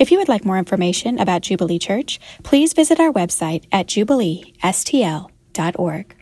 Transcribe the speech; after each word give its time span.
If 0.00 0.10
you 0.10 0.16
would 0.16 0.30
like 0.30 0.46
more 0.46 0.56
information 0.56 1.18
about 1.18 1.42
Jubilee 1.42 1.78
Church, 1.78 2.18
please 2.42 2.72
visit 2.72 2.98
our 2.98 3.12
website 3.12 3.66
at 3.70 3.86
jubileestl.org. 3.86 6.16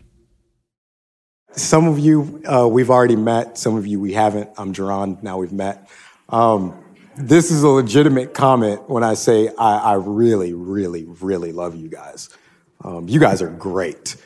Some 1.52 1.86
of 1.86 2.00
you 2.00 2.42
uh, 2.44 2.66
we've 2.66 2.90
already 2.90 3.14
met, 3.14 3.56
some 3.56 3.76
of 3.76 3.86
you 3.86 4.00
we 4.00 4.14
haven't. 4.14 4.50
I'm 4.58 4.74
Jerron, 4.74 5.22
now 5.22 5.38
we've 5.38 5.52
met. 5.52 5.88
Um, 6.28 6.76
this 7.16 7.52
is 7.52 7.62
a 7.62 7.68
legitimate 7.68 8.34
comment 8.34 8.90
when 8.90 9.04
I 9.04 9.14
say 9.14 9.50
I, 9.56 9.76
I 9.76 9.94
really, 9.94 10.54
really, 10.54 11.04
really 11.04 11.52
love 11.52 11.76
you 11.76 11.88
guys. 11.88 12.30
Um, 12.82 13.08
you 13.08 13.20
guys 13.20 13.40
are 13.42 13.50
great. 13.50 14.16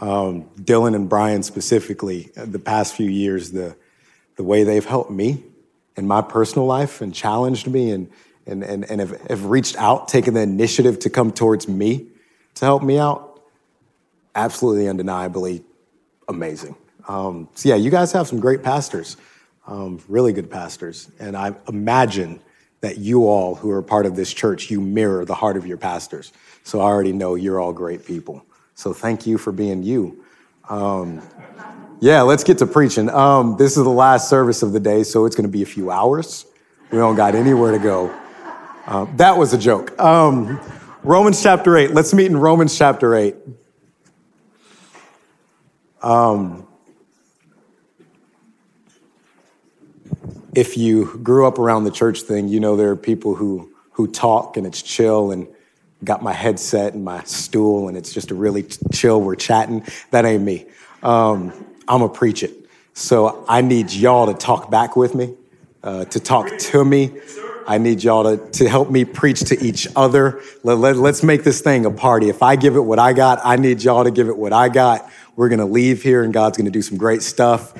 Um, 0.00 0.44
Dylan 0.56 0.96
and 0.96 1.10
Brian 1.10 1.42
specifically, 1.42 2.30
uh, 2.34 2.46
the 2.46 2.58
past 2.58 2.96
few 2.96 3.10
years, 3.10 3.50
the, 3.50 3.76
the 4.36 4.42
way 4.42 4.64
they've 4.64 4.86
helped 4.86 5.10
me 5.10 5.44
in 5.98 6.06
my 6.06 6.22
personal 6.22 6.64
life 6.64 7.02
and 7.02 7.14
challenged 7.14 7.66
me 7.66 7.90
and, 7.90 8.08
and, 8.46 8.62
and, 8.62 8.84
and 8.90 9.00
have, 9.00 9.20
have 9.28 9.44
reached 9.46 9.76
out, 9.76 10.08
taken 10.08 10.34
the 10.34 10.40
initiative 10.40 10.98
to 11.00 11.10
come 11.10 11.32
towards 11.32 11.68
me 11.68 12.06
to 12.56 12.64
help 12.64 12.82
me 12.82 12.98
out, 12.98 13.42
absolutely 14.34 14.88
undeniably 14.88 15.64
amazing. 16.28 16.76
Um, 17.08 17.48
so, 17.54 17.68
yeah, 17.68 17.76
you 17.76 17.90
guys 17.90 18.12
have 18.12 18.28
some 18.28 18.40
great 18.40 18.62
pastors, 18.62 19.16
um, 19.66 20.00
really 20.08 20.32
good 20.32 20.50
pastors. 20.50 21.10
And 21.18 21.36
I 21.36 21.54
imagine 21.68 22.40
that 22.80 22.98
you 22.98 23.28
all 23.28 23.54
who 23.54 23.70
are 23.70 23.82
part 23.82 24.06
of 24.06 24.16
this 24.16 24.32
church, 24.32 24.70
you 24.70 24.80
mirror 24.80 25.24
the 25.24 25.34
heart 25.34 25.56
of 25.56 25.66
your 25.66 25.76
pastors. 25.76 26.32
So 26.64 26.80
I 26.80 26.84
already 26.84 27.12
know 27.12 27.36
you're 27.36 27.60
all 27.60 27.72
great 27.72 28.04
people. 28.04 28.44
So 28.74 28.92
thank 28.92 29.26
you 29.26 29.38
for 29.38 29.52
being 29.52 29.82
you. 29.82 30.24
Um, 30.68 31.22
yeah, 32.00 32.22
let's 32.22 32.42
get 32.42 32.58
to 32.58 32.66
preaching. 32.66 33.08
Um, 33.10 33.56
this 33.56 33.76
is 33.76 33.84
the 33.84 33.90
last 33.90 34.28
service 34.28 34.62
of 34.62 34.72
the 34.72 34.80
day, 34.80 35.04
so 35.04 35.24
it's 35.24 35.36
going 35.36 35.46
to 35.46 35.52
be 35.52 35.62
a 35.62 35.66
few 35.66 35.90
hours. 35.90 36.46
We 36.90 36.98
don't 36.98 37.14
got 37.14 37.36
anywhere 37.36 37.70
to 37.70 37.78
go. 37.78 38.12
Uh, 38.86 39.06
that 39.16 39.36
was 39.36 39.52
a 39.52 39.58
joke. 39.58 39.98
Um, 40.00 40.60
Romans 41.04 41.40
chapter 41.40 41.76
8. 41.76 41.92
Let's 41.92 42.12
meet 42.12 42.26
in 42.26 42.36
Romans 42.36 42.76
chapter 42.76 43.14
8. 43.14 43.36
Um, 46.02 46.66
if 50.54 50.76
you 50.76 51.16
grew 51.22 51.46
up 51.46 51.58
around 51.60 51.84
the 51.84 51.92
church 51.92 52.22
thing, 52.22 52.48
you 52.48 52.58
know 52.58 52.76
there 52.76 52.90
are 52.90 52.96
people 52.96 53.34
who 53.34 53.70
who 53.92 54.08
talk 54.08 54.56
and 54.56 54.66
it's 54.66 54.82
chill 54.82 55.30
and 55.30 55.46
got 56.02 56.22
my 56.22 56.32
headset 56.32 56.94
and 56.94 57.04
my 57.04 57.22
stool 57.24 57.88
and 57.88 57.96
it's 57.96 58.12
just 58.12 58.30
a 58.30 58.34
really 58.34 58.64
chill. 58.92 59.20
We're 59.20 59.36
chatting. 59.36 59.84
That 60.10 60.24
ain't 60.24 60.42
me. 60.42 60.66
Um, 61.02 61.52
I'm 61.86 62.02
a 62.02 62.08
preach 62.08 62.42
it. 62.42 62.52
So 62.94 63.44
I 63.48 63.60
need 63.60 63.92
y'all 63.92 64.26
to 64.26 64.34
talk 64.34 64.70
back 64.70 64.96
with 64.96 65.14
me, 65.14 65.34
uh, 65.82 66.06
to 66.06 66.18
talk 66.18 66.50
to 66.58 66.84
me. 66.84 67.12
I 67.66 67.78
need 67.78 68.02
y'all 68.02 68.36
to, 68.36 68.50
to 68.52 68.68
help 68.68 68.90
me 68.90 69.04
preach 69.04 69.40
to 69.44 69.62
each 69.62 69.86
other. 69.96 70.40
Let, 70.62 70.78
let, 70.78 70.96
let's 70.96 71.22
make 71.22 71.44
this 71.44 71.60
thing 71.60 71.86
a 71.86 71.90
party. 71.90 72.28
If 72.28 72.42
I 72.42 72.56
give 72.56 72.76
it 72.76 72.80
what 72.80 72.98
I 72.98 73.12
got, 73.12 73.40
I 73.44 73.56
need 73.56 73.82
y'all 73.82 74.04
to 74.04 74.10
give 74.10 74.28
it 74.28 74.36
what 74.36 74.52
I 74.52 74.68
got. 74.68 75.10
We're 75.36 75.48
going 75.48 75.60
to 75.60 75.66
leave 75.66 76.02
here 76.02 76.22
and 76.22 76.32
God's 76.32 76.56
going 76.56 76.66
to 76.66 76.70
do 76.70 76.82
some 76.82 76.98
great 76.98 77.22
stuff. 77.22 77.72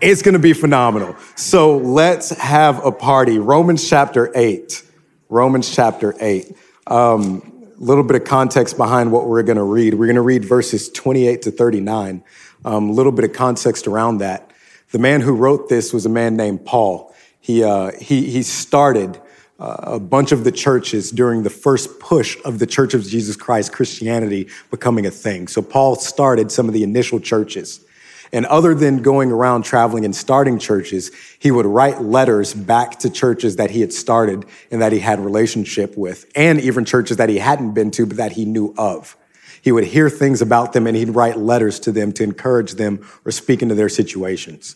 It's 0.00 0.22
going 0.22 0.34
to 0.34 0.38
be 0.38 0.52
phenomenal. 0.52 1.16
So 1.36 1.78
let's 1.78 2.30
have 2.30 2.84
a 2.84 2.92
party. 2.92 3.38
Romans 3.38 3.88
chapter 3.88 4.30
8. 4.34 4.82
Romans 5.28 5.74
chapter 5.74 6.14
8. 6.20 6.56
A 6.86 6.92
um, 6.92 7.72
little 7.78 8.04
bit 8.04 8.16
of 8.16 8.24
context 8.24 8.76
behind 8.76 9.10
what 9.10 9.26
we're 9.26 9.42
going 9.42 9.56
to 9.56 9.64
read. 9.64 9.94
We're 9.94 10.06
going 10.06 10.16
to 10.16 10.22
read 10.22 10.44
verses 10.44 10.90
28 10.90 11.42
to 11.42 11.50
39. 11.50 12.22
A 12.64 12.68
um, 12.68 12.92
little 12.92 13.12
bit 13.12 13.24
of 13.24 13.32
context 13.32 13.86
around 13.86 14.18
that. 14.18 14.50
The 14.92 14.98
man 14.98 15.20
who 15.20 15.34
wrote 15.34 15.68
this 15.68 15.92
was 15.92 16.06
a 16.06 16.10
man 16.10 16.36
named 16.36 16.64
Paul. 16.64 17.14
He, 17.46 17.62
uh, 17.62 17.92
he, 18.00 18.28
he 18.28 18.42
started 18.42 19.20
uh, 19.60 19.76
a 19.78 20.00
bunch 20.00 20.32
of 20.32 20.42
the 20.42 20.50
churches 20.50 21.12
during 21.12 21.44
the 21.44 21.50
first 21.50 22.00
push 22.00 22.36
of 22.44 22.58
the 22.58 22.66
Church 22.66 22.92
of 22.92 23.04
Jesus 23.04 23.36
Christ, 23.36 23.72
Christianity 23.72 24.48
becoming 24.72 25.06
a 25.06 25.12
thing. 25.12 25.46
So 25.46 25.62
Paul 25.62 25.94
started 25.94 26.50
some 26.50 26.66
of 26.66 26.74
the 26.74 26.82
initial 26.82 27.20
churches. 27.20 27.84
And 28.32 28.46
other 28.46 28.74
than 28.74 29.00
going 29.00 29.30
around 29.30 29.62
traveling 29.62 30.04
and 30.04 30.14
starting 30.14 30.58
churches, 30.58 31.12
he 31.38 31.52
would 31.52 31.66
write 31.66 32.02
letters 32.02 32.52
back 32.52 32.98
to 32.98 33.10
churches 33.10 33.54
that 33.54 33.70
he 33.70 33.80
had 33.80 33.92
started 33.92 34.44
and 34.72 34.82
that 34.82 34.90
he 34.90 34.98
had 34.98 35.20
relationship 35.20 35.96
with, 35.96 36.28
and 36.34 36.60
even 36.60 36.84
churches 36.84 37.18
that 37.18 37.28
he 37.28 37.38
hadn't 37.38 37.74
been 37.74 37.92
to, 37.92 38.06
but 38.06 38.16
that 38.16 38.32
he 38.32 38.44
knew 38.44 38.74
of. 38.76 39.16
He 39.62 39.70
would 39.70 39.84
hear 39.84 40.10
things 40.10 40.42
about 40.42 40.72
them 40.72 40.88
and 40.88 40.96
he'd 40.96 41.10
write 41.10 41.38
letters 41.38 41.78
to 41.80 41.92
them 41.92 42.10
to 42.14 42.24
encourage 42.24 42.72
them 42.72 43.06
or 43.24 43.30
speak 43.30 43.62
into 43.62 43.76
their 43.76 43.88
situations. 43.88 44.74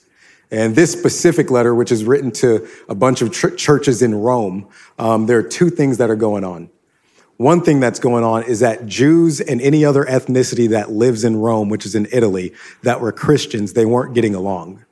And 0.51 0.75
this 0.75 0.93
specific 0.93 1.51
letter, 1.51 1.75
which 1.75 1.93
is 1.93 2.05
written 2.05 2.33
to 2.33 2.69
a 2.89 2.95
bunch 2.95 3.23
of 3.23 3.33
ch- 3.33 3.57
churches 3.57 4.03
in 4.03 4.15
Rome, 4.15 4.69
um, 4.99 5.27
there 5.27 5.39
are 5.39 5.45
two 5.45 5.71
things 5.71 5.99
that 5.99 6.11
are 6.11 6.17
going 6.17 6.45
on. 6.45 6.71
One 7.37 7.63
thing 7.63 7.81
that's 7.81 8.01
going 8.01 8.25
on 8.25 8.43
is 8.43 8.61
that 8.61 8.87
Jews 8.87 9.41
and 9.41 9.63
any 9.63 9.85
other 9.85 10.05
ethnicity 10.05 10.69
that 10.71 10.91
lives 10.91 11.25
in 11.25 11.37
Rome, 11.37 11.69
which 11.69 11.87
is 11.87 11.95
in 11.95 12.07
Italy, 12.13 12.53
that 12.83 13.01
were 13.01 13.13
Christians, 13.13 13.73
they 13.73 13.87
weren't 13.87 14.13
getting 14.13 14.35
along. 14.35 14.85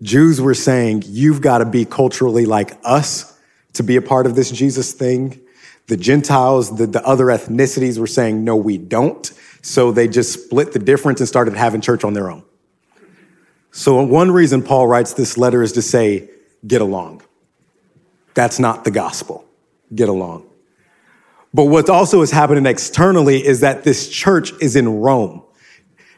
Jews 0.00 0.40
were 0.40 0.54
saying, 0.54 1.02
you've 1.06 1.42
got 1.42 1.58
to 1.58 1.66
be 1.66 1.84
culturally 1.84 2.46
like 2.46 2.78
us 2.84 3.38
to 3.74 3.82
be 3.82 3.96
a 3.96 4.02
part 4.02 4.24
of 4.24 4.34
this 4.34 4.50
Jesus 4.50 4.92
thing. 4.92 5.40
The 5.88 5.96
Gentiles, 5.96 6.76
the, 6.76 6.86
the 6.86 7.04
other 7.06 7.26
ethnicities 7.26 7.98
were 7.98 8.06
saying, 8.06 8.44
no, 8.44 8.56
we 8.56 8.78
don't. 8.78 9.30
So 9.60 9.92
they 9.92 10.08
just 10.08 10.32
split 10.32 10.72
the 10.72 10.78
difference 10.78 11.20
and 11.20 11.28
started 11.28 11.54
having 11.54 11.82
church 11.82 12.02
on 12.02 12.14
their 12.14 12.30
own. 12.30 12.44
So 13.72 14.02
one 14.02 14.30
reason 14.30 14.62
Paul 14.62 14.86
writes 14.86 15.12
this 15.12 15.38
letter 15.38 15.62
is 15.62 15.72
to 15.72 15.82
say, 15.82 16.30
get 16.66 16.80
along. 16.80 17.22
That's 18.34 18.58
not 18.58 18.84
the 18.84 18.90
gospel. 18.90 19.44
Get 19.94 20.08
along. 20.08 20.46
But 21.52 21.64
what 21.64 21.88
also 21.88 22.22
is 22.22 22.30
happening 22.30 22.66
externally 22.66 23.44
is 23.44 23.60
that 23.60 23.84
this 23.84 24.08
church 24.08 24.52
is 24.60 24.76
in 24.76 25.00
Rome. 25.00 25.42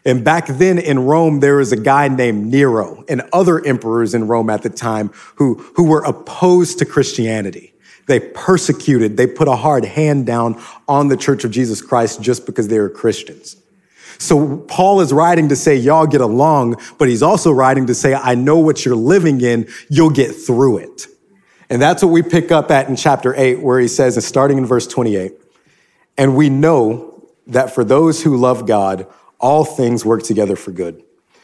And 0.04 0.24
back 0.24 0.46
then 0.46 0.78
in 0.78 0.98
Rome, 0.98 1.40
there 1.40 1.56
was 1.56 1.72
a 1.72 1.76
guy 1.76 2.08
named 2.08 2.50
Nero 2.50 3.04
and 3.08 3.22
other 3.32 3.64
emperors 3.64 4.14
in 4.14 4.26
Rome 4.26 4.50
at 4.50 4.62
the 4.62 4.68
time 4.68 5.10
who, 5.36 5.54
who 5.76 5.84
were 5.84 6.02
opposed 6.04 6.78
to 6.80 6.84
Christianity. 6.84 7.72
They 8.06 8.18
persecuted, 8.18 9.16
they 9.16 9.28
put 9.28 9.46
a 9.46 9.54
hard 9.54 9.84
hand 9.84 10.26
down 10.26 10.60
on 10.88 11.06
the 11.06 11.16
church 11.16 11.44
of 11.44 11.52
Jesus 11.52 11.80
Christ 11.80 12.20
just 12.20 12.46
because 12.46 12.66
they 12.66 12.80
were 12.80 12.90
Christians. 12.90 13.61
So 14.22 14.58
Paul 14.58 15.00
is 15.00 15.12
writing 15.12 15.48
to 15.48 15.56
say, 15.56 15.74
y'all 15.74 16.06
get 16.06 16.20
along, 16.20 16.76
but 16.96 17.08
he's 17.08 17.22
also 17.22 17.50
writing 17.50 17.86
to 17.88 17.94
say, 17.94 18.14
I 18.14 18.36
know 18.36 18.58
what 18.58 18.84
you're 18.84 18.94
living 18.94 19.40
in, 19.40 19.68
you'll 19.90 20.10
get 20.10 20.32
through 20.32 20.78
it. 20.78 21.08
And 21.68 21.82
that's 21.82 22.04
what 22.04 22.12
we 22.12 22.22
pick 22.22 22.52
up 22.52 22.70
at 22.70 22.88
in 22.88 22.94
chapter 22.94 23.34
8, 23.36 23.60
where 23.62 23.80
he 23.80 23.88
says, 23.88 24.24
starting 24.24 24.58
in 24.58 24.64
verse 24.64 24.86
28, 24.86 25.32
and 26.16 26.36
we 26.36 26.50
know 26.50 27.26
that 27.48 27.74
for 27.74 27.82
those 27.82 28.22
who 28.22 28.36
love 28.36 28.66
God, 28.66 29.08
all 29.40 29.64
things 29.64 30.04
work 30.04 30.22
together 30.22 30.54
for 30.54 30.70
good, 30.70 31.02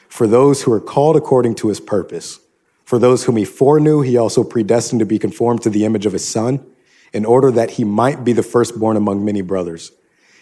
for 0.08 0.28
those 0.28 0.62
who 0.62 0.72
are 0.72 0.80
called 0.80 1.16
according 1.16 1.56
to 1.56 1.68
his 1.68 1.80
purpose. 1.80 2.38
For 2.84 2.98
those 2.98 3.24
whom 3.24 3.36
he 3.36 3.44
foreknew, 3.44 4.02
he 4.02 4.16
also 4.16 4.44
predestined 4.44 5.00
to 5.00 5.06
be 5.06 5.18
conformed 5.18 5.62
to 5.62 5.70
the 5.70 5.84
image 5.84 6.06
of 6.06 6.12
his 6.12 6.26
son, 6.26 6.64
in 7.12 7.24
order 7.24 7.50
that 7.50 7.72
he 7.72 7.84
might 7.84 8.24
be 8.24 8.32
the 8.32 8.42
firstborn 8.42 8.96
among 8.96 9.24
many 9.24 9.40
brothers. 9.40 9.90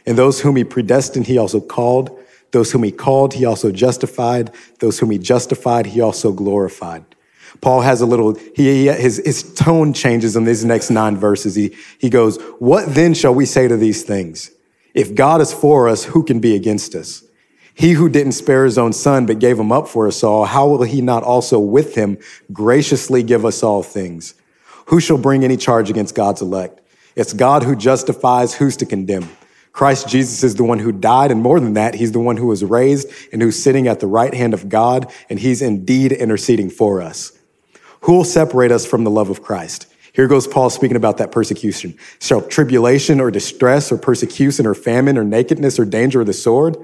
And 0.04 0.18
those 0.18 0.42
whom 0.42 0.56
he 0.56 0.64
predestined, 0.64 1.26
he 1.26 1.38
also 1.38 1.60
called. 1.60 2.16
Those 2.52 2.72
whom 2.72 2.82
he 2.82 2.92
called, 2.92 3.34
he 3.34 3.44
also 3.44 3.70
justified. 3.70 4.50
Those 4.78 4.98
whom 4.98 5.10
he 5.10 5.18
justified, 5.18 5.86
he 5.86 6.00
also 6.00 6.32
glorified. 6.32 7.04
Paul 7.60 7.80
has 7.80 8.00
a 8.00 8.06
little, 8.06 8.34
he, 8.54 8.86
his, 8.86 9.22
his 9.24 9.54
tone 9.54 9.92
changes 9.92 10.36
in 10.36 10.44
these 10.44 10.64
next 10.64 10.90
nine 10.90 11.16
verses. 11.16 11.54
He, 11.54 11.74
he 11.98 12.10
goes, 12.10 12.40
What 12.58 12.94
then 12.94 13.14
shall 13.14 13.34
we 13.34 13.46
say 13.46 13.68
to 13.68 13.76
these 13.76 14.02
things? 14.02 14.50
If 14.94 15.14
God 15.14 15.40
is 15.40 15.52
for 15.52 15.88
us, 15.88 16.04
who 16.04 16.22
can 16.22 16.40
be 16.40 16.54
against 16.54 16.94
us? 16.94 17.22
He 17.74 17.92
who 17.92 18.08
didn't 18.08 18.32
spare 18.32 18.64
his 18.64 18.78
own 18.78 18.94
son, 18.94 19.26
but 19.26 19.38
gave 19.38 19.58
him 19.58 19.70
up 19.70 19.86
for 19.88 20.06
us 20.06 20.22
all, 20.22 20.46
how 20.46 20.66
will 20.66 20.82
he 20.82 21.02
not 21.02 21.22
also 21.22 21.58
with 21.58 21.94
him 21.94 22.16
graciously 22.50 23.22
give 23.22 23.44
us 23.44 23.62
all 23.62 23.82
things? 23.82 24.34
Who 24.86 25.00
shall 25.00 25.18
bring 25.18 25.44
any 25.44 25.58
charge 25.58 25.90
against 25.90 26.14
God's 26.14 26.40
elect? 26.40 26.80
It's 27.14 27.34
God 27.34 27.64
who 27.64 27.76
justifies, 27.76 28.54
who's 28.54 28.76
to 28.78 28.86
condemn? 28.86 29.28
Christ 29.76 30.08
Jesus 30.08 30.42
is 30.42 30.54
the 30.54 30.64
one 30.64 30.78
who 30.78 30.90
died, 30.90 31.30
and 31.30 31.42
more 31.42 31.60
than 31.60 31.74
that, 31.74 31.96
he's 31.96 32.12
the 32.12 32.18
one 32.18 32.38
who 32.38 32.46
was 32.46 32.64
raised 32.64 33.10
and 33.30 33.42
who's 33.42 33.62
sitting 33.62 33.86
at 33.88 34.00
the 34.00 34.06
right 34.06 34.32
hand 34.32 34.54
of 34.54 34.70
God, 34.70 35.12
and 35.28 35.38
he's 35.38 35.60
indeed 35.60 36.12
interceding 36.12 36.70
for 36.70 37.02
us. 37.02 37.38
Who 38.00 38.14
will 38.14 38.24
separate 38.24 38.72
us 38.72 38.86
from 38.86 39.04
the 39.04 39.10
love 39.10 39.28
of 39.28 39.42
Christ? 39.42 39.86
Here 40.14 40.28
goes 40.28 40.46
Paul 40.46 40.70
speaking 40.70 40.96
about 40.96 41.18
that 41.18 41.30
persecution. 41.30 41.98
Shall 42.22 42.40
tribulation 42.40 43.20
or 43.20 43.30
distress 43.30 43.92
or 43.92 43.98
persecution 43.98 44.64
or 44.64 44.72
famine 44.72 45.18
or 45.18 45.24
nakedness 45.24 45.78
or 45.78 45.84
danger 45.84 46.22
or 46.22 46.24
the 46.24 46.32
sword? 46.32 46.78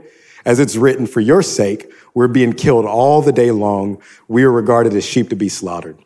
As 0.45 0.61
it's 0.61 0.77
written, 0.77 1.07
for 1.07 1.21
your 1.21 1.41
sake, 1.41 1.91
we're 2.13 2.29
being 2.29 2.53
killed 2.53 2.85
all 2.85 3.23
the 3.23 3.33
day 3.33 3.53
long. 3.53 4.03
We 4.29 4.43
are 4.43 4.53
regarded 4.53 4.93
as 4.93 5.07
sheep 5.07 5.31
to 5.31 5.37
be 5.37 5.49
slaughtered. 5.49 5.97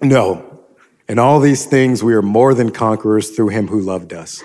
No, 0.00 0.60
in 1.08 1.18
all 1.18 1.40
these 1.40 1.66
things, 1.66 2.04
we 2.04 2.14
are 2.14 2.22
more 2.22 2.54
than 2.54 2.70
conquerors 2.70 3.30
through 3.30 3.48
him 3.48 3.66
who 3.66 3.80
loved 3.80 4.12
us. 4.12 4.40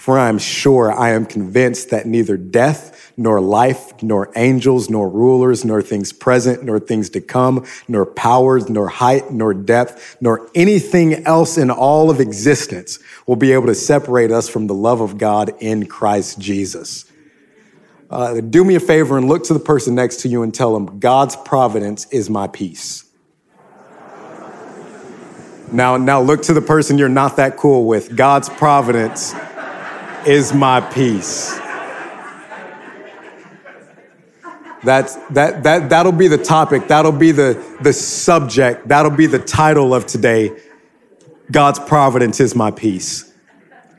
For 0.00 0.18
I 0.18 0.30
am 0.30 0.38
sure, 0.38 0.90
I 0.90 1.10
am 1.10 1.26
convinced 1.26 1.90
that 1.90 2.06
neither 2.06 2.38
death, 2.38 3.12
nor 3.18 3.38
life, 3.38 4.02
nor 4.02 4.32
angels, 4.34 4.88
nor 4.88 5.06
rulers, 5.10 5.62
nor 5.62 5.82
things 5.82 6.10
present, 6.10 6.64
nor 6.64 6.80
things 6.80 7.10
to 7.10 7.20
come, 7.20 7.66
nor 7.86 8.06
powers, 8.06 8.70
nor 8.70 8.88
height, 8.88 9.30
nor 9.30 9.52
depth, 9.52 10.16
nor 10.22 10.48
anything 10.54 11.26
else 11.26 11.58
in 11.58 11.70
all 11.70 12.08
of 12.08 12.18
existence 12.18 12.98
will 13.26 13.36
be 13.36 13.52
able 13.52 13.66
to 13.66 13.74
separate 13.74 14.30
us 14.30 14.48
from 14.48 14.68
the 14.68 14.74
love 14.74 15.02
of 15.02 15.18
God 15.18 15.52
in 15.60 15.84
Christ 15.84 16.38
Jesus. 16.38 17.04
Uh, 18.08 18.40
do 18.40 18.64
me 18.64 18.76
a 18.76 18.80
favor 18.80 19.18
and 19.18 19.28
look 19.28 19.44
to 19.44 19.52
the 19.52 19.60
person 19.60 19.94
next 19.94 20.20
to 20.20 20.28
you 20.28 20.42
and 20.42 20.54
tell 20.54 20.72
them, 20.72 20.98
God's 20.98 21.36
providence 21.36 22.06
is 22.06 22.30
my 22.30 22.46
peace. 22.46 23.04
Now, 25.70 25.98
now 25.98 26.22
look 26.22 26.42
to 26.44 26.54
the 26.54 26.62
person 26.62 26.96
you're 26.96 27.10
not 27.10 27.36
that 27.36 27.58
cool 27.58 27.84
with. 27.84 28.16
God's 28.16 28.48
providence 28.48 29.34
is 30.26 30.52
my 30.52 30.80
peace. 30.80 31.58
That's, 34.82 35.16
that, 35.28 35.62
that, 35.64 35.90
that'll 35.90 36.12
be 36.12 36.28
the 36.28 36.38
topic. 36.38 36.88
That'll 36.88 37.12
be 37.12 37.32
the, 37.32 37.62
the 37.82 37.92
subject. 37.92 38.88
That'll 38.88 39.10
be 39.10 39.26
the 39.26 39.38
title 39.38 39.94
of 39.94 40.06
today. 40.06 40.58
God's 41.50 41.78
providence 41.78 42.40
is 42.40 42.54
my 42.54 42.70
peace. 42.70 43.30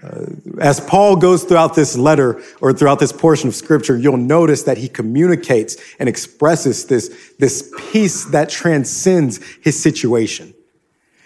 Uh, 0.03 0.25
as 0.59 0.79
Paul 0.79 1.15
goes 1.15 1.43
throughout 1.43 1.75
this 1.75 1.95
letter 1.95 2.41
or 2.59 2.73
throughout 2.73 2.99
this 2.99 3.11
portion 3.11 3.47
of 3.49 3.55
scripture, 3.55 3.95
you'll 3.95 4.17
notice 4.17 4.63
that 4.63 4.79
he 4.79 4.87
communicates 4.87 5.77
and 5.99 6.09
expresses 6.09 6.85
this, 6.85 7.33
this 7.37 7.71
peace 7.91 8.25
that 8.25 8.49
transcends 8.49 9.39
his 9.61 9.79
situation. 9.79 10.55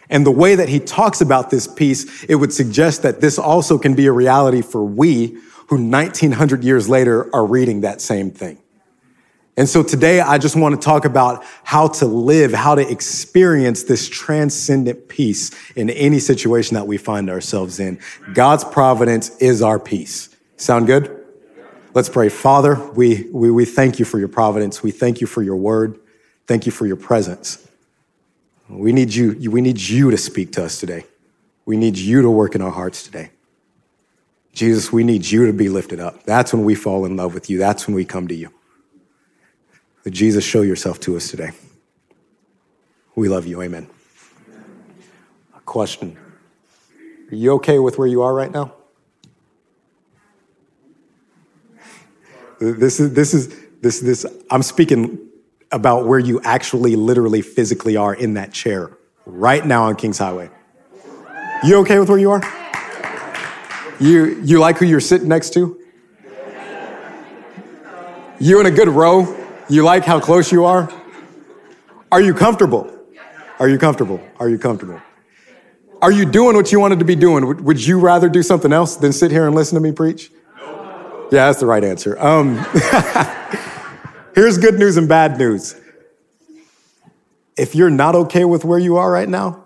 And 0.09 0.25
the 0.25 0.31
way 0.31 0.55
that 0.55 0.69
he 0.69 0.79
talks 0.79 1.21
about 1.21 1.49
this 1.49 1.67
peace, 1.67 2.23
it 2.25 2.35
would 2.35 2.53
suggest 2.53 3.03
that 3.03 3.21
this 3.21 3.37
also 3.39 3.77
can 3.77 3.95
be 3.95 4.05
a 4.05 4.11
reality 4.11 4.61
for 4.61 4.83
we 4.83 5.37
who 5.67 5.77
1900 5.77 6.63
years 6.63 6.87
later 6.87 7.33
are 7.33 7.45
reading 7.45 7.81
that 7.81 8.01
same 8.01 8.31
thing. 8.31 8.59
And 9.57 9.69
so 9.69 9.83
today 9.83 10.19
I 10.19 10.37
just 10.37 10.55
want 10.55 10.79
to 10.79 10.83
talk 10.83 11.05
about 11.05 11.43
how 11.63 11.87
to 11.87 12.05
live, 12.05 12.53
how 12.53 12.75
to 12.75 12.87
experience 12.87 13.83
this 13.83 14.09
transcendent 14.09 15.07
peace 15.07 15.51
in 15.75 15.89
any 15.89 16.19
situation 16.19 16.75
that 16.75 16.87
we 16.87 16.97
find 16.97 17.29
ourselves 17.29 17.79
in. 17.79 17.99
God's 18.33 18.65
providence 18.65 19.35
is 19.37 19.61
our 19.61 19.79
peace. 19.79 20.29
Sound 20.57 20.87
good? 20.87 21.23
Let's 21.93 22.09
pray. 22.09 22.27
Father, 22.27 22.75
we, 22.91 23.29
we, 23.31 23.49
we 23.49 23.63
thank 23.63 23.97
you 23.99 24.05
for 24.05 24.19
your 24.19 24.27
providence. 24.27 24.83
We 24.83 24.91
thank 24.91 25.21
you 25.21 25.27
for 25.27 25.41
your 25.41 25.55
word. 25.55 25.99
Thank 26.45 26.65
you 26.65 26.71
for 26.73 26.85
your 26.85 26.97
presence. 26.97 27.65
We 28.69 28.91
need 28.91 29.13
you, 29.13 29.51
we 29.51 29.61
need 29.61 29.79
you 29.79 30.11
to 30.11 30.17
speak 30.17 30.51
to 30.53 30.65
us 30.65 30.79
today. 30.79 31.05
We 31.65 31.77
need 31.77 31.97
you 31.97 32.21
to 32.21 32.29
work 32.29 32.55
in 32.55 32.61
our 32.61 32.71
hearts 32.71 33.03
today. 33.03 33.31
Jesus, 34.53 34.91
we 34.91 35.03
need 35.03 35.25
you 35.25 35.45
to 35.47 35.53
be 35.53 35.69
lifted 35.69 35.99
up. 35.99 36.23
That's 36.23 36.53
when 36.53 36.63
we 36.63 36.75
fall 36.75 37.05
in 37.05 37.17
love 37.17 37.33
with 37.33 37.49
you. 37.49 37.57
That's 37.57 37.87
when 37.87 37.95
we 37.95 38.05
come 38.05 38.27
to 38.29 38.35
you. 38.35 38.51
But 40.03 40.13
Jesus, 40.13 40.43
show 40.43 40.61
yourself 40.61 40.99
to 41.01 41.17
us 41.17 41.29
today. 41.29 41.51
We 43.15 43.27
love 43.27 43.45
you. 43.45 43.61
Amen. 43.61 43.87
A 45.55 45.59
question 45.61 46.17
Are 47.31 47.35
you 47.35 47.53
okay 47.53 47.79
with 47.79 47.97
where 47.97 48.07
you 48.07 48.21
are 48.21 48.33
right 48.33 48.51
now? 48.51 48.73
This 52.59 52.99
is, 52.99 53.13
this 53.13 53.33
is, 53.33 53.53
this, 53.81 53.99
this, 53.99 54.25
I'm 54.49 54.63
speaking 54.63 55.24
about 55.75 56.05
where 56.05 56.19
you 56.19 56.39
actually, 56.41 56.95
literally, 56.95 57.41
physically 57.41 57.97
are 57.97 58.13
in 58.13 58.35
that 58.35 58.53
chair 58.53 58.97
right 59.25 59.65
now 59.65 59.83
on 59.83 59.97
Kings 59.97 60.17
Highway. 60.17 60.49
You 61.65 61.79
okay 61.79 61.99
with 61.99 62.07
where 62.07 62.17
you 62.17 62.31
are? 62.31 62.41
You, 63.99 64.41
you 64.41 64.59
like 64.59 64.77
who 64.77 64.85
you're 64.85 65.01
sitting 65.01 65.27
next 65.27 65.53
to? 65.55 65.77
You 68.39 68.59
in 68.61 68.65
a 68.65 68.71
good 68.71 68.87
row? 68.87 69.35
You 69.67 69.83
like 69.83 70.05
how 70.05 70.21
close 70.21 70.49
you 70.49 70.63
are? 70.63 70.89
Are 72.09 72.21
you 72.21 72.33
comfortable? 72.33 72.89
Are 73.59 73.67
you 73.67 73.77
comfortable? 73.77 74.25
Are 74.39 74.47
you 74.47 74.57
comfortable? 74.57 75.01
Are 76.01 76.11
you 76.11 76.25
doing 76.25 76.55
what 76.55 76.71
you 76.71 76.79
wanted 76.79 76.99
to 76.99 77.05
be 77.05 77.15
doing? 77.15 77.65
Would 77.65 77.85
you 77.85 77.99
rather 77.99 78.29
do 78.29 78.43
something 78.43 78.71
else 78.71 78.95
than 78.95 79.11
sit 79.11 79.29
here 79.29 79.45
and 79.45 79.53
listen 79.53 79.75
to 79.75 79.81
me 79.81 79.91
preach? 79.91 80.31
Yeah, 81.31 81.47
that's 81.47 81.59
the 81.59 81.65
right 81.65 81.83
answer. 81.83 82.17
Um, 82.17 82.65
Here's 84.35 84.57
good 84.57 84.77
news 84.77 84.97
and 84.97 85.07
bad 85.07 85.37
news. 85.37 85.79
If 87.55 87.73
you're 87.73 87.89
not 87.89 88.15
okay 88.15 88.43
with 88.43 88.65
where 88.65 88.77
you 88.77 88.97
are 88.97 89.09
right 89.09 89.29
now, 89.29 89.63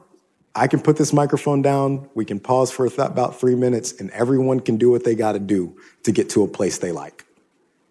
I 0.53 0.67
can 0.67 0.79
put 0.79 0.95
this 0.95 1.11
microphone 1.11 1.63
down. 1.63 2.07
We 2.13 2.23
can 2.23 2.39
pause 2.39 2.69
for 2.69 2.85
about 2.85 3.39
three 3.39 3.55
minutes, 3.55 3.99
and 3.99 4.11
everyone 4.11 4.59
can 4.59 4.77
do 4.77 4.91
what 4.91 5.03
they 5.03 5.15
got 5.15 5.31
to 5.31 5.39
do 5.39 5.75
to 6.03 6.11
get 6.11 6.29
to 6.31 6.43
a 6.43 6.47
place 6.47 6.77
they 6.77 6.91
like. 6.91 7.25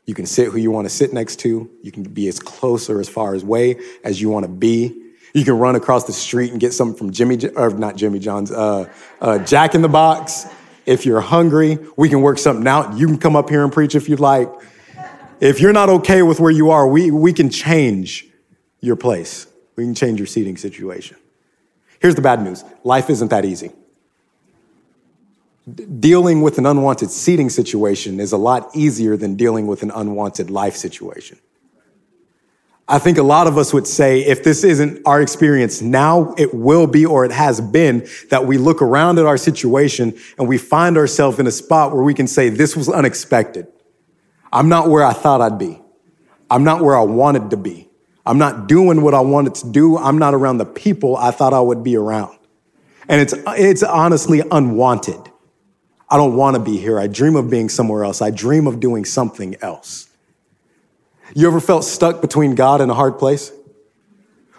You 0.07 0.15
can 0.15 0.25
sit 0.25 0.53
who 0.53 0.59
you 0.59 0.71
want 0.71 0.85
to 0.85 0.89
sit 0.89 1.13
next 1.13 1.41
to. 1.41 1.69
You 1.83 1.91
can 1.91 2.05
be 2.05 2.29
as 2.29 2.39
close 2.39 2.89
or 2.89 3.01
as 3.01 3.09
far 3.09 3.35
away 3.35 3.81
as 4.05 4.21
you 4.21 4.29
want 4.29 4.45
to 4.45 4.49
be. 4.49 5.15
You 5.35 5.45
can 5.45 5.59
run 5.59 5.75
across 5.75 6.05
the 6.05 6.13
street 6.13 6.53
and 6.53 6.61
get 6.61 6.73
something 6.73 6.97
from 6.97 7.11
Jimmy, 7.11 7.41
or 7.57 7.71
not 7.71 7.97
Jimmy 7.97 8.21
John's, 8.21 8.53
uh, 8.53 8.89
uh, 9.21 9.41
Jack 9.41 9.75
in 9.75 9.83
the 9.83 9.89
Box. 9.89 10.47
If 10.87 11.05
you're 11.05 11.23
hungry, 11.23 11.77
we 11.97 12.09
can 12.09 12.23
work 12.23 12.39
something 12.39 12.69
out. 12.69 12.97
You 12.97 13.09
can 13.09 13.19
come 13.19 13.35
up 13.35 13.51
here 13.51 13.65
and 13.65 13.73
preach 13.73 13.97
if 13.97 14.09
you'd 14.09 14.21
like. 14.21 14.49
If 15.41 15.61
you're 15.61 15.73
not 15.73 15.89
okay 15.89 16.23
with 16.23 16.41
where 16.41 16.51
you 16.51 16.71
are, 16.71 16.87
we, 16.87 17.11
we 17.11 17.33
can 17.33 17.51
change 17.51 18.27
your 18.81 18.97
place. 18.97 19.47
We 19.77 19.85
can 19.85 19.95
change 19.95 20.19
your 20.19 20.27
seating 20.27 20.57
situation. 20.57 21.17
Here's 22.01 22.15
the 22.15 22.23
bad 22.23 22.43
news 22.43 22.65
life 22.85 23.11
isn't 23.11 23.29
that 23.29 23.45
easy. 23.45 23.73
Dealing 26.01 26.41
with 26.41 26.59
an 26.59 26.67
unwanted 26.67 27.11
seating 27.11 27.51
situation 27.51 28.21
is 28.21 28.33
a 28.33 28.39
lot 28.39 28.71
easier 28.75 29.17
than 29.17 29.37
dealing 29.37 29.67
with 29.67 29.83
an 29.83 29.91
unwanted 29.91 30.51
life 30.51 30.75
situation. 30.75 31.39
I 32.91 32.99
think 32.99 33.19
a 33.19 33.23
lot 33.23 33.47
of 33.47 33.59
us 33.59 33.75
would 33.75 33.87
say 33.87 34.21
if 34.25 34.43
this 34.43 34.65
isn't 34.65 35.03
our 35.05 35.21
experience 35.21 35.83
now, 35.83 36.35
it 36.39 36.55
will 36.55 36.87
be 36.87 37.05
or 37.05 37.27
it 37.27 37.33
has 37.33 37.61
been 37.61 38.09
that 38.31 38.47
we 38.47 38.57
look 38.57 38.81
around 38.81 39.19
at 39.19 39.27
our 39.27 39.37
situation 39.37 40.17
and 40.39 40.49
we 40.49 40.57
find 40.57 40.97
ourselves 40.97 41.39
in 41.39 41.47
a 41.47 41.51
spot 41.51 41.93
where 41.93 42.03
we 42.03 42.15
can 42.15 42.27
say, 42.27 42.49
This 42.49 42.75
was 42.75 42.89
unexpected. 42.89 43.67
I'm 44.53 44.69
not 44.69 44.89
where 44.89 45.05
I 45.05 45.13
thought 45.13 45.41
I'd 45.41 45.59
be. 45.59 45.81
I'm 46.51 46.65
not 46.65 46.83
where 46.83 46.97
I 46.97 47.03
wanted 47.03 47.51
to 47.51 47.57
be. 47.57 47.89
I'm 48.25 48.39
not 48.39 48.69
doing 48.69 49.03
what 49.03 49.15
I 49.15 49.21
wanted 49.21 49.55
to 49.57 49.71
do. 49.71 49.97
I'm 49.97 50.19
not 50.19 50.35
around 50.35 50.59
the 50.59 50.67
people 50.67 51.17
I 51.17 51.31
thought 51.31 51.53
I 51.53 51.61
would 51.61 51.83
be 51.83 51.97
around. 51.97 52.37
And 53.09 53.21
it's, 53.21 53.35
it's 53.49 53.83
honestly 53.83 54.43
unwanted. 54.51 55.21
I 56.11 56.17
don't 56.17 56.37
want 56.37 56.57
to 56.57 56.63
be 56.63 56.77
here. 56.77 56.99
I 56.99 57.07
dream 57.07 57.37
of 57.37 57.51
being 57.51 57.69
somewhere 57.69 58.05
else. 58.05 58.21
I 58.21 58.31
dream 58.31 58.67
of 58.67 58.81
doing 58.81 59.05
something 59.05 59.57
else. 59.61 60.09
You 61.35 61.47
ever 61.47 61.61
felt 61.61 61.85
stuck 61.85 62.21
between 62.21 62.55
God 62.55 62.81
and 62.81 62.91
a 62.91 62.95
hard 62.95 63.19
place? 63.19 63.53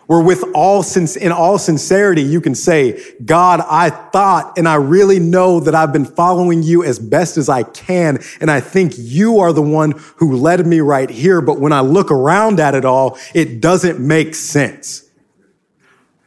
Where 0.09 0.23
with 0.23 0.43
all 0.55 0.83
in 1.21 1.31
all 1.31 1.59
sincerity 1.59 2.23
you 2.23 2.41
can 2.41 2.55
say, 2.55 2.99
God, 3.23 3.61
I 3.69 3.91
thought 3.91 4.57
and 4.57 4.67
I 4.67 4.73
really 4.73 5.19
know 5.19 5.59
that 5.59 5.75
I've 5.75 5.93
been 5.93 6.03
following 6.03 6.63
you 6.63 6.83
as 6.83 6.97
best 6.97 7.37
as 7.37 7.47
I 7.47 7.61
can. 7.61 8.17
And 8.41 8.49
I 8.49 8.59
think 8.59 8.93
you 8.97 9.37
are 9.37 9.53
the 9.53 9.61
one 9.61 9.93
who 10.15 10.35
led 10.35 10.65
me 10.65 10.79
right 10.79 11.11
here. 11.11 11.41
But 11.41 11.59
when 11.59 11.71
I 11.71 11.81
look 11.81 12.09
around 12.09 12.59
at 12.59 12.73
it 12.73 12.85
all, 12.85 13.19
it 13.35 13.61
doesn't 13.61 13.99
make 13.99 14.33
sense. 14.33 15.07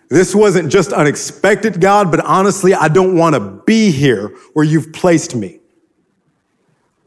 This 0.09 0.33
wasn't 0.33 0.71
just 0.71 0.93
unexpected, 0.93 1.81
God, 1.81 2.13
but 2.13 2.21
honestly, 2.21 2.75
I 2.75 2.87
don't 2.87 3.17
want 3.17 3.35
to 3.35 3.41
be 3.41 3.91
here 3.91 4.29
where 4.53 4.65
you've 4.65 4.93
placed 4.93 5.35
me. 5.35 5.59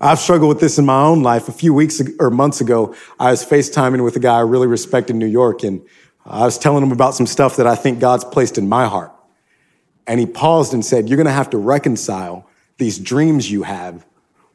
I've 0.02 0.20
struggled 0.20 0.50
with 0.50 0.60
this 0.60 0.78
in 0.78 0.86
my 0.86 1.04
own 1.04 1.24
life. 1.24 1.48
A 1.48 1.54
few 1.54 1.74
weeks 1.74 2.02
or 2.20 2.30
months 2.30 2.60
ago, 2.60 2.94
I 3.18 3.32
was 3.32 3.46
FaceTiming 3.46 4.04
with 4.04 4.18
a 4.18 4.20
guy 4.20 4.36
I 4.36 4.42
really 4.42 4.68
respect 4.68 5.10
in 5.10 5.18
New 5.18 5.26
York, 5.26 5.64
and 5.64 5.82
I 6.26 6.44
was 6.44 6.58
telling 6.58 6.84
him 6.84 6.92
about 6.92 7.14
some 7.14 7.28
stuff 7.28 7.58
that 7.58 7.68
I 7.68 7.76
think 7.76 8.00
God's 8.00 8.26
placed 8.26 8.58
in 8.58 8.68
my 8.68 8.88
heart. 8.88 9.12
And 10.08 10.20
he 10.20 10.26
paused 10.26 10.74
and 10.74 10.84
said, 10.84 11.08
You're 11.08 11.18
going 11.18 11.26
to 11.26 11.32
have 11.32 11.50
to 11.52 11.58
reconcile 11.58 12.48
these 12.78 12.98
dreams 13.00 13.50
you 13.50 13.64
have 13.64 14.06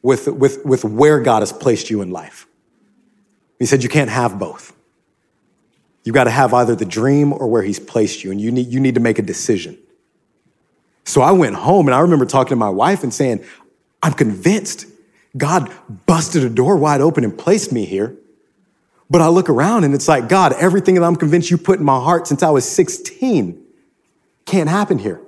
with, 0.01 0.27
with, 0.27 0.65
with 0.65 0.83
where 0.83 1.19
God 1.19 1.41
has 1.41 1.51
placed 1.51 1.89
you 1.89 2.01
in 2.01 2.11
life. 2.11 2.47
He 3.59 3.65
said, 3.65 3.83
You 3.83 3.89
can't 3.89 4.09
have 4.09 4.37
both. 4.37 4.75
You've 6.03 6.15
got 6.15 6.23
to 6.25 6.31
have 6.31 6.53
either 6.53 6.75
the 6.75 6.85
dream 6.85 7.31
or 7.31 7.47
where 7.47 7.61
he's 7.61 7.79
placed 7.79 8.23
you, 8.23 8.31
and 8.31 8.41
you 8.41 8.51
need, 8.51 8.67
you 8.67 8.79
need 8.79 8.95
to 8.95 9.01
make 9.01 9.19
a 9.19 9.21
decision. 9.21 9.77
So 11.03 11.21
I 11.21 11.31
went 11.31 11.55
home 11.55 11.87
and 11.87 11.95
I 11.95 11.99
remember 11.99 12.25
talking 12.25 12.49
to 12.49 12.55
my 12.55 12.69
wife 12.69 13.03
and 13.03 13.13
saying, 13.13 13.43
I'm 14.03 14.13
convinced 14.13 14.85
God 15.37 15.71
busted 16.05 16.43
a 16.43 16.49
door 16.49 16.77
wide 16.77 17.01
open 17.01 17.23
and 17.23 17.37
placed 17.37 17.71
me 17.71 17.85
here. 17.85 18.15
But 19.11 19.19
I 19.19 19.27
look 19.27 19.49
around 19.49 19.83
and 19.83 19.93
it's 19.93 20.07
like, 20.07 20.29
God, 20.29 20.53
everything 20.53 20.95
that 20.95 21.03
I'm 21.03 21.17
convinced 21.17 21.51
you 21.51 21.57
put 21.57 21.79
in 21.79 21.85
my 21.85 21.99
heart 21.99 22.27
since 22.27 22.41
I 22.41 22.49
was 22.49 22.63
16 22.63 23.61
can't 24.45 24.69
happen 24.69 24.97
here. 24.97 25.19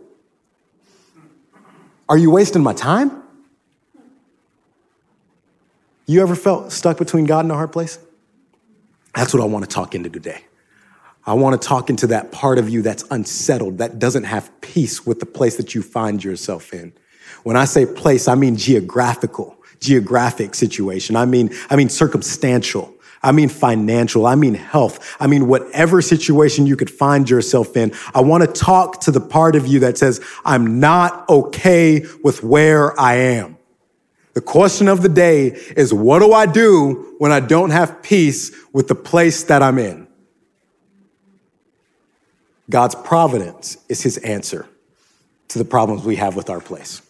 Are 2.07 2.17
you 2.17 2.31
wasting 2.31 2.63
my 2.63 2.71
time? 2.71 3.21
You 6.05 6.21
ever 6.21 6.33
felt 6.33 6.71
stuck 6.71 6.97
between 6.97 7.25
God 7.25 7.43
and 7.43 7.51
a 7.51 7.55
hard 7.55 7.73
place? 7.73 7.99
That's 9.15 9.33
what 9.33 9.43
I 9.43 9.45
want 9.45 9.65
to 9.65 9.69
talk 9.69 9.93
into 9.93 10.09
today. 10.09 10.45
I 11.25 11.33
want 11.33 11.61
to 11.61 11.67
talk 11.67 11.89
into 11.89 12.07
that 12.07 12.31
part 12.31 12.59
of 12.59 12.69
you 12.69 12.83
that's 12.83 13.03
unsettled, 13.11 13.79
that 13.79 13.99
doesn't 13.99 14.23
have 14.23 14.49
peace 14.61 15.05
with 15.05 15.19
the 15.19 15.25
place 15.25 15.57
that 15.57 15.75
you 15.75 15.81
find 15.81 16.23
yourself 16.23 16.73
in. 16.73 16.93
When 17.43 17.57
I 17.57 17.65
say 17.65 17.85
place, 17.85 18.29
I 18.29 18.35
mean 18.35 18.55
geographical, 18.55 19.57
geographic 19.81 20.55
situation. 20.55 21.17
I 21.17 21.25
mean, 21.25 21.53
I 21.69 21.75
mean 21.75 21.89
circumstantial. 21.89 22.93
I 23.23 23.31
mean 23.31 23.49
financial. 23.49 24.25
I 24.25 24.35
mean 24.35 24.53
health. 24.53 25.15
I 25.19 25.27
mean 25.27 25.47
whatever 25.47 26.01
situation 26.01 26.67
you 26.67 26.75
could 26.75 26.91
find 26.91 27.29
yourself 27.29 27.77
in. 27.77 27.93
I 28.13 28.21
want 28.21 28.43
to 28.43 28.51
talk 28.51 29.01
to 29.01 29.11
the 29.11 29.21
part 29.21 29.55
of 29.55 29.65
you 29.65 29.79
that 29.79 29.97
says, 29.97 30.23
I'm 30.43 30.79
not 30.79 31.27
okay 31.29 32.05
with 32.23 32.43
where 32.43 32.99
I 32.99 33.15
am. 33.15 33.57
The 34.33 34.41
question 34.41 34.87
of 34.87 35.01
the 35.01 35.09
day 35.09 35.47
is, 35.77 35.93
what 35.93 36.19
do 36.19 36.33
I 36.33 36.47
do 36.47 37.15
when 37.19 37.31
I 37.31 37.39
don't 37.39 37.69
have 37.69 38.01
peace 38.01 38.51
with 38.73 38.87
the 38.87 38.95
place 38.95 39.43
that 39.43 39.61
I'm 39.61 39.77
in? 39.77 40.07
God's 42.69 42.95
providence 42.95 43.77
is 43.89 44.01
his 44.01 44.17
answer 44.17 44.67
to 45.49 45.59
the 45.59 45.65
problems 45.65 46.03
we 46.03 46.15
have 46.15 46.35
with 46.35 46.49
our 46.49 46.59
place. 46.59 47.01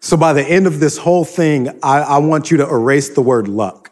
So 0.00 0.16
by 0.16 0.32
the 0.32 0.42
end 0.42 0.66
of 0.66 0.80
this 0.80 0.96
whole 0.96 1.24
thing, 1.24 1.68
I, 1.82 1.98
I, 2.00 2.18
want 2.18 2.50
you 2.50 2.56
to 2.58 2.68
erase 2.68 3.10
the 3.10 3.20
word 3.20 3.48
luck. 3.48 3.87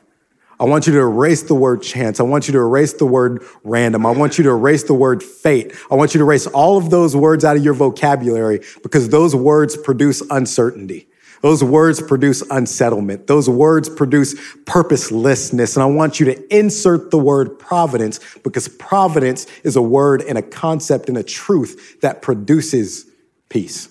I 0.58 0.64
want 0.64 0.86
you 0.86 0.92
to 0.94 1.00
erase 1.00 1.42
the 1.42 1.54
word 1.54 1.82
chance. 1.82 2.18
I 2.18 2.22
want 2.22 2.48
you 2.48 2.52
to 2.52 2.58
erase 2.58 2.94
the 2.94 3.04
word 3.04 3.44
random. 3.62 4.06
I 4.06 4.12
want 4.12 4.38
you 4.38 4.44
to 4.44 4.50
erase 4.50 4.84
the 4.84 4.94
word 4.94 5.22
fate. 5.22 5.74
I 5.90 5.94
want 5.94 6.14
you 6.14 6.18
to 6.18 6.24
erase 6.24 6.46
all 6.46 6.78
of 6.78 6.88
those 6.88 7.14
words 7.14 7.44
out 7.44 7.56
of 7.56 7.64
your 7.64 7.74
vocabulary 7.74 8.60
because 8.82 9.10
those 9.10 9.34
words 9.34 9.76
produce 9.76 10.22
uncertainty. 10.30 11.08
Those 11.42 11.62
words 11.62 12.00
produce 12.00 12.42
unsettlement. 12.50 13.26
Those 13.26 13.48
words 13.48 13.90
produce 13.90 14.34
purposelessness. 14.64 15.76
And 15.76 15.82
I 15.82 15.86
want 15.86 16.18
you 16.18 16.26
to 16.26 16.56
insert 16.56 17.10
the 17.10 17.18
word 17.18 17.58
providence 17.58 18.18
because 18.42 18.68
providence 18.68 19.46
is 19.62 19.76
a 19.76 19.82
word 19.82 20.22
and 20.22 20.38
a 20.38 20.42
concept 20.42 21.10
and 21.10 21.18
a 21.18 21.22
truth 21.22 22.00
that 22.00 22.22
produces 22.22 23.04
peace. 23.50 23.90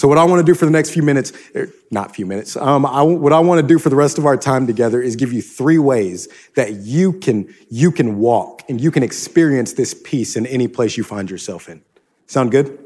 So, 0.00 0.08
what 0.08 0.16
I 0.16 0.24
want 0.24 0.40
to 0.40 0.50
do 0.50 0.56
for 0.56 0.64
the 0.64 0.70
next 0.70 0.92
few 0.92 1.02
minutes, 1.02 1.30
er, 1.54 1.70
not 1.90 2.16
few 2.16 2.24
minutes, 2.24 2.56
um, 2.56 2.86
I, 2.86 3.02
what 3.02 3.34
I 3.34 3.40
want 3.40 3.60
to 3.60 3.66
do 3.66 3.78
for 3.78 3.90
the 3.90 3.96
rest 3.96 4.16
of 4.16 4.24
our 4.24 4.34
time 4.34 4.66
together 4.66 5.02
is 5.02 5.14
give 5.14 5.30
you 5.30 5.42
three 5.42 5.76
ways 5.76 6.26
that 6.54 6.72
you 6.72 7.12
can, 7.12 7.54
you 7.68 7.92
can 7.92 8.16
walk 8.16 8.62
and 8.70 8.80
you 8.80 8.90
can 8.90 9.02
experience 9.02 9.74
this 9.74 9.92
peace 9.92 10.36
in 10.36 10.46
any 10.46 10.68
place 10.68 10.96
you 10.96 11.04
find 11.04 11.30
yourself 11.30 11.68
in. 11.68 11.82
Sound 12.26 12.50
good? 12.50 12.78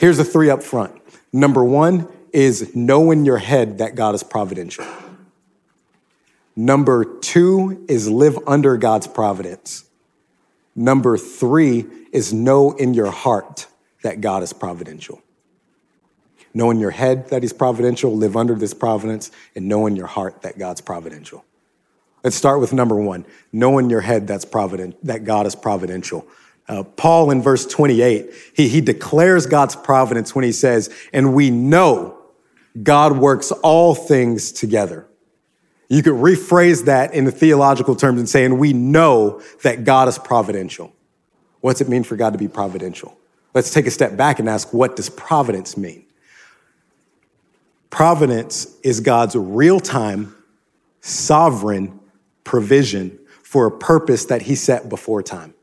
Here's 0.00 0.16
the 0.16 0.24
three 0.24 0.50
up 0.50 0.64
front. 0.64 1.00
Number 1.32 1.62
one, 1.62 2.08
is 2.32 2.74
know 2.74 3.12
in 3.12 3.24
your 3.24 3.38
head 3.38 3.78
that 3.78 3.94
God 3.94 4.16
is 4.16 4.24
providential. 4.24 4.84
Number 6.56 7.04
two 7.04 7.84
is 7.88 8.10
live 8.10 8.36
under 8.48 8.76
God's 8.76 9.06
providence. 9.06 9.84
Number 10.74 11.16
three 11.16 11.86
is 12.10 12.32
know 12.32 12.72
in 12.72 12.92
your 12.92 13.12
heart 13.12 13.68
that 14.02 14.20
God 14.20 14.42
is 14.42 14.52
providential. 14.52 15.22
Know 16.52 16.70
in 16.70 16.80
your 16.80 16.90
head 16.90 17.28
that 17.30 17.42
He's 17.42 17.52
providential, 17.52 18.14
live 18.16 18.36
under 18.36 18.54
this 18.54 18.74
providence, 18.74 19.30
and 19.54 19.68
know 19.68 19.86
in 19.86 19.96
your 19.96 20.06
heart 20.06 20.42
that 20.42 20.58
God's 20.58 20.80
providential. 20.80 21.44
Let's 22.24 22.36
start 22.36 22.60
with 22.60 22.72
number 22.72 22.96
one. 22.96 23.24
Know 23.52 23.78
in 23.78 23.88
your 23.88 24.00
head 24.00 24.26
that's 24.26 24.44
provident, 24.44 25.02
that 25.04 25.24
God 25.24 25.46
is 25.46 25.54
providential. 25.54 26.26
Uh, 26.68 26.82
Paul 26.82 27.30
in 27.30 27.42
verse 27.42 27.66
28, 27.66 28.30
he, 28.54 28.68
he 28.68 28.80
declares 28.80 29.46
God's 29.46 29.74
providence 29.74 30.34
when 30.34 30.44
he 30.44 30.52
says, 30.52 30.90
and 31.12 31.34
we 31.34 31.50
know 31.50 32.18
God 32.80 33.16
works 33.16 33.50
all 33.50 33.94
things 33.94 34.52
together. 34.52 35.06
You 35.88 36.02
could 36.04 36.14
rephrase 36.14 36.84
that 36.84 37.12
in 37.14 37.24
the 37.24 37.32
theological 37.32 37.96
terms 37.96 38.20
and 38.20 38.28
saying, 38.28 38.56
we 38.58 38.72
know 38.72 39.42
that 39.62 39.84
God 39.84 40.06
is 40.06 40.18
providential. 40.18 40.94
What's 41.60 41.80
it 41.80 41.88
mean 41.88 42.04
for 42.04 42.14
God 42.14 42.32
to 42.34 42.38
be 42.38 42.46
providential? 42.46 43.18
Let's 43.54 43.72
take 43.72 43.86
a 43.86 43.90
step 43.90 44.16
back 44.16 44.38
and 44.38 44.48
ask, 44.48 44.72
what 44.72 44.94
does 44.94 45.08
providence 45.10 45.76
mean? 45.76 46.06
Providence 47.90 48.78
is 48.82 49.00
God's 49.00 49.36
real 49.36 49.80
time, 49.80 50.34
sovereign 51.00 52.00
provision 52.44 53.18
for 53.42 53.66
a 53.66 53.70
purpose 53.70 54.26
that 54.26 54.42
he 54.42 54.54
set 54.54 54.88
before 54.88 55.22
time. 55.22 55.54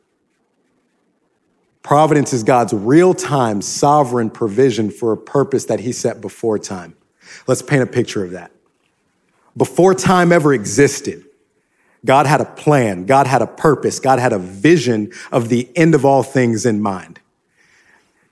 Providence 1.83 2.33
is 2.33 2.43
God's 2.43 2.73
real 2.73 3.13
time, 3.13 3.61
sovereign 3.61 4.29
provision 4.29 4.91
for 4.91 5.13
a 5.13 5.17
purpose 5.17 5.65
that 5.65 5.79
he 5.79 5.93
set 5.93 6.19
before 6.19 6.59
time. 6.59 6.95
Let's 7.47 7.61
paint 7.61 7.81
a 7.81 7.87
picture 7.87 8.25
of 8.25 8.31
that. 8.31 8.51
Before 9.55 9.93
time 9.93 10.33
ever 10.33 10.53
existed, 10.53 11.23
God 12.03 12.25
had 12.25 12.41
a 12.41 12.45
plan, 12.45 13.05
God 13.05 13.25
had 13.25 13.41
a 13.41 13.47
purpose, 13.47 13.99
God 13.99 14.19
had 14.19 14.33
a 14.33 14.37
vision 14.37 15.13
of 15.31 15.47
the 15.47 15.69
end 15.77 15.95
of 15.95 16.03
all 16.03 16.23
things 16.23 16.65
in 16.65 16.81
mind. 16.81 17.21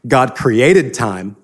God 0.05 0.35
created 0.35 0.93
time. 0.93 1.37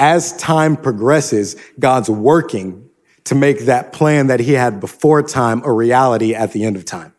As 0.00 0.34
time 0.38 0.78
progresses, 0.78 1.56
God's 1.78 2.08
working 2.08 2.88
to 3.24 3.34
make 3.34 3.66
that 3.66 3.92
plan 3.92 4.28
that 4.28 4.40
he 4.40 4.52
had 4.54 4.80
before 4.80 5.22
time 5.22 5.62
a 5.62 5.70
reality 5.70 6.34
at 6.34 6.52
the 6.52 6.64
end 6.64 6.76
of 6.76 6.86
time. 6.86 7.12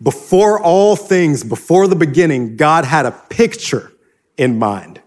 Before 0.00 0.62
all 0.62 0.94
things, 0.94 1.42
before 1.42 1.88
the 1.88 1.96
beginning, 1.96 2.56
God 2.56 2.84
had 2.84 3.04
a 3.04 3.10
picture 3.10 3.92
in 4.36 4.60
mind. 4.60 5.00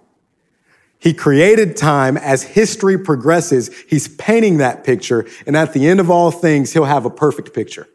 He 1.00 1.14
created 1.14 1.78
time 1.78 2.18
as 2.18 2.44
history 2.44 2.98
progresses. 2.98 3.74
He's 3.88 4.10
painting 4.10 4.58
that 4.58 4.84
picture. 4.84 5.26
And 5.48 5.56
at 5.56 5.72
the 5.72 5.88
end 5.88 6.02
of 6.02 6.10
all 6.12 6.30
things, 6.30 6.74
he'll 6.74 6.84
have 6.84 7.06
a 7.06 7.10
perfect 7.10 7.54
picture. 7.54 7.88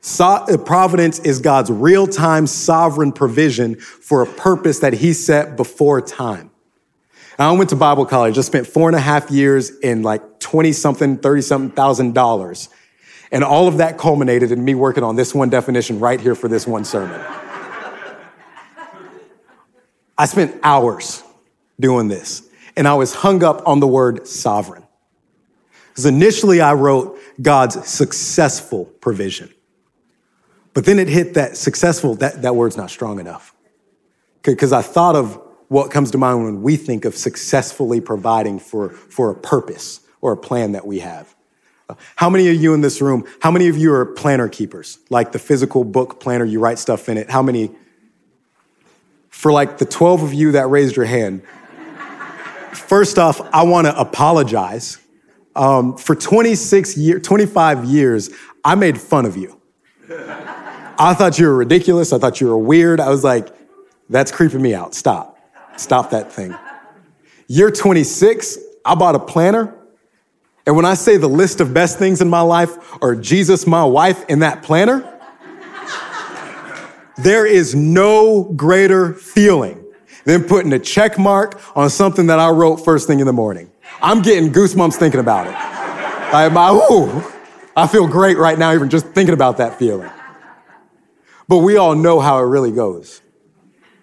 So, 0.00 0.24
uh, 0.24 0.56
providence 0.58 1.20
is 1.20 1.38
God's 1.38 1.70
real 1.70 2.08
time 2.08 2.48
sovereign 2.48 3.12
provision 3.12 3.76
for 3.76 4.22
a 4.22 4.26
purpose 4.26 4.80
that 4.80 4.94
he 4.94 5.12
set 5.12 5.56
before 5.56 6.00
time. 6.00 6.50
I 7.38 7.52
went 7.52 7.70
to 7.70 7.76
Bible 7.76 8.06
college. 8.06 8.38
I 8.38 8.42
spent 8.42 8.66
four 8.66 8.88
and 8.88 8.96
a 8.96 9.00
half 9.00 9.30
years 9.30 9.70
in 9.70 10.02
like 10.02 10.40
20 10.40 10.72
something, 10.72 11.18
30 11.18 11.42
something 11.42 11.70
thousand 11.70 12.14
dollars. 12.14 12.68
And 13.32 13.42
all 13.42 13.66
of 13.66 13.78
that 13.78 13.98
culminated 13.98 14.52
in 14.52 14.64
me 14.64 14.74
working 14.74 15.02
on 15.02 15.16
this 15.16 15.34
one 15.34 15.50
definition 15.50 15.98
right 15.98 16.20
here 16.20 16.36
for 16.36 16.46
this 16.46 16.66
one 16.66 16.84
sermon. 16.84 17.20
I 20.16 20.26
spent 20.26 20.60
hours 20.62 21.24
doing 21.80 22.06
this, 22.06 22.48
and 22.76 22.86
I 22.86 22.94
was 22.94 23.14
hung 23.14 23.42
up 23.42 23.66
on 23.66 23.80
the 23.80 23.88
word 23.88 24.28
sovereign. 24.28 24.84
Because 25.88 26.06
initially 26.06 26.60
I 26.60 26.74
wrote 26.74 27.18
God's 27.42 27.88
successful 27.88 28.84
provision. 28.84 29.52
But 30.72 30.84
then 30.84 31.00
it 31.00 31.08
hit 31.08 31.34
that 31.34 31.56
successful, 31.56 32.14
that, 32.16 32.42
that 32.42 32.54
word's 32.54 32.76
not 32.76 32.90
strong 32.90 33.18
enough. 33.18 33.54
Because 34.42 34.72
I 34.72 34.82
thought 34.82 35.16
of 35.16 35.40
what 35.68 35.90
comes 35.90 36.10
to 36.12 36.18
mind 36.18 36.44
when 36.44 36.62
we 36.62 36.76
think 36.76 37.04
of 37.04 37.16
successfully 37.16 38.00
providing 38.00 38.58
for, 38.58 38.90
for 38.90 39.30
a 39.30 39.34
purpose 39.34 40.00
or 40.20 40.32
a 40.32 40.36
plan 40.36 40.72
that 40.72 40.86
we 40.86 41.00
have. 41.00 41.34
How 42.16 42.30
many 42.30 42.48
of 42.48 42.56
you 42.56 42.72
in 42.72 42.80
this 42.80 43.00
room, 43.00 43.26
how 43.40 43.50
many 43.50 43.68
of 43.68 43.76
you 43.76 43.92
are 43.92 44.06
planner 44.06 44.48
keepers? 44.48 44.98
Like 45.10 45.32
the 45.32 45.38
physical 45.38 45.84
book 45.84 46.18
planner, 46.18 46.44
you 46.44 46.60
write 46.60 46.78
stuff 46.78 47.08
in 47.08 47.18
it. 47.18 47.30
How 47.30 47.42
many? 47.42 47.70
For 49.28 49.52
like 49.52 49.78
the 49.78 49.84
12 49.84 50.22
of 50.22 50.32
you 50.32 50.52
that 50.52 50.68
raised 50.68 50.96
your 50.96 51.04
hand, 51.04 51.42
first 52.72 53.18
off, 53.18 53.40
I 53.52 53.64
want 53.64 53.86
to 53.86 53.98
apologize. 53.98 54.98
Um, 55.56 55.96
for 55.96 56.14
26 56.14 56.96
years, 56.96 57.22
25 57.22 57.84
years, 57.84 58.30
I 58.64 58.74
made 58.74 58.98
fun 58.98 59.26
of 59.26 59.36
you. 59.36 59.60
I 60.98 61.14
thought 61.14 61.38
you 61.38 61.46
were 61.46 61.56
ridiculous. 61.56 62.12
I 62.12 62.18
thought 62.18 62.40
you 62.40 62.48
were 62.48 62.58
weird. 62.58 63.00
I 63.00 63.08
was 63.08 63.24
like, 63.24 63.48
that's 64.08 64.32
creeping 64.32 64.62
me 64.62 64.74
out. 64.74 64.94
Stop. 64.94 65.33
Stop 65.76 66.10
that 66.10 66.32
thing. 66.32 66.54
You're 67.46 67.70
26. 67.70 68.58
I 68.84 68.94
bought 68.94 69.14
a 69.14 69.18
planner. 69.18 69.74
And 70.66 70.76
when 70.76 70.84
I 70.84 70.94
say 70.94 71.16
the 71.16 71.28
list 71.28 71.60
of 71.60 71.74
best 71.74 71.98
things 71.98 72.20
in 72.22 72.28
my 72.28 72.40
life 72.40 72.76
are 73.02 73.14
Jesus, 73.14 73.66
my 73.66 73.84
wife, 73.84 74.24
and 74.28 74.42
that 74.42 74.62
planner, 74.62 75.10
there 77.16 77.46
is 77.46 77.74
no 77.74 78.44
greater 78.44 79.14
feeling 79.14 79.84
than 80.24 80.44
putting 80.44 80.72
a 80.72 80.78
check 80.78 81.18
mark 81.18 81.60
on 81.76 81.90
something 81.90 82.26
that 82.28 82.38
I 82.38 82.48
wrote 82.48 82.76
first 82.78 83.06
thing 83.06 83.20
in 83.20 83.26
the 83.26 83.32
morning. 83.32 83.70
I'm 84.00 84.22
getting 84.22 84.52
goosebumps 84.52 84.94
thinking 84.94 85.20
about 85.20 85.46
it. 85.46 85.54
I, 85.54 86.48
my, 86.48 86.70
ooh, 86.70 87.22
I 87.76 87.86
feel 87.86 88.08
great 88.08 88.38
right 88.38 88.58
now, 88.58 88.72
even 88.74 88.90
just 88.90 89.06
thinking 89.08 89.34
about 89.34 89.58
that 89.58 89.78
feeling. 89.78 90.10
But 91.46 91.58
we 91.58 91.76
all 91.76 91.94
know 91.94 92.20
how 92.20 92.38
it 92.38 92.44
really 92.44 92.72
goes. 92.72 93.20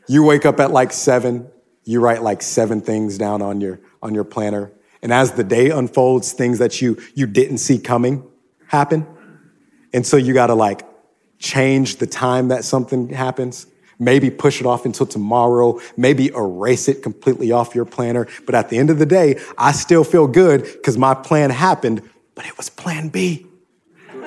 You 0.07 0.23
wake 0.23 0.45
up 0.45 0.59
at 0.59 0.71
like 0.71 0.93
seven, 0.93 1.49
you 1.83 1.99
write 1.99 2.21
like 2.21 2.41
seven 2.41 2.81
things 2.81 3.17
down 3.17 3.41
on 3.41 3.61
your, 3.61 3.79
on 4.01 4.13
your 4.13 4.23
planner. 4.23 4.71
And 5.01 5.11
as 5.11 5.31
the 5.33 5.43
day 5.43 5.69
unfolds, 5.71 6.31
things 6.33 6.59
that 6.59 6.81
you, 6.81 7.01
you 7.15 7.25
didn't 7.25 7.57
see 7.57 7.79
coming 7.79 8.23
happen. 8.67 9.07
And 9.93 10.05
so 10.05 10.17
you 10.17 10.33
got 10.33 10.47
to 10.47 10.55
like 10.55 10.83
change 11.39 11.97
the 11.97 12.07
time 12.07 12.49
that 12.49 12.63
something 12.63 13.09
happens. 13.09 13.67
Maybe 13.99 14.29
push 14.29 14.59
it 14.61 14.65
off 14.65 14.85
until 14.85 15.05
tomorrow. 15.05 15.79
Maybe 15.97 16.27
erase 16.29 16.87
it 16.87 17.03
completely 17.03 17.51
off 17.51 17.75
your 17.75 17.85
planner. 17.85 18.27
But 18.45 18.55
at 18.55 18.69
the 18.69 18.77
end 18.77 18.89
of 18.89 18.99
the 18.99 19.05
day, 19.05 19.39
I 19.57 19.73
still 19.73 20.03
feel 20.03 20.27
good 20.27 20.63
because 20.63 20.97
my 20.97 21.13
plan 21.13 21.49
happened, 21.49 22.01
but 22.35 22.45
it 22.45 22.57
was 22.57 22.69
plan 22.69 23.09
B. 23.09 23.47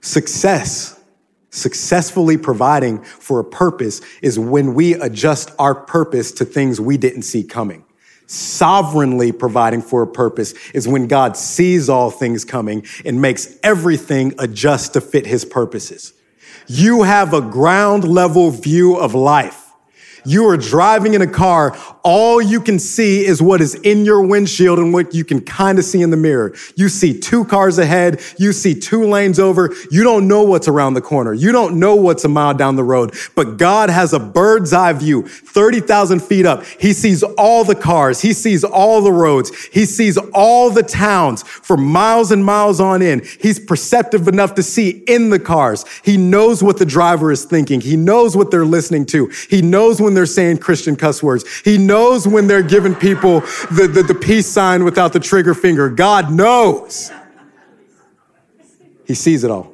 Success 0.00 0.99
Successfully 1.50 2.36
providing 2.36 3.02
for 3.02 3.40
a 3.40 3.44
purpose 3.44 4.00
is 4.22 4.38
when 4.38 4.74
we 4.74 4.94
adjust 4.94 5.50
our 5.58 5.74
purpose 5.74 6.30
to 6.32 6.44
things 6.44 6.80
we 6.80 6.96
didn't 6.96 7.22
see 7.22 7.42
coming. 7.42 7.84
Sovereignly 8.26 9.32
providing 9.32 9.82
for 9.82 10.02
a 10.02 10.06
purpose 10.06 10.54
is 10.72 10.86
when 10.86 11.08
God 11.08 11.36
sees 11.36 11.88
all 11.88 12.12
things 12.12 12.44
coming 12.44 12.86
and 13.04 13.20
makes 13.20 13.58
everything 13.64 14.34
adjust 14.38 14.92
to 14.92 15.00
fit 15.00 15.26
his 15.26 15.44
purposes. 15.44 16.12
You 16.68 17.02
have 17.02 17.34
a 17.34 17.40
ground 17.40 18.04
level 18.04 18.50
view 18.52 18.96
of 18.96 19.14
life. 19.14 19.72
You 20.24 20.48
are 20.48 20.56
driving 20.56 21.14
in 21.14 21.22
a 21.22 21.26
car. 21.26 21.76
All 22.02 22.40
you 22.40 22.60
can 22.60 22.78
see 22.78 23.24
is 23.24 23.42
what 23.42 23.60
is 23.60 23.74
in 23.74 24.04
your 24.04 24.22
windshield 24.22 24.78
and 24.78 24.92
what 24.92 25.14
you 25.14 25.24
can 25.24 25.40
kind 25.40 25.78
of 25.78 25.84
see 25.84 26.00
in 26.00 26.10
the 26.10 26.16
mirror. 26.16 26.54
You 26.76 26.88
see 26.88 27.18
two 27.18 27.44
cars 27.44 27.78
ahead. 27.78 28.20
You 28.38 28.52
see 28.52 28.78
two 28.78 29.04
lanes 29.04 29.38
over. 29.38 29.74
You 29.90 30.02
don't 30.02 30.26
know 30.26 30.42
what's 30.42 30.68
around 30.68 30.94
the 30.94 31.00
corner. 31.00 31.34
You 31.34 31.52
don't 31.52 31.78
know 31.78 31.96
what's 31.96 32.24
a 32.24 32.28
mile 32.28 32.54
down 32.54 32.76
the 32.76 32.84
road, 32.84 33.14
but 33.34 33.58
God 33.58 33.90
has 33.90 34.12
a 34.12 34.18
bird's 34.18 34.72
eye 34.72 34.92
view, 34.92 35.26
30,000 35.26 36.20
feet 36.20 36.46
up. 36.46 36.64
He 36.64 36.92
sees 36.92 37.22
all 37.22 37.64
the 37.64 37.74
cars. 37.74 38.20
He 38.20 38.32
sees 38.32 38.64
all 38.64 39.02
the 39.02 39.12
roads. 39.12 39.50
He 39.66 39.84
sees 39.84 40.16
all 40.32 40.70
the 40.70 40.82
towns 40.82 41.42
for 41.42 41.76
miles 41.76 42.30
and 42.32 42.44
miles 42.44 42.80
on 42.80 43.02
in. 43.02 43.22
He's 43.40 43.58
perceptive 43.58 44.28
enough 44.28 44.54
to 44.54 44.62
see 44.62 45.02
in 45.06 45.30
the 45.30 45.38
cars. 45.38 45.84
He 46.02 46.16
knows 46.16 46.62
what 46.62 46.78
the 46.78 46.86
driver 46.86 47.30
is 47.30 47.44
thinking. 47.44 47.80
He 47.80 47.96
knows 47.96 48.36
what 48.36 48.50
they're 48.50 48.64
listening 48.64 49.06
to. 49.06 49.30
He 49.48 49.62
knows 49.62 50.00
when 50.00 50.14
they're 50.14 50.26
saying 50.26 50.58
Christian 50.58 50.96
cuss 50.96 51.22
words. 51.22 51.44
He 51.60 51.78
knows 51.90 52.26
when 52.26 52.46
they're 52.46 52.62
giving 52.62 52.94
people 52.94 53.40
the, 53.72 53.90
the, 53.92 54.04
the 54.04 54.14
peace 54.14 54.46
sign 54.46 54.84
without 54.84 55.12
the 55.12 55.18
trigger 55.18 55.54
finger. 55.54 55.90
God 55.90 56.32
knows. 56.32 57.10
He 59.06 59.14
sees 59.14 59.42
it 59.42 59.50
all. 59.50 59.72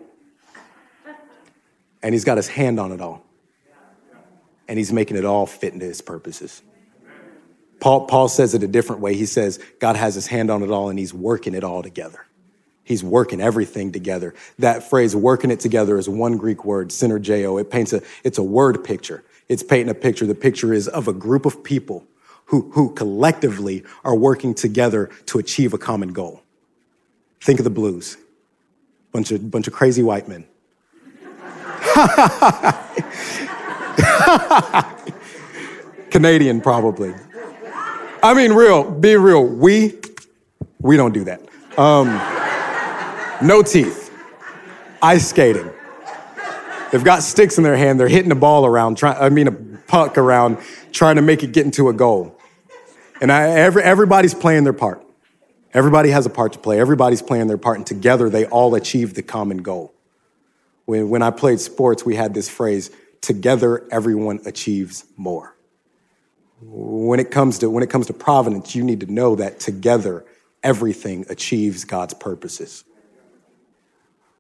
And 2.02 2.14
he's 2.14 2.25
got 2.25 2.38
his 2.38 2.49
hand 2.49 2.80
on 2.80 2.90
it 2.90 3.02
all. 3.02 3.23
And 4.66 4.78
he's 4.78 4.92
making 4.92 5.18
it 5.18 5.26
all 5.26 5.44
fit 5.44 5.75
into 5.75 5.85
his 5.85 6.00
purposes. 6.00 6.62
Paul, 7.80 8.06
Paul 8.06 8.28
says 8.28 8.54
it 8.54 8.62
a 8.62 8.66
different 8.66 9.02
way. 9.02 9.14
He 9.14 9.26
says 9.26 9.61
God 9.78 9.96
has 9.96 10.14
his 10.14 10.26
hand 10.26 10.50
on 10.50 10.62
it 10.62 10.70
all 10.70 10.88
and 10.88 10.99
he's 10.99 11.12
working 11.12 11.54
it 11.54 11.62
all 11.62 11.82
together. 11.82 12.25
He's 12.82 13.04
working 13.04 13.42
everything 13.42 13.92
together. 13.92 14.35
That 14.58 14.88
phrase, 14.88 15.14
working 15.14 15.50
it 15.50 15.61
together, 15.61 15.99
is 15.99 16.08
one 16.08 16.38
Greek 16.38 16.64
word, 16.64 16.88
synergeo. 16.88 17.61
It 17.61 17.70
paints 17.70 17.92
a, 17.92 18.00
it's 18.25 18.38
a 18.38 18.42
word 18.42 18.85
picture. 18.85 19.23
It's 19.48 19.62
painting 19.62 19.90
a 19.90 19.94
picture. 19.94 20.26
The 20.26 20.34
picture 20.34 20.72
is 20.72 20.88
of 20.88 21.08
a 21.08 21.12
group 21.12 21.46
of 21.46 21.62
people 21.62 22.06
who, 22.46 22.70
who 22.72 22.92
collectively 22.94 23.84
are 24.04 24.14
working 24.14 24.54
together 24.54 25.10
to 25.26 25.38
achieve 25.38 25.74
a 25.74 25.78
common 25.78 26.12
goal. 26.12 26.42
Think 27.40 27.60
of 27.60 27.64
the 27.64 27.70
blues. 27.70 28.16
Bunch 29.12 29.30
of, 29.30 29.50
bunch 29.50 29.66
of 29.66 29.72
crazy 29.72 30.02
white 30.02 30.28
men. 30.28 30.44
Canadian, 36.10 36.60
probably. 36.60 37.14
I 38.22 38.34
mean, 38.34 38.52
real, 38.52 38.90
be 38.90 39.16
real. 39.16 39.44
We, 39.44 39.98
we 40.80 40.96
don't 40.96 41.12
do 41.12 41.24
that. 41.24 41.40
Um, 41.78 42.08
no 43.46 43.62
teeth. 43.62 44.10
Ice 45.02 45.28
skating. 45.28 45.70
They've 46.93 47.05
got 47.05 47.23
sticks 47.23 47.59
in 47.59 47.64
their 47.64 47.76
hand. 47.76 47.99
They're 47.99 48.09
hitting 48.09 48.31
a 48.31 48.37
ball 48.37 48.64
around, 48.64 48.97
try, 48.97 49.12
I 49.12 49.28
mean, 49.28 49.49
a 49.49 49.52
puck 49.52 50.19
around, 50.19 50.59
trying 50.93 51.16
to 51.16 51.23
make 51.23 51.43
it 51.43 51.52
get 51.52 51.64
into 51.64 51.88
a 51.88 51.93
goal. 51.93 52.38
And 53.21 53.33
I, 53.33 53.49
every, 53.49 53.83
everybody's 53.83 54.35
playing 54.35 54.64
their 54.64 54.73
part. 54.73 55.02
Everybody 55.75 56.11
has 56.11 56.26
a 56.26 56.31
part 56.31 56.52
to 56.55 56.59
play. 56.59 56.81
Everybody's 56.81 57.23
playing 57.23 57.49
their 57.49 57.59
part, 57.59 57.78
and 57.78 57.87
together 57.87 58.31
they 58.31 58.47
all 58.47 58.75
achieve 58.75 59.14
the 59.14 59.23
common 59.23 59.59
goal. 59.59 59.93
When, 60.85 61.11
when 61.11 61.23
I 61.23 61.31
played 61.31 61.61
sports, 61.61 62.05
we 62.05 62.14
had 62.14 62.35
this 62.35 62.49
phrase 62.49 62.90
together 63.21 63.87
everyone 63.90 64.40
achieves 64.47 65.05
more. 65.16 65.57
When 66.61 67.21
it, 67.21 67.31
comes 67.31 67.59
to, 67.59 67.69
when 67.69 67.83
it 67.83 67.90
comes 67.90 68.07
to 68.07 68.12
providence, 68.12 68.75
you 68.75 68.85
need 68.85 69.00
to 69.00 69.12
know 69.12 69.35
that 69.37 69.61
together 69.61 70.25
everything 70.62 71.26
achieves 71.28 71.85
God's 71.85 72.14
purposes. 72.14 72.85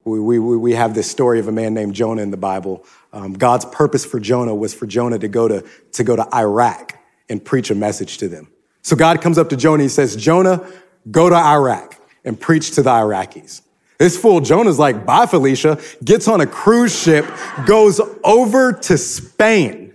We, 0.06 0.38
we, 0.38 0.38
we 0.38 0.72
have 0.74 0.94
this 0.94 1.10
story 1.10 1.40
of 1.40 1.48
a 1.48 1.52
man 1.52 1.74
named 1.74 1.94
Jonah 1.94 2.22
in 2.22 2.30
the 2.30 2.36
Bible. 2.36 2.84
Um, 3.12 3.32
God's 3.32 3.64
purpose 3.64 4.04
for 4.04 4.20
Jonah 4.20 4.54
was 4.54 4.72
for 4.72 4.86
Jonah 4.86 5.18
to 5.18 5.26
go 5.26 5.48
to, 5.48 5.64
to 5.92 6.04
go 6.04 6.14
to 6.14 6.26
Iraq 6.32 6.96
and 7.28 7.44
preach 7.44 7.70
a 7.72 7.74
message 7.74 8.18
to 8.18 8.28
them. 8.28 8.46
So 8.82 8.94
God 8.94 9.20
comes 9.20 9.36
up 9.36 9.48
to 9.48 9.56
Jonah. 9.56 9.82
He 9.82 9.88
says, 9.88 10.14
Jonah, 10.14 10.64
go 11.10 11.28
to 11.28 11.34
Iraq 11.34 12.00
and 12.24 12.40
preach 12.40 12.70
to 12.76 12.82
the 12.82 12.90
Iraqis. 12.90 13.62
This 13.98 14.16
fool 14.16 14.40
Jonah's 14.40 14.78
like, 14.78 15.04
bye, 15.04 15.26
Felicia, 15.26 15.80
gets 16.04 16.28
on 16.28 16.40
a 16.40 16.46
cruise 16.46 16.96
ship, 16.96 17.26
goes 17.66 18.00
over 18.22 18.74
to 18.74 18.96
Spain 18.96 19.85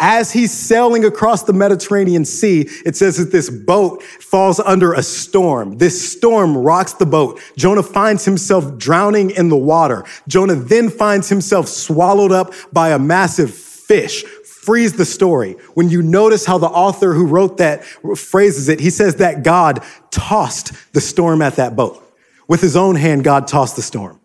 as 0.00 0.32
he's 0.32 0.50
sailing 0.50 1.04
across 1.04 1.42
the 1.42 1.52
Mediterranean 1.52 2.24
Sea, 2.24 2.62
it 2.86 2.96
says 2.96 3.18
that 3.18 3.30
this 3.30 3.50
boat 3.50 4.02
falls 4.02 4.58
under 4.58 4.94
a 4.94 5.02
storm. 5.02 5.76
This 5.76 6.12
storm 6.12 6.56
rocks 6.56 6.94
the 6.94 7.06
boat. 7.06 7.40
Jonah 7.56 7.82
finds 7.82 8.24
himself 8.24 8.78
drowning 8.78 9.30
in 9.30 9.50
the 9.50 9.56
water. 9.56 10.04
Jonah 10.26 10.54
then 10.54 10.88
finds 10.88 11.28
himself 11.28 11.68
swallowed 11.68 12.32
up 12.32 12.52
by 12.72 12.90
a 12.90 12.98
massive 12.98 13.52
fish. 13.52 14.24
Freeze 14.24 14.94
the 14.94 15.04
story. 15.04 15.52
When 15.74 15.88
you 15.88 16.02
notice 16.02 16.44
how 16.44 16.58
the 16.58 16.66
author 16.66 17.12
who 17.12 17.26
wrote 17.26 17.58
that 17.58 17.84
phrases 17.84 18.68
it, 18.68 18.80
he 18.80 18.90
says 18.90 19.16
that 19.16 19.42
God 19.42 19.82
tossed 20.10 20.72
the 20.92 21.00
storm 21.00 21.42
at 21.42 21.56
that 21.56 21.76
boat. 21.76 22.02
With 22.46 22.60
his 22.60 22.76
own 22.76 22.96
hand, 22.96 23.24
God 23.24 23.46
tossed 23.46 23.76
the 23.76 23.82
storm. 23.82 24.19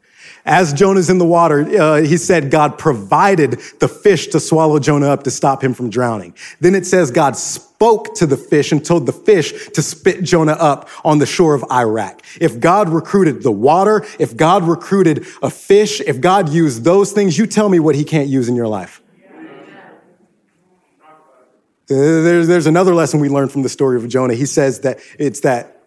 As 0.45 0.73
Jonah's 0.73 1.09
in 1.09 1.17
the 1.17 1.25
water, 1.25 1.61
uh, 1.61 2.01
he 2.01 2.17
said 2.17 2.51
God 2.51 2.77
provided 2.77 3.53
the 3.79 3.87
fish 3.87 4.27
to 4.27 4.39
swallow 4.39 4.77
Jonah 4.77 5.07
up 5.07 5.23
to 5.23 5.31
stop 5.31 5.63
him 5.63 5.73
from 5.73 5.89
drowning. 5.89 6.35
Then 6.59 6.75
it 6.75 6.85
says 6.85 7.09
God 7.09 7.35
spoke 7.35 8.13
to 8.15 8.27
the 8.27 8.37
fish 8.37 8.71
and 8.71 8.85
told 8.85 9.07
the 9.07 9.11
fish 9.11 9.69
to 9.69 9.81
spit 9.81 10.23
Jonah 10.23 10.53
up 10.53 10.87
on 11.03 11.17
the 11.17 11.25
shore 11.25 11.55
of 11.55 11.65
Iraq. 11.71 12.21
If 12.39 12.59
God 12.59 12.89
recruited 12.89 13.41
the 13.41 13.51
water, 13.51 14.05
if 14.19 14.37
God 14.37 14.63
recruited 14.63 15.25
a 15.41 15.49
fish, 15.49 15.99
if 16.01 16.21
God 16.21 16.49
used 16.49 16.83
those 16.83 17.11
things, 17.11 17.39
you 17.39 17.47
tell 17.47 17.67
me 17.67 17.79
what 17.79 17.95
he 17.95 18.03
can't 18.03 18.29
use 18.29 18.47
in 18.47 18.55
your 18.55 18.67
life. 18.67 19.01
There's, 21.87 22.47
there's 22.47 22.67
another 22.67 22.93
lesson 22.93 23.19
we 23.19 23.29
learned 23.29 23.51
from 23.51 23.63
the 23.63 23.69
story 23.69 23.97
of 23.97 24.07
Jonah. 24.07 24.35
He 24.35 24.45
says 24.45 24.81
that 24.81 24.99
it's 25.17 25.39
that 25.41 25.81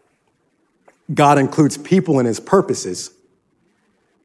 God 1.13 1.39
includes 1.39 1.79
people 1.79 2.19
in 2.19 2.27
his 2.27 2.41
purposes 2.41 3.11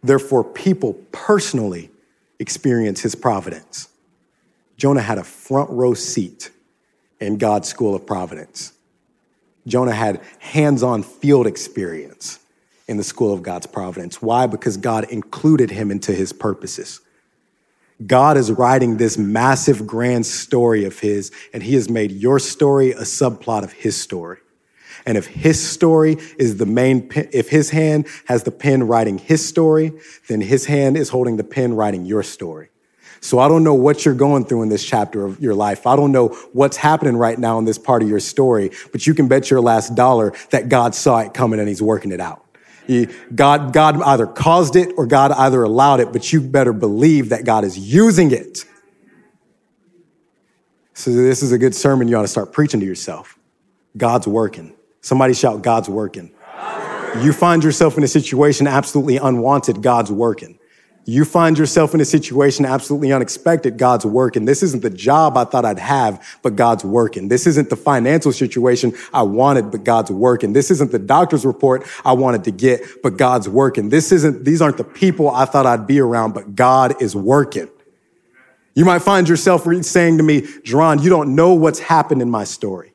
Therefore, 0.04 0.44
people 0.44 0.94
personally 1.12 1.90
experience 2.40 3.02
his 3.02 3.16
providence. 3.16 3.88
Jonah 4.78 5.02
had 5.02 5.18
a 5.18 5.24
front 5.24 5.70
row 5.70 5.94
seat 5.94 6.52
in 7.20 7.38
God's 7.38 7.70
school 7.70 7.96
of 7.96 8.06
providence. 8.06 8.74
Jonah 9.66 9.94
had 9.94 10.22
hands 10.40 10.84
on 10.84 11.04
field 11.04 11.48
experience 11.48 12.40
in 12.88 12.98
the 12.98 13.04
school 13.04 13.34
of 13.34 13.44
God's 13.44 13.66
providence. 13.66 14.22
Why? 14.22 14.46
Because 14.46 14.76
God 14.76 15.06
included 15.06 15.72
him 15.72 15.90
into 15.90 16.12
his 16.12 16.34
purposes. 16.34 17.00
God 18.06 18.36
is 18.36 18.52
writing 18.52 18.98
this 18.98 19.18
massive, 19.18 19.88
grand 19.88 20.26
story 20.26 20.84
of 20.84 21.00
his, 21.00 21.32
and 21.54 21.64
he 21.64 21.76
has 21.76 21.90
made 21.90 22.12
your 22.12 22.40
story 22.40 22.92
a 22.92 23.02
subplot 23.02 23.64
of 23.64 23.72
his 23.72 23.96
story. 23.96 24.40
And 25.06 25.18
if 25.18 25.28
his 25.28 25.62
story 25.62 26.18
is 26.38 26.58
the 26.58 26.66
main, 26.66 27.10
pen, 27.10 27.30
if 27.34 27.50
his 27.50 27.70
hand 27.70 28.08
has 28.26 28.44
the 28.44 28.52
pen 28.52 28.88
writing 28.88 29.18
his 29.18 29.46
story, 29.46 29.94
then 30.30 30.42
his 30.42 30.66
hand 30.66 30.98
is 30.98 31.10
holding 31.10 31.38
the 31.38 31.44
pen 31.44 31.74
writing 31.74 32.06
your 32.06 32.24
story. 32.24 32.70
So 33.20 33.40
I 33.40 33.48
don't 33.48 33.64
know 33.64 33.74
what 33.74 34.04
you're 34.04 34.14
going 34.14 34.46
through 34.46 34.64
in 34.64 34.70
this 34.70 34.84
chapter 34.84 35.26
of 35.26 35.40
your 35.40 35.56
life. 35.56 35.88
I 35.88 35.96
don't 35.96 36.12
know 36.12 36.30
what's 36.52 36.76
happening 36.76 37.16
right 37.16 37.40
now 37.40 37.58
in 37.58 37.64
this 37.64 37.78
part 37.78 38.04
of 38.04 38.10
your 38.10 38.20
story, 38.20 38.72
but 38.92 39.08
you 39.08 39.14
can 39.14 39.30
bet 39.30 39.50
your 39.50 39.62
last 39.62 39.96
dollar 39.96 40.34
that 40.52 40.68
God 40.68 40.94
saw 40.94 41.20
it 41.20 41.34
coming 41.34 41.60
and 41.60 41.70
he's 41.70 41.82
working 41.82 42.12
it 42.12 42.20
out. 42.20 42.46
God, 43.34 43.72
God 43.72 44.02
either 44.02 44.28
caused 44.28 44.76
it 44.76 44.94
or 44.98 45.06
God 45.06 45.32
either 45.32 45.64
allowed 45.64 46.02
it, 46.02 46.12
but 46.12 46.34
you 46.34 46.42
better 46.42 46.74
believe 46.74 47.30
that 47.30 47.46
God 47.46 47.64
is 47.64 47.78
using 47.78 48.32
it. 48.32 48.66
So 50.94 51.12
this 51.12 51.42
is 51.42 51.54
a 51.54 51.58
good 51.58 51.74
sermon 51.74 52.10
you 52.10 52.18
ought 52.18 52.24
to 52.24 52.28
start 52.28 52.52
preaching 52.52 52.82
to 52.82 52.86
yourself. 52.86 53.40
God's 53.96 54.28
working. 54.28 54.76
Somebody 55.04 55.34
shout, 55.34 55.62
God's 55.62 55.90
working. 55.90 56.32
You 57.22 57.34
find 57.34 57.62
yourself 57.62 57.98
in 57.98 58.04
a 58.04 58.08
situation 58.08 58.68
absolutely 58.68 59.18
unwanted, 59.18 59.84
God's 59.84 60.12
working. 60.12 60.58
You 61.06 61.26
find 61.26 61.58
yourself 61.58 61.94
in 61.94 62.00
a 62.00 62.06
situation 62.06 62.66
absolutely 62.66 63.12
unexpected, 63.12 63.78
God's 63.78 64.06
working. 64.06 64.46
This 64.46 64.64
isn't 64.64 64.82
the 64.82 64.90
job 64.90 65.36
I 65.36 65.44
thought 65.44 65.66
I'd 65.66 65.78
have, 65.78 66.26
but 66.42 66.56
God's 66.56 66.86
working. 66.86 67.28
This 67.28 67.46
isn't 67.46 67.70
the 67.70 67.76
financial 67.76 68.32
situation 68.32 68.94
I 69.14 69.24
wanted, 69.24 69.72
but 69.72 69.84
God's 69.84 70.10
working. 70.10 70.54
This 70.54 70.72
isn't 70.72 70.94
the 70.94 71.00
doctor's 71.00 71.46
report 71.46 71.86
I 72.06 72.14
wanted 72.14 72.46
to 72.46 72.52
get, 72.52 73.04
but 73.04 73.18
God's 73.18 73.50
working. 73.50 73.90
This 73.90 74.14
isn't, 74.14 74.46
these 74.46 74.62
aren't 74.62 74.78
the 74.78 74.86
people 74.86 75.30
I 75.30 75.44
thought 75.44 75.66
I'd 75.66 75.86
be 75.86 76.00
around, 76.00 76.34
but 76.34 76.56
God 76.56 77.02
is 77.02 77.14
working. 77.14 77.68
You 78.74 78.86
might 78.86 79.00
find 79.00 79.28
yourself 79.28 79.68
saying 79.84 80.18
to 80.18 80.24
me, 80.24 80.42
Jerron, 80.42 81.04
you 81.04 81.10
don't 81.10 81.36
know 81.36 81.54
what's 81.54 81.80
happened 81.80 82.22
in 82.22 82.32
my 82.32 82.46
story. 82.46 82.93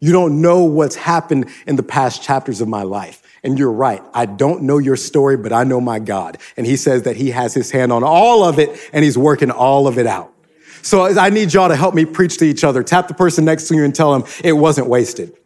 You 0.00 0.12
don't 0.12 0.40
know 0.40 0.64
what's 0.64 0.94
happened 0.94 1.46
in 1.66 1.76
the 1.76 1.82
past 1.82 2.22
chapters 2.22 2.60
of 2.60 2.68
my 2.68 2.82
life. 2.82 3.22
And 3.42 3.58
you're 3.58 3.72
right. 3.72 4.02
I 4.14 4.26
don't 4.26 4.62
know 4.62 4.78
your 4.78 4.96
story, 4.96 5.36
but 5.36 5.52
I 5.52 5.64
know 5.64 5.80
my 5.80 5.98
God. 5.98 6.38
And 6.56 6.66
he 6.66 6.76
says 6.76 7.02
that 7.02 7.16
he 7.16 7.30
has 7.30 7.54
his 7.54 7.70
hand 7.70 7.92
on 7.92 8.02
all 8.02 8.44
of 8.44 8.58
it 8.58 8.90
and 8.92 9.04
he's 9.04 9.16
working 9.16 9.50
all 9.50 9.86
of 9.86 9.98
it 9.98 10.06
out. 10.06 10.32
So 10.82 11.04
I 11.18 11.30
need 11.30 11.52
y'all 11.52 11.68
to 11.68 11.76
help 11.76 11.94
me 11.94 12.04
preach 12.04 12.38
to 12.38 12.44
each 12.44 12.64
other. 12.64 12.82
Tap 12.82 13.08
the 13.08 13.14
person 13.14 13.44
next 13.44 13.68
to 13.68 13.74
you 13.74 13.84
and 13.84 13.94
tell 13.94 14.18
them 14.18 14.28
it 14.44 14.52
wasn't 14.52 14.88
wasted. 14.88 15.36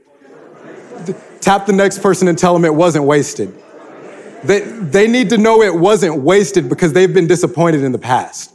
Tap 1.40 1.66
the 1.66 1.72
next 1.72 2.00
person 2.00 2.28
and 2.28 2.38
tell 2.38 2.52
them 2.52 2.64
it 2.64 2.74
wasn't 2.74 3.04
wasted. 3.04 3.54
They, 4.44 4.60
they 4.60 5.08
need 5.08 5.30
to 5.30 5.38
know 5.38 5.62
it 5.62 5.74
wasn't 5.74 6.22
wasted 6.22 6.68
because 6.68 6.92
they've 6.92 7.12
been 7.12 7.26
disappointed 7.26 7.82
in 7.82 7.92
the 7.92 7.98
past. 7.98 8.51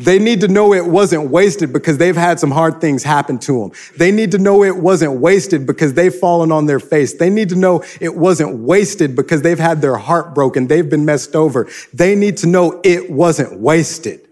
They 0.00 0.18
need 0.18 0.40
to 0.40 0.48
know 0.48 0.72
it 0.72 0.86
wasn't 0.86 1.30
wasted 1.30 1.72
because 1.72 1.98
they've 1.98 2.16
had 2.16 2.40
some 2.40 2.50
hard 2.50 2.80
things 2.80 3.02
happen 3.02 3.38
to 3.40 3.60
them. 3.60 3.72
They 3.98 4.10
need 4.10 4.32
to 4.32 4.38
know 4.38 4.64
it 4.64 4.76
wasn't 4.76 5.20
wasted 5.20 5.66
because 5.66 5.94
they've 5.94 6.14
fallen 6.14 6.50
on 6.50 6.66
their 6.66 6.80
face. 6.80 7.14
They 7.14 7.30
need 7.30 7.50
to 7.50 7.56
know 7.56 7.84
it 8.00 8.16
wasn't 8.16 8.60
wasted 8.60 9.14
because 9.14 9.42
they've 9.42 9.58
had 9.58 9.82
their 9.82 9.96
heart 9.96 10.34
broken. 10.34 10.68
They've 10.68 10.88
been 10.88 11.04
messed 11.04 11.36
over. 11.36 11.68
They 11.92 12.14
need 12.14 12.38
to 12.38 12.46
know 12.46 12.80
it 12.82 13.10
wasn't 13.10 13.60
wasted. 13.60 14.26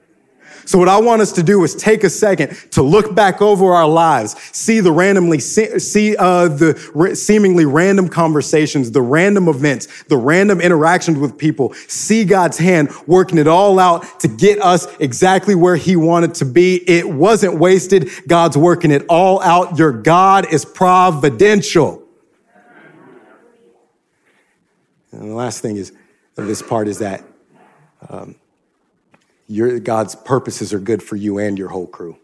So 0.68 0.76
what 0.76 0.90
I 0.90 1.00
want 1.00 1.22
us 1.22 1.32
to 1.32 1.42
do 1.42 1.64
is 1.64 1.74
take 1.74 2.04
a 2.04 2.10
second 2.10 2.54
to 2.72 2.82
look 2.82 3.14
back 3.14 3.40
over 3.40 3.72
our 3.72 3.88
lives, 3.88 4.36
see 4.52 4.80
the 4.80 4.92
randomly, 4.92 5.38
see 5.38 6.14
uh, 6.18 6.48
the 6.48 7.14
seemingly 7.16 7.64
random 7.64 8.06
conversations, 8.06 8.90
the 8.90 9.00
random 9.00 9.48
events, 9.48 10.04
the 10.08 10.18
random 10.18 10.60
interactions 10.60 11.18
with 11.18 11.38
people, 11.38 11.72
see 11.72 12.22
God's 12.22 12.58
hand 12.58 12.90
working 13.06 13.38
it 13.38 13.48
all 13.48 13.78
out 13.78 14.20
to 14.20 14.28
get 14.28 14.60
us 14.60 14.86
exactly 14.98 15.54
where 15.54 15.76
he 15.76 15.96
wanted 15.96 16.34
to 16.34 16.44
be. 16.44 16.86
It 16.86 17.08
wasn't 17.08 17.58
wasted. 17.58 18.10
God's 18.28 18.58
working 18.58 18.90
it 18.90 19.06
all 19.08 19.40
out. 19.40 19.78
Your 19.78 19.90
God 19.90 20.52
is 20.52 20.66
providential. 20.66 22.02
And 25.12 25.30
the 25.30 25.34
last 25.34 25.62
thing 25.62 25.78
is, 25.78 25.92
of 26.36 26.46
this 26.46 26.60
part 26.60 26.88
is 26.88 26.98
that 26.98 27.24
um, 28.10 28.34
your 29.48 29.80
God's 29.80 30.14
purposes 30.14 30.72
are 30.72 30.78
good 30.78 31.02
for 31.02 31.16
you 31.16 31.38
and 31.38 31.58
your 31.58 31.68
whole 31.68 31.86
crew. 31.86 32.18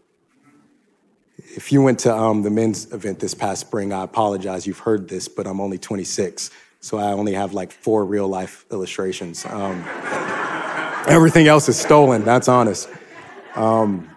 If 1.37 1.71
you 1.71 1.81
went 1.81 1.99
to 1.99 2.15
um, 2.15 2.43
the 2.43 2.49
men's 2.49 2.91
event 2.93 3.19
this 3.19 3.33
past 3.33 3.61
spring, 3.61 3.91
I 3.91 4.03
apologize. 4.03 4.65
You've 4.67 4.79
heard 4.79 5.09
this, 5.09 5.27
but 5.27 5.47
I'm 5.47 5.59
only 5.59 5.77
26, 5.77 6.51
so 6.79 6.97
I 6.97 7.11
only 7.11 7.33
have 7.33 7.53
like 7.53 7.71
four 7.71 8.05
real 8.05 8.27
life 8.27 8.65
illustrations. 8.71 9.45
Um, 9.45 9.83
everything 11.07 11.47
else 11.47 11.67
is 11.67 11.77
stolen. 11.77 12.23
That's 12.23 12.47
honest. 12.47 12.89
Um, 13.55 14.09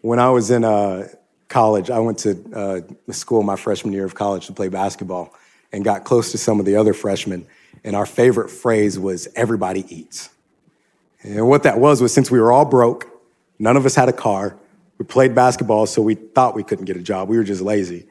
when 0.00 0.18
I 0.18 0.30
was 0.30 0.50
in 0.50 0.64
uh, 0.64 1.08
college, 1.48 1.90
I 1.90 1.98
went 1.98 2.18
to 2.20 2.42
uh, 2.54 3.12
school 3.12 3.42
my 3.42 3.56
freshman 3.56 3.92
year 3.92 4.04
of 4.04 4.14
college 4.14 4.46
to 4.46 4.52
play 4.52 4.68
basketball, 4.68 5.34
and 5.72 5.84
got 5.84 6.04
close 6.04 6.32
to 6.32 6.38
some 6.38 6.60
of 6.60 6.66
the 6.66 6.76
other 6.76 6.92
freshmen. 6.92 7.46
And 7.84 7.96
our 7.96 8.06
favorite 8.06 8.50
phrase 8.50 8.98
was 8.98 9.28
"Everybody 9.34 9.84
eats." 9.94 10.30
And 11.22 11.48
what 11.48 11.62
that 11.62 11.78
was 11.78 12.00
was 12.00 12.12
since 12.12 12.30
we 12.30 12.40
were 12.40 12.52
all 12.52 12.64
broke, 12.64 13.08
none 13.58 13.76
of 13.76 13.86
us 13.86 13.94
had 13.94 14.08
a 14.08 14.12
car, 14.12 14.58
we 14.98 15.04
played 15.04 15.34
basketball, 15.34 15.86
so 15.86 16.02
we 16.02 16.14
thought 16.14 16.54
we 16.54 16.62
couldn't 16.62 16.84
get 16.84 16.96
a 16.96 17.02
job. 17.02 17.28
We 17.28 17.36
were 17.36 17.44
just 17.44 17.62
lazy. 17.62 18.06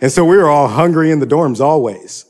And 0.00 0.12
so 0.12 0.24
we 0.24 0.36
were 0.36 0.48
all 0.48 0.68
hungry 0.68 1.10
in 1.10 1.18
the 1.18 1.26
dorms 1.26 1.60
always. 1.60 2.24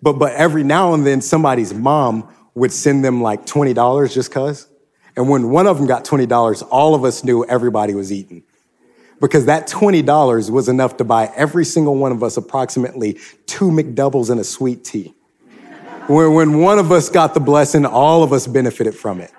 But, 0.00 0.14
but 0.14 0.32
every 0.34 0.62
now 0.62 0.94
and 0.94 1.04
then 1.04 1.20
somebody's 1.20 1.74
mom 1.74 2.32
would 2.54 2.72
send 2.72 3.04
them 3.04 3.20
like 3.20 3.46
$20 3.46 4.12
just 4.12 4.30
cuz. 4.30 4.68
And 5.16 5.28
when 5.28 5.50
one 5.50 5.66
of 5.66 5.78
them 5.78 5.88
got 5.88 6.04
$20, 6.04 6.66
all 6.70 6.94
of 6.94 7.04
us 7.04 7.24
knew 7.24 7.44
everybody 7.44 7.94
was 7.94 8.12
eating. 8.12 8.44
Because 9.20 9.46
that 9.46 9.66
$20 9.66 10.50
was 10.50 10.68
enough 10.68 10.96
to 10.98 11.04
buy 11.04 11.32
every 11.34 11.64
single 11.64 11.96
one 11.96 12.12
of 12.12 12.22
us 12.22 12.36
approximately 12.36 13.18
two 13.46 13.70
McDoubles 13.70 14.30
and 14.30 14.38
a 14.38 14.44
sweet 14.44 14.84
tea. 14.84 15.14
When, 16.08 16.32
when 16.32 16.60
one 16.60 16.78
of 16.78 16.90
us 16.90 17.10
got 17.10 17.34
the 17.34 17.40
blessing, 17.40 17.84
all 17.84 18.22
of 18.22 18.32
us 18.32 18.46
benefited 18.46 18.94
from 18.94 19.20
it. 19.20 19.30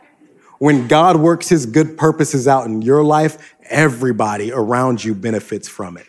When 0.60 0.88
God 0.88 1.15
works 1.15 1.49
his 1.49 1.65
good 1.65 1.97
purposes 1.97 2.47
out 2.47 2.67
in 2.67 2.84
your 2.84 3.03
life, 3.03 3.55
everybody 3.63 4.51
around 4.51 5.03
you 5.03 5.15
benefits 5.15 5.67
from 5.67 5.97
it. 5.97 6.05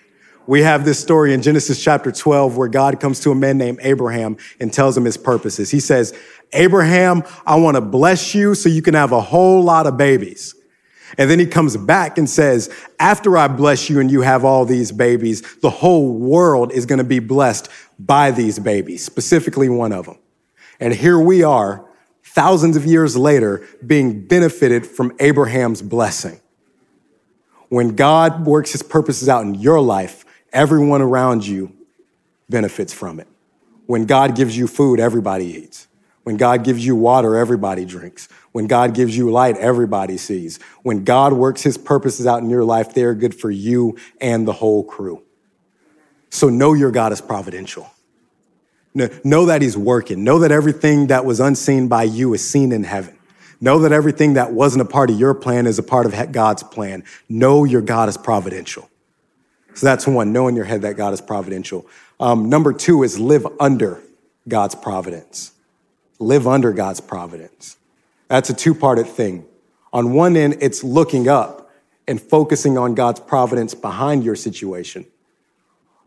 We 0.46 0.60
have 0.60 0.84
this 0.84 0.98
story 0.98 1.32
in 1.32 1.40
Genesis 1.40 1.82
chapter 1.82 2.12
12 2.12 2.58
where 2.58 2.68
God 2.68 3.00
comes 3.00 3.20
to 3.20 3.30
a 3.30 3.34
man 3.34 3.56
named 3.56 3.78
Abraham 3.80 4.36
and 4.60 4.70
tells 4.70 4.98
him 4.98 5.04
his 5.04 5.16
purposes. 5.16 5.70
He 5.70 5.80
says, 5.80 6.12
Abraham, 6.52 7.22
I 7.46 7.56
want 7.56 7.76
to 7.76 7.80
bless 7.80 8.34
you 8.34 8.54
so 8.54 8.68
you 8.68 8.82
can 8.82 8.94
have 8.94 9.12
a 9.12 9.20
whole 9.20 9.62
lot 9.62 9.86
of 9.86 9.96
babies. 9.96 10.54
And 11.16 11.30
then 11.30 11.38
he 11.38 11.46
comes 11.46 11.76
back 11.76 12.18
and 12.18 12.28
says, 12.28 12.68
after 12.98 13.38
I 13.38 13.48
bless 13.48 13.88
you 13.88 13.98
and 13.98 14.10
you 14.10 14.20
have 14.20 14.44
all 14.44 14.66
these 14.66 14.92
babies, 14.92 15.40
the 15.60 15.70
whole 15.70 16.12
world 16.12 16.70
is 16.72 16.84
going 16.84 16.98
to 16.98 17.04
be 17.04 17.18
blessed 17.18 17.70
by 17.98 18.30
these 18.30 18.58
babies, 18.58 19.02
specifically 19.02 19.70
one 19.70 19.92
of 19.92 20.04
them. 20.04 20.18
And 20.80 20.94
here 20.94 21.18
we 21.18 21.42
are, 21.42 21.84
thousands 22.24 22.76
of 22.76 22.86
years 22.86 23.16
later, 23.16 23.66
being 23.86 24.26
benefited 24.26 24.86
from 24.86 25.12
Abraham's 25.20 25.82
blessing. 25.82 26.40
When 27.68 27.94
God 27.94 28.46
works 28.46 28.72
his 28.72 28.82
purposes 28.82 29.28
out 29.28 29.44
in 29.44 29.54
your 29.54 29.80
life, 29.80 30.24
everyone 30.52 31.02
around 31.02 31.46
you 31.46 31.76
benefits 32.48 32.92
from 32.92 33.20
it. 33.20 33.28
When 33.86 34.06
God 34.06 34.34
gives 34.34 34.56
you 34.56 34.66
food, 34.66 34.98
everybody 34.98 35.44
eats. 35.46 35.86
When 36.24 36.36
God 36.36 36.64
gives 36.64 36.84
you 36.84 36.96
water, 36.96 37.36
everybody 37.36 37.84
drinks. 37.84 38.28
When 38.52 38.66
God 38.66 38.94
gives 38.94 39.16
you 39.16 39.30
light, 39.30 39.56
everybody 39.56 40.16
sees. 40.16 40.58
When 40.82 41.04
God 41.04 41.32
works 41.32 41.62
his 41.62 41.78
purposes 41.78 42.26
out 42.26 42.42
in 42.42 42.50
your 42.50 42.64
life, 42.64 42.94
they 42.94 43.04
are 43.04 43.14
good 43.14 43.34
for 43.34 43.50
you 43.50 43.96
and 44.20 44.46
the 44.46 44.52
whole 44.52 44.84
crew. 44.84 45.22
So 46.30 46.48
know 46.48 46.72
your 46.72 46.90
God 46.90 47.12
is 47.12 47.20
providential. 47.20 47.90
Know 48.94 49.46
that 49.46 49.62
he's 49.62 49.76
working. 49.76 50.24
Know 50.24 50.40
that 50.40 50.50
everything 50.50 51.08
that 51.08 51.24
was 51.24 51.38
unseen 51.40 51.88
by 51.88 52.02
you 52.04 52.34
is 52.34 52.48
seen 52.48 52.72
in 52.72 52.84
heaven. 52.84 53.16
Know 53.60 53.78
that 53.80 53.92
everything 53.92 54.34
that 54.34 54.52
wasn't 54.52 54.82
a 54.82 54.84
part 54.86 55.10
of 55.10 55.18
your 55.18 55.34
plan 55.34 55.66
is 55.66 55.78
a 55.78 55.82
part 55.82 56.06
of 56.06 56.32
God's 56.32 56.62
plan. 56.62 57.04
Know 57.28 57.64
your 57.64 57.82
God 57.82 58.08
is 58.08 58.16
providential. 58.16 58.88
So 59.74 59.86
that's 59.86 60.06
one, 60.06 60.32
know 60.32 60.48
in 60.48 60.56
your 60.56 60.64
head 60.64 60.82
that 60.82 60.96
God 60.96 61.12
is 61.12 61.20
providential. 61.20 61.86
Um, 62.18 62.48
number 62.48 62.72
two 62.72 63.02
is 63.02 63.18
live 63.20 63.46
under 63.60 64.02
God's 64.48 64.74
providence. 64.74 65.52
Live 66.18 66.46
under 66.46 66.72
God's 66.72 67.00
providence. 67.00 67.76
That's 68.28 68.50
a 68.50 68.54
two 68.54 68.74
parted 68.74 69.06
thing. 69.06 69.44
On 69.92 70.12
one 70.12 70.36
end, 70.36 70.56
it's 70.60 70.82
looking 70.82 71.28
up 71.28 71.70
and 72.08 72.20
focusing 72.20 72.76
on 72.76 72.94
God's 72.94 73.20
providence 73.20 73.74
behind 73.74 74.24
your 74.24 74.36
situation. 74.36 75.06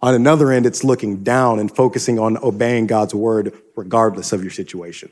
On 0.04 0.14
another 0.14 0.52
end, 0.52 0.66
it's 0.66 0.84
looking 0.84 1.24
down 1.24 1.60
and 1.60 1.74
focusing 1.74 2.20
on 2.20 2.38
obeying 2.44 2.88
God's 2.88 3.16
word 3.16 3.54
regardless 3.78 4.34
of 4.34 4.42
your 4.42 4.52
situation. 4.52 5.10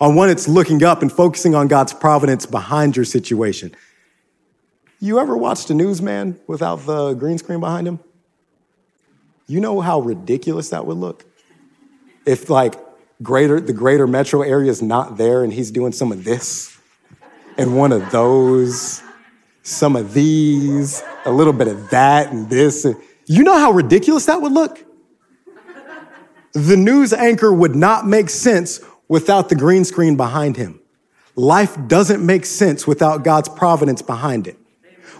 On 0.00 0.14
one, 0.14 0.30
it's 0.30 0.48
looking 0.48 0.82
up 0.82 1.02
and 1.02 1.12
focusing 1.12 1.54
on 1.54 1.68
God's 1.68 1.92
providence 1.92 2.46
behind 2.46 2.96
your 2.96 3.04
situation. 3.04 3.76
You 5.00 5.18
ever 5.18 5.36
watched 5.36 5.68
a 5.68 5.74
newsman 5.74 6.40
without 6.46 6.86
the 6.86 7.12
green 7.12 7.36
screen 7.36 7.60
behind 7.60 7.86
him? 7.86 8.00
You 9.46 9.60
know 9.60 9.82
how 9.82 10.00
ridiculous 10.00 10.70
that 10.70 10.86
would 10.86 10.96
look? 10.96 11.26
If 12.24 12.48
like 12.48 12.74
greater 13.22 13.60
the 13.60 13.74
greater 13.74 14.06
metro 14.06 14.40
area 14.40 14.70
is 14.70 14.80
not 14.80 15.18
there 15.18 15.44
and 15.44 15.52
he's 15.52 15.70
doing 15.70 15.92
some 15.92 16.10
of 16.10 16.24
this 16.24 16.74
and 17.58 17.76
one 17.76 17.92
of 17.92 18.10
those, 18.12 19.02
some 19.62 19.94
of 19.94 20.14
these, 20.14 21.02
a 21.26 21.30
little 21.30 21.52
bit 21.52 21.68
of 21.68 21.90
that 21.90 22.32
and 22.32 22.48
this. 22.48 22.86
You 23.28 23.44
know 23.44 23.58
how 23.58 23.72
ridiculous 23.72 24.26
that 24.26 24.40
would 24.40 24.52
look? 24.52 24.84
The 26.54 26.76
news 26.76 27.12
anchor 27.12 27.52
would 27.52 27.76
not 27.76 28.06
make 28.06 28.30
sense 28.30 28.80
without 29.06 29.50
the 29.50 29.54
green 29.54 29.84
screen 29.84 30.16
behind 30.16 30.56
him. 30.56 30.80
Life 31.36 31.76
doesn't 31.86 32.24
make 32.24 32.46
sense 32.46 32.86
without 32.86 33.22
God's 33.24 33.50
providence 33.50 34.00
behind 34.00 34.48
it. 34.48 34.56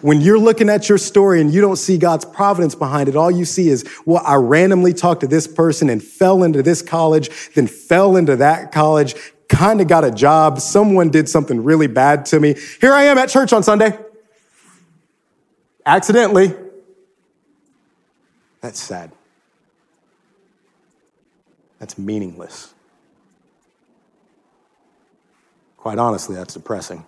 When 0.00 0.20
you're 0.20 0.38
looking 0.38 0.70
at 0.70 0.88
your 0.88 0.96
story 0.96 1.40
and 1.40 1.52
you 1.52 1.60
don't 1.60 1.76
see 1.76 1.98
God's 1.98 2.24
providence 2.24 2.74
behind 2.74 3.08
it, 3.08 3.16
all 3.16 3.30
you 3.30 3.44
see 3.44 3.68
is, 3.68 3.84
well, 4.06 4.22
I 4.24 4.36
randomly 4.36 4.94
talked 4.94 5.20
to 5.20 5.26
this 5.26 5.46
person 5.46 5.90
and 5.90 6.02
fell 6.02 6.42
into 6.44 6.62
this 6.62 6.82
college, 6.82 7.52
then 7.54 7.66
fell 7.66 8.16
into 8.16 8.36
that 8.36 8.72
college, 8.72 9.14
kind 9.48 9.80
of 9.80 9.88
got 9.88 10.04
a 10.04 10.10
job. 10.10 10.60
Someone 10.60 11.10
did 11.10 11.28
something 11.28 11.62
really 11.62 11.88
bad 11.88 12.24
to 12.26 12.40
me. 12.40 12.54
Here 12.80 12.94
I 12.94 13.04
am 13.04 13.18
at 13.18 13.28
church 13.28 13.52
on 13.52 13.62
Sunday. 13.62 13.98
Accidentally. 15.84 16.54
That's 18.60 18.80
sad. 18.80 19.12
That's 21.78 21.96
meaningless. 21.96 22.74
Quite 25.76 25.98
honestly, 25.98 26.34
that's 26.34 26.54
depressing. 26.54 27.06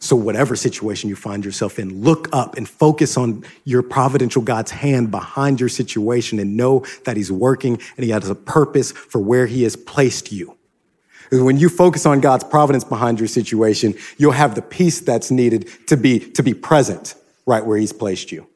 So, 0.00 0.14
whatever 0.14 0.54
situation 0.54 1.08
you 1.08 1.16
find 1.16 1.44
yourself 1.44 1.78
in, 1.78 2.02
look 2.02 2.28
up 2.32 2.56
and 2.56 2.68
focus 2.68 3.16
on 3.16 3.44
your 3.64 3.82
providential 3.82 4.40
God's 4.40 4.70
hand 4.70 5.10
behind 5.10 5.58
your 5.58 5.68
situation 5.68 6.38
and 6.38 6.56
know 6.56 6.84
that 7.04 7.16
He's 7.16 7.32
working 7.32 7.80
and 7.96 8.04
He 8.04 8.10
has 8.10 8.30
a 8.30 8.36
purpose 8.36 8.92
for 8.92 9.18
where 9.18 9.46
He 9.46 9.64
has 9.64 9.74
placed 9.74 10.30
you. 10.30 10.56
When 11.32 11.58
you 11.58 11.68
focus 11.68 12.06
on 12.06 12.20
God's 12.20 12.44
providence 12.44 12.84
behind 12.84 13.18
your 13.18 13.28
situation, 13.28 13.94
you'll 14.16 14.32
have 14.32 14.54
the 14.54 14.62
peace 14.62 15.00
that's 15.00 15.30
needed 15.30 15.68
to 15.88 15.96
be, 15.96 16.20
to 16.20 16.42
be 16.42 16.54
present 16.54 17.16
right 17.44 17.66
where 17.66 17.76
He's 17.76 17.92
placed 17.92 18.30
you. 18.30 18.46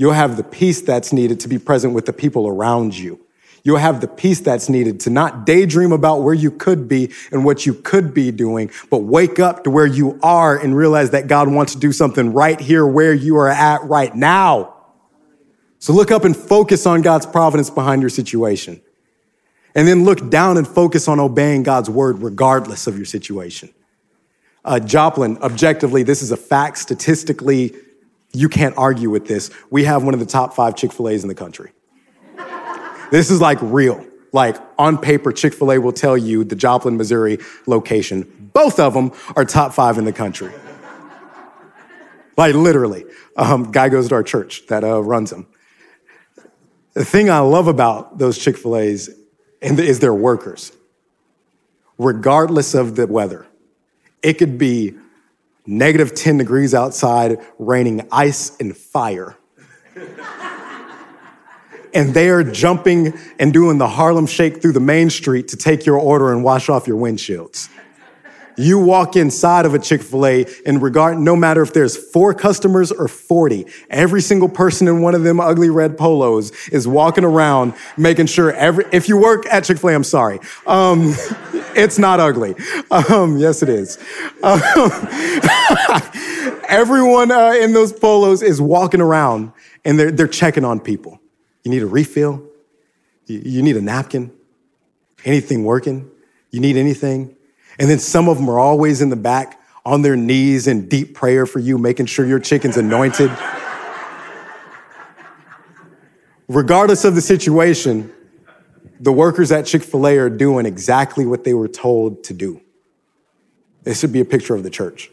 You'll 0.00 0.12
have 0.12 0.38
the 0.38 0.44
peace 0.44 0.80
that's 0.80 1.12
needed 1.12 1.40
to 1.40 1.48
be 1.48 1.58
present 1.58 1.92
with 1.92 2.06
the 2.06 2.14
people 2.14 2.48
around 2.48 2.96
you. 2.96 3.20
You'll 3.62 3.76
have 3.76 4.00
the 4.00 4.08
peace 4.08 4.40
that's 4.40 4.70
needed 4.70 4.98
to 5.00 5.10
not 5.10 5.44
daydream 5.44 5.92
about 5.92 6.22
where 6.22 6.32
you 6.32 6.50
could 6.50 6.88
be 6.88 7.12
and 7.30 7.44
what 7.44 7.66
you 7.66 7.74
could 7.74 8.14
be 8.14 8.30
doing, 8.30 8.70
but 8.88 9.00
wake 9.00 9.38
up 9.38 9.62
to 9.64 9.70
where 9.70 9.84
you 9.84 10.18
are 10.22 10.56
and 10.56 10.74
realize 10.74 11.10
that 11.10 11.26
God 11.26 11.52
wants 11.52 11.74
to 11.74 11.78
do 11.78 11.92
something 11.92 12.32
right 12.32 12.58
here 12.58 12.86
where 12.86 13.12
you 13.12 13.36
are 13.36 13.50
at 13.50 13.84
right 13.84 14.14
now. 14.14 14.74
So 15.80 15.92
look 15.92 16.10
up 16.10 16.24
and 16.24 16.34
focus 16.34 16.86
on 16.86 17.02
God's 17.02 17.26
providence 17.26 17.68
behind 17.68 18.00
your 18.00 18.08
situation. 18.08 18.80
And 19.74 19.86
then 19.86 20.04
look 20.04 20.30
down 20.30 20.56
and 20.56 20.66
focus 20.66 21.08
on 21.08 21.20
obeying 21.20 21.62
God's 21.62 21.90
word 21.90 22.22
regardless 22.22 22.86
of 22.86 22.96
your 22.96 23.04
situation. 23.04 23.68
Uh, 24.64 24.80
Joplin, 24.80 25.36
objectively, 25.42 26.04
this 26.04 26.22
is 26.22 26.32
a 26.32 26.38
fact. 26.38 26.78
Statistically, 26.78 27.74
you 28.32 28.48
can't 28.48 28.76
argue 28.76 29.10
with 29.10 29.26
this. 29.26 29.50
We 29.70 29.84
have 29.84 30.04
one 30.04 30.14
of 30.14 30.20
the 30.20 30.26
top 30.26 30.54
five 30.54 30.76
Chick 30.76 30.92
fil 30.92 31.08
A's 31.08 31.22
in 31.22 31.28
the 31.28 31.34
country. 31.34 31.72
this 33.10 33.30
is 33.30 33.40
like 33.40 33.58
real. 33.60 34.04
Like 34.32 34.56
on 34.78 34.98
paper, 34.98 35.32
Chick 35.32 35.54
fil 35.54 35.72
A 35.72 35.78
will 35.78 35.92
tell 35.92 36.16
you 36.16 36.44
the 36.44 36.54
Joplin, 36.54 36.96
Missouri 36.96 37.38
location. 37.66 38.50
Both 38.52 38.78
of 38.78 38.94
them 38.94 39.12
are 39.36 39.44
top 39.44 39.72
five 39.72 39.98
in 39.98 40.04
the 40.04 40.12
country. 40.12 40.52
like 42.36 42.54
literally. 42.54 43.04
Um, 43.36 43.72
guy 43.72 43.88
goes 43.88 44.08
to 44.08 44.14
our 44.14 44.22
church 44.22 44.66
that 44.68 44.84
uh, 44.84 45.02
runs 45.02 45.30
them. 45.30 45.46
The 46.94 47.04
thing 47.04 47.30
I 47.30 47.38
love 47.38 47.68
about 47.68 48.18
those 48.18 48.38
Chick 48.38 48.56
fil 48.56 48.76
A's 48.76 49.10
is 49.60 50.00
their 50.00 50.14
workers, 50.14 50.72
regardless 51.98 52.74
of 52.74 52.96
the 52.96 53.06
weather. 53.06 53.46
It 54.22 54.34
could 54.34 54.58
be 54.58 54.96
negative 55.70 56.14
10 56.14 56.38
degrees 56.38 56.74
outside, 56.74 57.38
raining 57.58 58.06
ice 58.10 58.56
and 58.58 58.76
fire. 58.76 59.36
and 61.94 62.12
they 62.12 62.28
are 62.28 62.42
jumping 62.42 63.16
and 63.38 63.52
doing 63.52 63.78
the 63.78 63.86
Harlem 63.86 64.26
Shake 64.26 64.60
through 64.60 64.72
the 64.72 64.80
main 64.80 65.10
street 65.10 65.48
to 65.48 65.56
take 65.56 65.86
your 65.86 65.96
order 65.96 66.32
and 66.32 66.42
wash 66.42 66.68
off 66.68 66.88
your 66.88 66.98
windshields. 66.98 67.68
You 68.60 68.78
walk 68.78 69.16
inside 69.16 69.64
of 69.64 69.72
a 69.72 69.78
Chick 69.78 70.02
fil 70.02 70.26
A 70.26 70.44
and 70.66 70.82
regard, 70.82 71.18
no 71.18 71.34
matter 71.34 71.62
if 71.62 71.72
there's 71.72 71.96
four 71.96 72.34
customers 72.34 72.92
or 72.92 73.08
40, 73.08 73.64
every 73.88 74.20
single 74.20 74.50
person 74.50 74.86
in 74.86 75.00
one 75.00 75.14
of 75.14 75.22
them 75.22 75.40
ugly 75.40 75.70
red 75.70 75.96
polos 75.96 76.50
is 76.68 76.86
walking 76.86 77.24
around 77.24 77.72
making 77.96 78.26
sure 78.26 78.52
every, 78.52 78.84
if 78.92 79.08
you 79.08 79.16
work 79.16 79.46
at 79.46 79.64
Chick 79.64 79.78
fil 79.78 79.88
A, 79.88 79.94
I'm 79.94 80.04
sorry. 80.04 80.40
Um, 80.66 81.04
it's 81.74 81.98
not 81.98 82.20
ugly. 82.20 82.54
Um, 82.90 83.38
yes, 83.38 83.62
it 83.62 83.70
is. 83.70 83.96
Um, 84.42 84.60
everyone 86.68 87.30
uh, 87.30 87.54
in 87.58 87.72
those 87.72 87.94
polos 87.94 88.42
is 88.42 88.60
walking 88.60 89.00
around 89.00 89.52
and 89.86 89.98
they're, 89.98 90.10
they're 90.10 90.28
checking 90.28 90.66
on 90.66 90.80
people. 90.80 91.18
You 91.64 91.70
need 91.70 91.82
a 91.82 91.86
refill? 91.86 92.46
You, 93.24 93.40
you 93.42 93.62
need 93.62 93.78
a 93.78 93.82
napkin? 93.82 94.30
Anything 95.24 95.64
working? 95.64 96.10
You 96.50 96.60
need 96.60 96.76
anything? 96.76 97.36
And 97.78 97.88
then 97.88 97.98
some 97.98 98.28
of 98.28 98.36
them 98.36 98.48
are 98.48 98.58
always 98.58 99.00
in 99.00 99.08
the 99.08 99.16
back 99.16 99.60
on 99.84 100.02
their 100.02 100.16
knees 100.16 100.66
in 100.66 100.88
deep 100.88 101.14
prayer 101.14 101.46
for 101.46 101.58
you, 101.58 101.78
making 101.78 102.06
sure 102.06 102.26
your 102.26 102.38
chicken's 102.38 102.76
anointed. 102.76 103.30
Regardless 106.48 107.04
of 107.04 107.14
the 107.14 107.20
situation, 107.20 108.12
the 108.98 109.12
workers 109.12 109.50
at 109.52 109.66
Chick 109.66 109.82
fil 109.82 110.06
A 110.06 110.18
are 110.18 110.28
doing 110.28 110.66
exactly 110.66 111.24
what 111.24 111.44
they 111.44 111.54
were 111.54 111.68
told 111.68 112.24
to 112.24 112.34
do. 112.34 112.60
This 113.82 114.00
should 114.00 114.12
be 114.12 114.20
a 114.20 114.24
picture 114.24 114.54
of 114.54 114.62
the 114.62 114.70
church. 114.70 115.10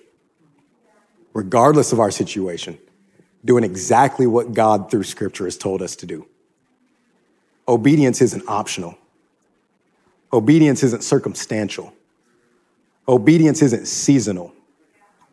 Regardless 1.34 1.94
of 1.94 2.00
our 2.00 2.12
situation, 2.12 2.78
doing 3.46 3.64
exactly 3.64 4.28
what 4.28 4.54
God 4.54 4.92
through 4.92 5.04
scripture 5.04 5.46
has 5.46 5.58
told 5.58 5.82
us 5.82 5.96
to 5.98 6.06
do. 6.06 6.28
Obedience 7.68 8.22
isn't 8.22 8.44
optional, 8.48 8.98
obedience 10.34 10.84
isn't 10.84 11.04
circumstantial. 11.04 11.94
Obedience 13.08 13.62
isn't 13.62 13.88
seasonal. 13.88 14.54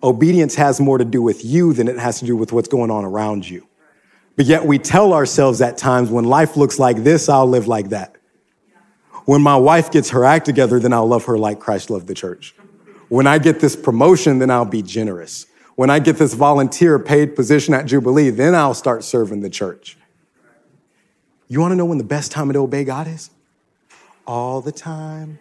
Obedience 0.03 0.55
has 0.55 0.81
more 0.81 0.99
to 0.99 1.05
do 1.05 1.23
with 1.23 1.45
you 1.45 1.73
than 1.73 1.89
it 1.89 1.99
has 1.99 2.21
to 2.21 2.27
do 2.27 2.37
with 2.37 2.53
what's 2.53 2.69
going 2.69 2.91
on 2.91 3.05
around 3.05 3.49
you. 3.49 3.67
But 4.37 4.47
yet 4.47 4.65
we 4.65 4.79
tell 4.79 5.13
ourselves 5.13 5.61
at 5.61 5.79
times 5.79 6.11
when 6.11 6.25
life 6.25 6.57
looks 6.57 6.79
like 6.79 6.99
this, 6.99 7.29
I'll 7.29 7.47
live 7.47 7.67
like 7.67 7.89
that. 7.91 8.17
When 9.25 9.41
my 9.41 9.57
wife 9.57 9.91
gets 9.91 10.11
her 10.11 10.25
act 10.25 10.45
together, 10.45 10.79
then 10.79 10.93
I'll 10.93 11.07
love 11.07 11.25
her 11.25 11.39
like 11.39 11.59
Christ 11.59 11.89
loved 11.89 12.07
the 12.07 12.15
church. 12.15 12.55
When 13.09 13.27
I 13.27 13.39
get 13.39 13.61
this 13.61 13.77
promotion, 13.77 14.39
then 14.39 14.51
I'll 14.51 14.65
be 14.65 14.83
generous. 14.83 15.47
When 15.77 15.91
I 15.91 15.99
get 15.99 16.19
this 16.19 16.35
volunteer 16.35 16.99
paid 16.99 17.35
position 17.35 17.75
at 17.75 17.87
Jubilee, 17.87 18.31
then 18.31 18.55
I'll 18.55 18.75
start 18.75 19.03
serving 19.05 19.41
the 19.41 19.51
church. 19.51 19.97
You 21.49 21.61
want 21.61 21.73
to 21.73 21.77
know 21.77 21.85
when 21.85 21.99
the 21.99 22.05
best 22.05 22.31
time 22.31 22.53
to 22.53 22.59
obey 22.59 22.85
God 22.85 23.07
is? 23.07 23.31
All 24.27 24.61
the 24.61 24.73
time. 24.73 25.39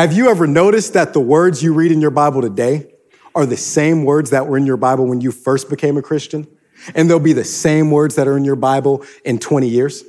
Have 0.00 0.14
you 0.14 0.30
ever 0.30 0.46
noticed 0.46 0.94
that 0.94 1.12
the 1.12 1.20
words 1.20 1.62
you 1.62 1.74
read 1.74 1.92
in 1.92 2.00
your 2.00 2.10
Bible 2.10 2.40
today 2.40 2.90
are 3.34 3.44
the 3.44 3.58
same 3.58 4.06
words 4.06 4.30
that 4.30 4.46
were 4.46 4.56
in 4.56 4.64
your 4.64 4.78
Bible 4.78 5.06
when 5.06 5.20
you 5.20 5.30
first 5.30 5.68
became 5.68 5.98
a 5.98 6.00
Christian? 6.00 6.48
And 6.94 7.10
they'll 7.10 7.20
be 7.20 7.34
the 7.34 7.44
same 7.44 7.90
words 7.90 8.14
that 8.14 8.26
are 8.26 8.34
in 8.38 8.42
your 8.42 8.56
Bible 8.56 9.04
in 9.26 9.38
20 9.38 9.68
years? 9.68 10.02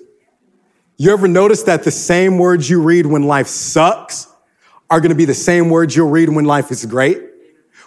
You 0.95 1.11
ever 1.11 1.27
notice 1.27 1.63
that 1.63 1.83
the 1.83 1.91
same 1.91 2.37
words 2.37 2.69
you 2.69 2.81
read 2.81 3.05
when 3.05 3.23
life 3.23 3.47
sucks 3.47 4.33
are 4.89 5.01
to 5.01 5.13
be 5.13 5.25
the 5.25 5.33
same 5.33 5.69
words 5.69 5.93
you'll 5.93 6.09
read 6.09 6.29
when 6.29 6.45
life 6.45 6.71
is 6.71 6.85
great? 6.85 7.21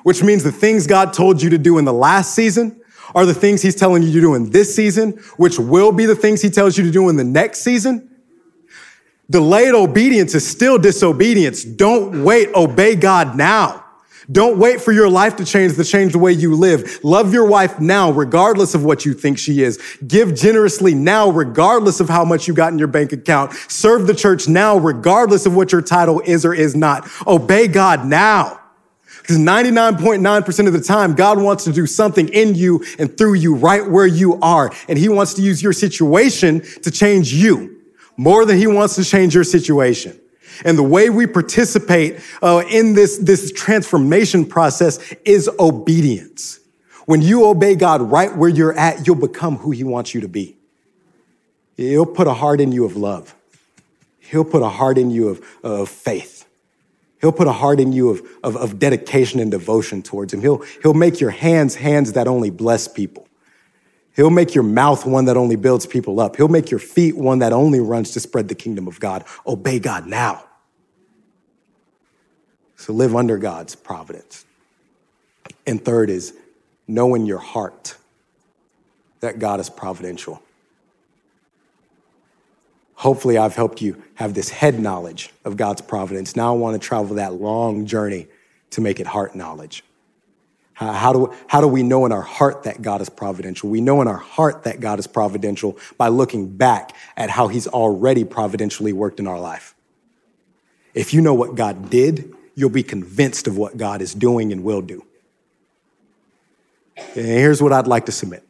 Which 0.03 0.23
means 0.23 0.43
the 0.43 0.53
things 0.53 0.87
God 0.87 1.15
told 1.15 1.41
you 1.41 1.49
to 1.49 1.59
do 1.59 1.79
in 1.79 1.87
the 1.87 1.95
last 1.95 2.35
season 2.35 2.83
are 3.15 3.25
the 3.25 3.33
things 3.33 3.63
he's 3.63 3.77
telling 3.77 4.03
you 4.03 4.13
to 4.13 4.21
do 4.21 4.35
in 4.35 4.51
this 4.51 4.77
season, 4.77 5.13
which 5.39 5.59
will 5.59 5.91
be 5.91 6.05
the 6.05 6.17
things 6.17 6.43
he 6.43 6.51
tells 6.51 6.77
you 6.77 6.85
to 6.85 6.91
do 6.91 7.09
in 7.09 7.17
the 7.17 7.25
next 7.25 7.61
season. 7.61 8.14
Delayed 9.31 9.75
obedience 9.75 10.35
is 10.35 10.47
still 10.47 10.79
disobedience. 10.79 11.65
Don't 11.65 12.25
wait. 12.25 12.51
Obey 12.55 12.95
God 12.95 13.37
now. 13.37 13.85
Don't 14.31 14.59
wait 14.59 14.81
for 14.81 14.93
your 14.93 15.09
life 15.09 15.37
to 15.37 15.45
change 15.45 15.77
to 15.77 15.85
change 15.85 16.13
the 16.13 16.19
way 16.19 16.33
you 16.33 16.55
live. 16.55 17.01
Love 17.03 17.35
your 17.35 17.47
wife 17.47 17.79
now, 17.79 18.11
regardless 18.11 18.75
of 18.75 18.85
what 18.85 19.05
you 19.05 19.13
think 19.13 19.39
she 19.39 19.63
is. 19.63 19.79
Give 20.07 20.35
generously 20.35 20.95
now, 20.95 21.29
regardless 21.29 22.01
of 22.01 22.09
how 22.09 22.25
much 22.25 22.49
you 22.49 22.55
got 22.55 22.73
in 22.73 22.79
your 22.79 22.89
bank 22.89 23.13
account. 23.13 23.53
Serve 23.69 24.07
the 24.07 24.15
church 24.15 24.49
now, 24.49 24.79
regardless 24.79 25.45
of 25.45 25.55
what 25.55 25.73
your 25.73 25.83
title 25.83 26.21
is 26.25 26.45
or 26.45 26.55
is 26.55 26.75
not. 26.75 27.09
Obey 27.27 27.69
God 27.69 28.07
now. 28.07 28.61
Because 29.21 29.39
99.9% 29.39 30.67
of 30.67 30.73
the 30.73 30.81
time, 30.81 31.15
God 31.15 31.41
wants 31.41 31.65
to 31.65 31.73
do 31.73 31.87
something 31.87 32.29
in 32.29 32.55
you 32.55 32.85
and 32.99 33.17
through 33.17 33.35
you 33.35 33.55
right 33.55 33.87
where 33.91 34.07
you 34.07 34.39
are. 34.41 34.71
And 34.89 34.99
he 34.99 35.09
wants 35.09 35.35
to 35.35 35.43
use 35.43 35.63
your 35.63 35.73
situation 35.73 36.61
to 36.83 36.91
change 36.91 37.33
you 37.33 37.74
more 38.17 38.45
than 38.45 38.59
he 38.59 38.67
wants 38.67 38.97
to 38.97 39.05
change 39.05 39.35
your 39.35 39.45
situation. 39.45 40.19
And 40.65 40.79
the 40.79 40.85
way 40.85 41.11
we 41.11 41.27
participate 41.27 42.21
uh, 42.43 42.63
in 42.71 42.95
this, 42.95 43.19
this 43.19 43.53
transformation 43.53 44.47
process 44.47 44.99
is 45.25 45.51
obedience. 45.59 46.61
When 47.07 47.23
you 47.23 47.47
obey 47.47 47.75
God 47.75 48.03
right 48.03 48.35
where 48.35 48.49
you're 48.49 48.77
at, 48.77 49.07
you'll 49.07 49.17
become 49.17 49.57
who 49.57 49.73
he 49.73 49.85
wants 49.85 50.15
you 50.15 50.21
to 50.21 50.29
be. 50.29 50.57
He'll 51.77 52.07
put 52.07 52.27
a 52.27 52.35
heart 52.35 52.61
in 52.61 52.73
you 52.73 52.85
of 52.85 52.97
love. 52.97 53.35
He'll 54.21 54.45
put 54.45 54.63
a 54.63 54.69
heart 54.69 54.97
in 54.97 55.11
you 55.11 55.29
of, 55.29 55.45
of 55.63 55.89
faith. 55.89 56.47
He'll 57.21 57.33
put 57.33 57.47
a 57.47 57.53
heart 57.53 57.81
in 57.81 57.93
you 57.93 58.11
of, 58.11 58.23
of, 58.43 58.57
of 58.57 58.79
dedication 58.79 59.41
and 59.41 59.51
devotion 59.51 60.03
towards 60.03 60.33
him. 60.33 60.41
He'll, 60.41 60.63
he'll 60.83 60.95
make 60.95 61.21
your 61.21 61.31
hands 61.31 61.75
hands 61.75 62.13
that 62.13 62.29
only 62.29 62.51
bless 62.51 62.87
people. 62.87 63.27
He'll 64.15 64.31
make 64.31 64.55
your 64.55 64.65
mouth 64.65 65.05
one 65.05 65.25
that 65.25 65.37
only 65.37 65.57
builds 65.57 65.87
people 65.87 66.21
up. 66.21 66.37
He'll 66.37 66.49
make 66.49 66.71
your 66.71 66.81
feet 66.81 67.17
one 67.17 67.41
that 67.41 67.53
only 67.53 67.81
runs 67.81 68.13
to 68.13 68.21
spread 68.21 68.49
the 68.49 68.55
kingdom 68.55 68.87
of 68.87 69.01
God. 69.01 69.25
Obey 69.47 69.79
God 69.79 70.07
now. 70.07 70.45
So 72.77 72.93
live 72.93 73.17
under 73.17 73.39
God's 73.39 73.75
providence. 73.75 74.45
And 75.67 75.85
third 75.85 76.11
is 76.11 76.35
know 76.87 77.15
in 77.15 77.27
your 77.27 77.39
heart 77.39 77.97
that 79.21 79.39
God 79.39 79.59
is 79.59 79.71
providential. 79.71 80.43
Hopefully, 82.97 83.37
I've 83.37 83.57
helped 83.57 83.83
you 83.83 84.03
have 84.15 84.35
this 84.35 84.51
head 84.51 84.79
knowledge 84.79 85.31
of 85.45 85.57
God's 85.57 85.81
providence. 85.81 86.37
Now 86.37 86.55
I 86.55 86.57
want 86.57 86.81
to 86.81 86.87
travel 86.87 87.17
that 87.17 87.35
long 87.35 87.87
journey 87.87 88.29
to 88.71 88.81
make 88.81 89.01
it 89.01 89.07
heart 89.07 89.35
knowledge. 89.35 89.83
How 90.75 91.13
do, 91.13 91.33
how 91.47 91.61
do 91.61 91.69
we 91.69 91.85
know 91.85 92.05
in 92.05 92.11
our 92.11 92.23
heart 92.23 92.65
that 92.65 92.83
God 92.83 93.01
is 93.01 93.09
providential? 93.09 93.71
We 93.71 93.81
know 93.81 94.03
in 94.03 94.09
our 94.09 94.17
heart 94.17 94.65
that 94.65 94.81
God 94.81 94.99
is 94.99 95.07
providential 95.07 95.79
by 95.97 96.09
looking 96.09 96.57
back 96.57 96.97
at 97.17 97.31
how 97.31 97.47
he's 97.47 97.69
already 97.69 98.25
providentially 98.25 98.93
worked 98.93 99.21
in 99.21 99.29
our 99.29 99.39
life. 99.39 99.75
If 100.93 101.15
you 101.15 101.21
know 101.21 101.35
what 101.35 101.55
God 101.55 101.91
did, 101.91 102.35
you'll 102.57 102.71
be 102.71 102.83
convinced 102.83 103.47
of 103.47 103.57
what 103.57 103.77
God 103.77 104.03
is 104.03 104.15
doing 104.15 104.53
and 104.53 104.65
will 104.65 104.83
do. 104.83 105.05
And 106.97 107.27
here's 107.27 107.63
what 107.63 107.73
I'd 107.73 107.87
like 107.87 108.07
to 108.07 108.13
submit, 108.13 108.43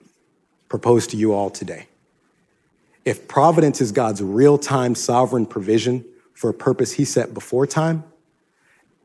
propose 0.68 1.06
to 1.08 1.18
you 1.18 1.34
all 1.34 1.50
today. 1.50 1.88
If 3.04 3.28
providence 3.28 3.82
is 3.82 3.92
God's 3.92 4.22
real 4.22 4.56
time 4.56 4.94
sovereign 4.94 5.44
provision 5.44 6.06
for 6.32 6.48
a 6.48 6.54
purpose 6.54 6.92
he 6.92 7.04
set 7.04 7.34
before 7.34 7.66
time, 7.66 8.04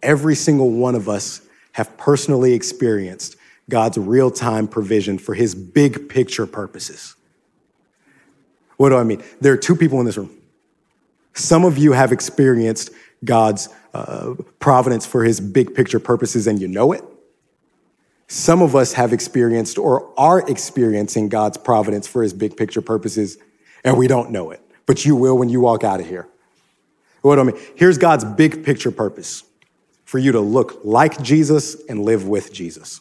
every 0.01 0.35
single 0.35 0.71
one 0.71 0.95
of 0.95 1.09
us 1.09 1.41
have 1.73 1.97
personally 1.97 2.53
experienced 2.53 3.35
God's 3.69 3.97
real 3.97 4.31
time 4.31 4.67
provision 4.67 5.17
for 5.17 5.33
his 5.35 5.55
big 5.55 6.09
picture 6.09 6.45
purposes. 6.45 7.15
What 8.77 8.89
do 8.89 8.97
I 8.97 9.03
mean? 9.03 9.23
There 9.41 9.53
are 9.53 9.57
two 9.57 9.75
people 9.75 9.99
in 9.99 10.05
this 10.05 10.17
room. 10.17 10.35
Some 11.33 11.65
of 11.65 11.77
you 11.77 11.91
have 11.91 12.11
experienced 12.11 12.91
God's 13.23 13.69
uh, 13.93 14.35
providence 14.59 15.05
for 15.05 15.23
his 15.23 15.39
big 15.39 15.75
picture 15.75 15.99
purposes 15.99 16.47
and 16.47 16.59
you 16.59 16.67
know 16.67 16.91
it. 16.91 17.03
Some 18.27 18.61
of 18.61 18.75
us 18.75 18.93
have 18.93 19.11
experienced 19.11 19.77
or 19.77 20.13
are 20.17 20.47
experiencing 20.49 21.29
God's 21.29 21.57
providence 21.57 22.07
for 22.07 22.21
his 22.23 22.33
big 22.33 22.55
picture 22.55 22.81
purposes 22.81 23.37
and 23.83 23.97
we 23.97 24.07
don't 24.07 24.31
know 24.31 24.51
it, 24.51 24.61
but 24.85 25.05
you 25.05 25.15
will 25.15 25.37
when 25.37 25.49
you 25.49 25.61
walk 25.61 25.83
out 25.83 25.99
of 25.99 26.07
here. 26.07 26.27
What 27.21 27.35
do 27.35 27.41
I 27.41 27.43
mean? 27.45 27.59
Here's 27.75 27.97
God's 27.97 28.23
big 28.23 28.63
picture 28.63 28.91
purpose 28.91 29.43
for 30.09 30.17
you 30.17 30.31
to 30.31 30.39
look 30.39 30.79
like 30.83 31.21
Jesus 31.21 31.79
and 31.87 32.03
live 32.03 32.27
with 32.27 32.51
Jesus. 32.51 32.99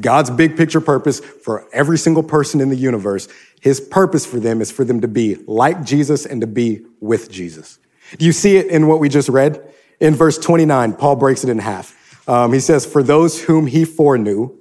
God's 0.00 0.30
big 0.30 0.56
picture 0.56 0.80
purpose 0.80 1.20
for 1.20 1.68
every 1.72 1.96
single 1.96 2.24
person 2.24 2.60
in 2.60 2.70
the 2.70 2.76
universe, 2.76 3.28
his 3.60 3.80
purpose 3.80 4.26
for 4.26 4.40
them 4.40 4.60
is 4.60 4.72
for 4.72 4.84
them 4.84 5.00
to 5.02 5.06
be 5.06 5.36
like 5.46 5.84
Jesus 5.84 6.26
and 6.26 6.40
to 6.40 6.48
be 6.48 6.84
with 6.98 7.30
Jesus. 7.30 7.78
Do 8.18 8.26
you 8.26 8.32
see 8.32 8.56
it 8.56 8.66
in 8.66 8.88
what 8.88 8.98
we 8.98 9.08
just 9.08 9.28
read? 9.28 9.62
In 10.00 10.16
verse 10.16 10.38
29, 10.38 10.94
Paul 10.94 11.14
breaks 11.14 11.44
it 11.44 11.50
in 11.50 11.60
half. 11.60 11.94
Um, 12.28 12.52
he 12.52 12.58
says, 12.58 12.84
For 12.84 13.04
those 13.04 13.42
whom 13.42 13.68
he 13.68 13.84
foreknew, 13.84 14.58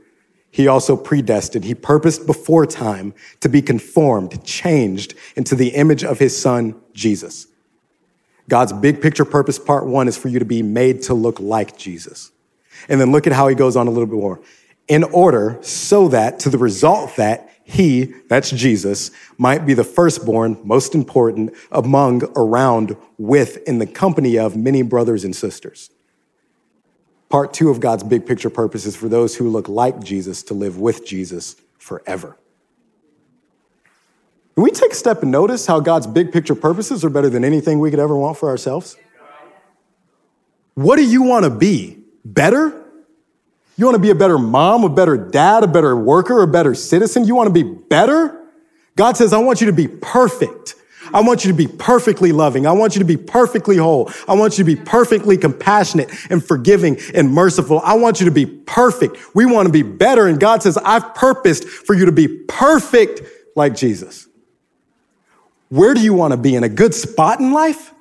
he 0.52 0.67
also 0.67 0.96
predestined. 0.96 1.65
He 1.65 1.74
purposed 1.74 2.28
before 2.28 2.67
time 2.67 3.15
to 3.39 3.50
be 3.50 3.63
conformed, 3.63 4.43
changed 4.43 5.15
into 5.36 5.56
the 5.56 5.70
image 5.70 6.04
of 6.04 6.20
his 6.20 6.39
son, 6.39 6.80
Jesus. 6.93 7.48
God's 8.49 8.73
big 8.73 9.01
picture 9.01 9.25
purpose, 9.25 9.60
part 9.60 9.86
one, 9.86 10.07
is 10.07 10.17
for 10.17 10.29
you 10.29 10.39
to 10.39 10.45
be 10.45 10.62
made 10.62 11.03
to 11.03 11.13
look 11.13 11.39
like 11.39 11.77
Jesus. 11.77 12.31
And 12.88 13.01
then 13.01 13.12
look 13.12 13.27
at 13.27 13.33
how 13.33 13.47
he 13.47 13.55
goes 13.55 13.75
on 13.75 13.88
a 13.88 13.91
little 13.91 14.05
bit 14.05 14.15
more. 14.15 14.39
In 14.88 15.03
order 15.03 15.57
so 15.62 16.07
that 16.10 16.39
to 16.41 16.49
the 16.49 16.57
result 16.57 17.15
that 17.17 17.49
he, 17.63 18.13
that's 18.29 18.49
Jesus, 18.49 19.12
might 19.38 19.65
be 19.65 19.73
the 19.73 19.83
firstborn, 19.83 20.57
most 20.63 20.95
important, 20.95 21.53
among, 21.71 22.23
around, 22.38 22.95
with, 23.17 23.57
in 23.67 23.79
the 23.79 23.86
company 23.86 24.38
of 24.38 24.55
many 24.55 24.81
brothers 24.81 25.25
and 25.25 25.36
sisters. 25.36 25.89
Part 27.27 27.53
two 27.53 27.69
of 27.69 27.81
God's 27.81 28.03
big 28.03 28.25
picture 28.25 28.49
purpose 28.49 28.86
is 28.86 28.95
for 28.95 29.10
those 29.10 29.36
who 29.36 29.49
look 29.49 29.67
like 29.67 30.01
Jesus 30.01 30.43
to 30.43 30.53
live 30.53 30.79
with 30.79 31.05
Jesus 31.05 31.57
forever. 31.77 32.38
Can 34.58 34.63
we 34.63 34.72
take 34.72 34.91
a 34.91 34.96
step 34.96 35.22
and 35.22 35.32
notice 35.32 35.67
how 35.67 35.80
God's 35.80 36.08
big 36.08 36.32
picture 36.32 36.56
purposes 36.56 37.06
are 37.06 37.12
better 37.12 37.30
than 37.30 37.46
anything 37.46 37.78
we 37.78 37.91
could 37.91 38.00
ever 38.00 38.17
want 38.17 38.38
for 38.38 38.50
ourselves? 38.50 38.98
What 40.74 40.96
do 40.96 41.06
you 41.06 41.22
want 41.22 41.43
to 41.43 41.52
be? 41.52 42.00
Better? 42.26 42.70
You 43.76 43.86
want 43.86 43.93
to 43.93 44.02
be 44.02 44.10
a 44.10 44.15
better 44.15 44.39
mom, 44.39 44.84
a 44.84 44.89
better 44.89 45.15
dad, 45.15 45.63
a 45.63 45.67
better 45.67 45.96
worker, 45.96 46.41
a 46.41 46.48
better 46.48 46.74
citizen? 46.74 47.26
You 47.26 47.36
want 47.36 47.50
to 47.50 47.54
be 47.54 47.62
better? 47.62 48.48
God 48.96 49.15
says, 49.15 49.32
I 49.32 49.38
want 49.38 49.62
you 49.62 49.67
to 49.67 49.74
be 49.74 49.88
perfect. 49.88 50.74
I 51.13 51.22
want 51.22 51.46
you 51.46 51.52
to 51.52 51.56
be 51.56 51.67
perfectly 51.67 52.32
loving. 52.32 52.65
I 52.65 52.72
want 52.72 52.96
you 52.96 53.00
to 53.00 53.06
be 53.06 53.15
perfectly 53.15 53.78
whole. 53.78 54.12
I 54.28 54.34
want 54.34 54.58
you 54.58 54.63
to 54.65 54.76
be 54.76 54.76
perfectly 54.76 55.38
compassionate 55.38 56.10
and 56.32 56.43
forgiving 56.43 56.98
and 57.13 57.32
merciful. 57.32 57.80
I 57.82 57.93
want 57.93 58.20
you 58.20 58.26
to 58.26 58.32
be 58.32 58.48
perfect. 58.48 59.36
We 59.36 59.46
want 59.46 59.67
to 59.67 59.72
be 59.72 59.84
better. 59.84 60.26
And 60.26 60.39
God 60.39 60.63
says, 60.63 60.80
I've 60.80 61.13
purposed 61.13 61.65
for 61.65 61.93
you 61.93 62.06
to 62.06 62.12
be 62.12 62.28
perfect 62.28 63.22
like 63.56 63.76
Jesus. 63.76 64.27
Where 65.69 65.93
do 65.93 66.01
you 66.01 66.13
want 66.13 66.32
to 66.32 66.38
be? 66.38 66.56
In 66.56 66.63
a 66.63 66.69
good 66.69 66.93
spot 66.93 67.39
in 67.39 67.51
life? 67.51 67.93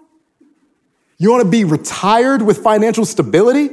You 1.19 1.31
want 1.31 1.43
to 1.43 1.51
be 1.51 1.65
retired 1.65 2.43
with 2.43 2.59
financial 2.59 3.05
stability? 3.05 3.71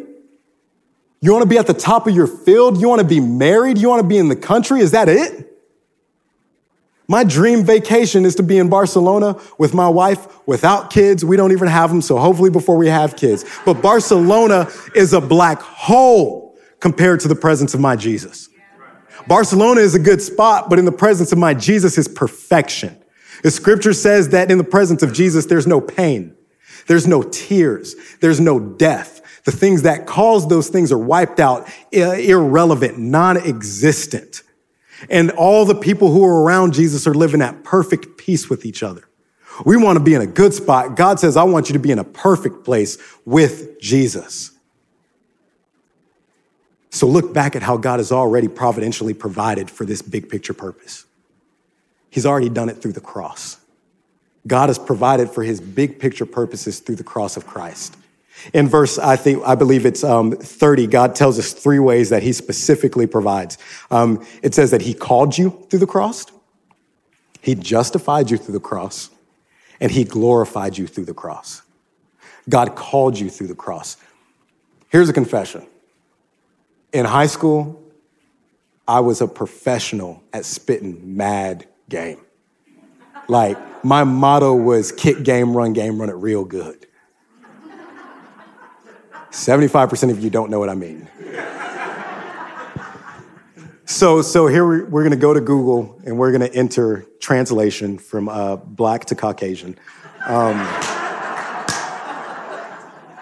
You 1.21 1.31
want 1.31 1.43
to 1.43 1.49
be 1.49 1.57
at 1.57 1.67
the 1.67 1.73
top 1.73 2.07
of 2.07 2.15
your 2.15 2.27
field? 2.27 2.81
You 2.81 2.89
want 2.89 3.01
to 3.01 3.07
be 3.07 3.19
married? 3.19 3.77
You 3.77 3.89
want 3.89 4.01
to 4.01 4.07
be 4.07 4.17
in 4.17 4.29
the 4.29 4.35
country? 4.35 4.81
Is 4.81 4.91
that 4.91 5.09
it? 5.09 5.49
My 7.07 7.23
dream 7.23 7.63
vacation 7.63 8.25
is 8.25 8.35
to 8.35 8.43
be 8.43 8.57
in 8.57 8.69
Barcelona 8.69 9.39
with 9.57 9.73
my 9.73 9.89
wife 9.89 10.47
without 10.47 10.89
kids. 10.89 11.23
We 11.23 11.35
don't 11.35 11.51
even 11.51 11.67
have 11.67 11.89
them, 11.89 12.01
so 12.01 12.17
hopefully 12.17 12.49
before 12.49 12.77
we 12.77 12.87
have 12.87 13.15
kids. 13.15 13.45
But 13.65 13.81
Barcelona 13.81 14.69
is 14.95 15.13
a 15.13 15.19
black 15.19 15.61
hole 15.61 16.57
compared 16.79 17.19
to 17.21 17.27
the 17.27 17.35
presence 17.35 17.73
of 17.73 17.81
my 17.81 17.95
Jesus. 17.95 18.49
Barcelona 19.27 19.81
is 19.81 19.95
a 19.95 19.99
good 19.99 20.21
spot, 20.21 20.69
but 20.69 20.79
in 20.79 20.85
the 20.85 20.91
presence 20.91 21.31
of 21.31 21.37
my 21.37 21.53
Jesus 21.53 21.97
is 21.97 22.07
perfection. 22.07 23.02
The 23.41 23.51
scripture 23.51 23.93
says 23.93 24.29
that 24.29 24.51
in 24.51 24.57
the 24.57 24.63
presence 24.63 25.03
of 25.03 25.13
Jesus, 25.13 25.45
there's 25.45 25.67
no 25.67 25.81
pain. 25.81 26.35
There's 26.87 27.07
no 27.07 27.23
tears. 27.23 27.95
There's 28.19 28.39
no 28.39 28.59
death. 28.59 29.21
The 29.45 29.51
things 29.51 29.81
that 29.81 30.05
cause 30.05 30.47
those 30.47 30.69
things 30.69 30.91
are 30.91 30.97
wiped 30.97 31.39
out, 31.39 31.69
irrelevant, 31.91 32.97
non-existent. 32.97 34.43
And 35.09 35.31
all 35.31 35.65
the 35.65 35.75
people 35.75 36.11
who 36.11 36.23
are 36.23 36.43
around 36.43 36.73
Jesus 36.73 37.05
are 37.07 37.13
living 37.13 37.41
at 37.41 37.63
perfect 37.63 38.17
peace 38.17 38.49
with 38.49 38.65
each 38.65 38.83
other. 38.83 39.07
We 39.65 39.77
want 39.77 39.97
to 39.97 40.03
be 40.03 40.13
in 40.13 40.21
a 40.21 40.27
good 40.27 40.53
spot. 40.53 40.95
God 40.95 41.19
says, 41.19 41.35
I 41.35 41.43
want 41.43 41.69
you 41.69 41.73
to 41.73 41.79
be 41.79 41.91
in 41.91 41.99
a 41.99 42.03
perfect 42.03 42.63
place 42.63 42.97
with 43.25 43.79
Jesus. 43.81 44.51
So 46.89 47.07
look 47.07 47.33
back 47.33 47.55
at 47.55 47.63
how 47.63 47.77
God 47.77 47.99
has 47.99 48.11
already 48.11 48.47
providentially 48.47 49.13
provided 49.13 49.69
for 49.69 49.85
this 49.85 50.01
big 50.01 50.29
picture 50.29 50.53
purpose. 50.53 51.05
He's 52.13 52.27
already 52.27 52.49
done 52.49 52.69
it 52.69 52.79
through 52.79 52.91
the 52.91 53.01
cross. 53.01 53.57
God 54.45 54.69
has 54.69 54.77
provided 54.77 55.31
for 55.31 55.41
his 55.41 55.59
big 55.59 55.99
picture 55.99 56.27
purposes 56.27 56.79
through 56.79 56.97
the 56.97 57.03
cross 57.03 57.37
of 57.37 57.47
Christ. 57.47 57.97
In 58.53 58.67
verse, 58.67 58.99
I 58.99 59.15
think, 59.15 59.41
I 59.43 59.55
believe 59.55 59.83
it's 59.83 60.03
um, 60.03 60.33
30, 60.33 60.85
God 60.85 61.15
tells 61.15 61.39
us 61.39 61.53
three 61.53 61.79
ways 61.79 62.11
that 62.11 62.21
he 62.21 62.31
specifically 62.31 63.07
provides. 63.07 63.57
Um, 63.89 64.23
it 64.43 64.53
says 64.53 64.69
that 64.69 64.83
he 64.83 64.93
called 64.93 65.35
you 65.35 65.65
through 65.71 65.79
the 65.79 65.87
cross, 65.87 66.27
he 67.41 67.55
justified 67.55 68.29
you 68.29 68.37
through 68.37 68.53
the 68.53 68.59
cross, 68.59 69.09
and 69.79 69.91
he 69.91 70.03
glorified 70.03 70.77
you 70.77 70.85
through 70.85 71.05
the 71.05 71.15
cross. 71.15 71.63
God 72.47 72.75
called 72.75 73.17
you 73.17 73.31
through 73.31 73.47
the 73.47 73.55
cross. 73.55 73.97
Here's 74.89 75.09
a 75.09 75.13
confession. 75.13 75.65
In 76.93 77.05
high 77.05 77.25
school, 77.25 77.81
I 78.87 78.99
was 78.99 79.19
a 79.19 79.27
professional 79.27 80.21
at 80.31 80.45
spitting 80.45 81.17
mad 81.17 81.65
game. 81.93 82.17
Like, 83.29 83.85
my 83.85 84.03
motto 84.03 84.55
was 84.55 84.91
kick 84.91 85.23
game, 85.23 85.55
run 85.55 85.73
game, 85.73 85.99
run 85.99 86.09
it 86.09 86.13
real 86.13 86.43
good. 86.43 86.87
75% 89.29 90.09
of 90.09 90.19
you 90.19 90.29
don't 90.31 90.49
know 90.49 90.59
what 90.59 90.69
I 90.69 90.75
mean. 90.75 91.07
So, 93.85 94.23
so 94.23 94.47
here 94.47 94.65
we're, 94.65 94.85
we're 94.85 95.03
going 95.03 95.11
to 95.11 95.17
go 95.17 95.35
to 95.35 95.41
Google 95.41 96.01
and 96.03 96.17
we're 96.17 96.31
going 96.31 96.49
to 96.49 96.53
enter 96.55 97.05
translation 97.19 97.99
from 97.99 98.27
uh, 98.27 98.55
black 98.55 99.05
to 99.05 99.15
Caucasian. 99.15 99.77
Um, 100.25 100.57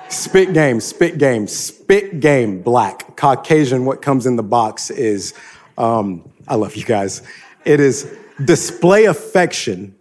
spit 0.09 0.53
game, 0.53 0.79
spit 0.79 1.17
game, 1.17 1.47
spit 1.47 2.21
game, 2.21 2.61
black. 2.61 3.17
Caucasian, 3.17 3.83
what 3.83 4.01
comes 4.01 4.25
in 4.25 4.37
the 4.37 4.43
box 4.43 4.89
is, 4.89 5.33
um, 5.77 6.31
I 6.47 6.55
love 6.55 6.75
you 6.75 6.85
guys. 6.85 7.21
It 7.65 7.79
is 7.79 8.17
display 8.45 9.05
affection 9.05 9.95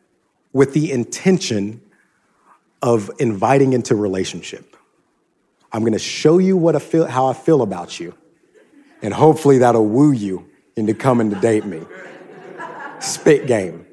with 0.52 0.72
the 0.74 0.92
intention 0.92 1.80
of 2.82 3.10
inviting 3.18 3.72
into 3.72 3.94
relationship. 3.94 4.76
I'm 5.72 5.82
to 5.92 5.98
show 5.98 6.38
you 6.38 6.56
what 6.56 6.74
I 6.74 6.80
feel, 6.80 7.06
how 7.06 7.26
I 7.26 7.32
feel 7.32 7.62
about 7.62 8.00
you. 8.00 8.14
And 9.02 9.14
hopefully 9.14 9.58
that'll 9.58 9.86
woo 9.86 10.12
you 10.12 10.48
into 10.76 10.94
coming 10.94 11.30
to 11.30 11.40
date 11.40 11.64
me. 11.64 11.82
Spit 12.98 13.46
game. 13.46 13.86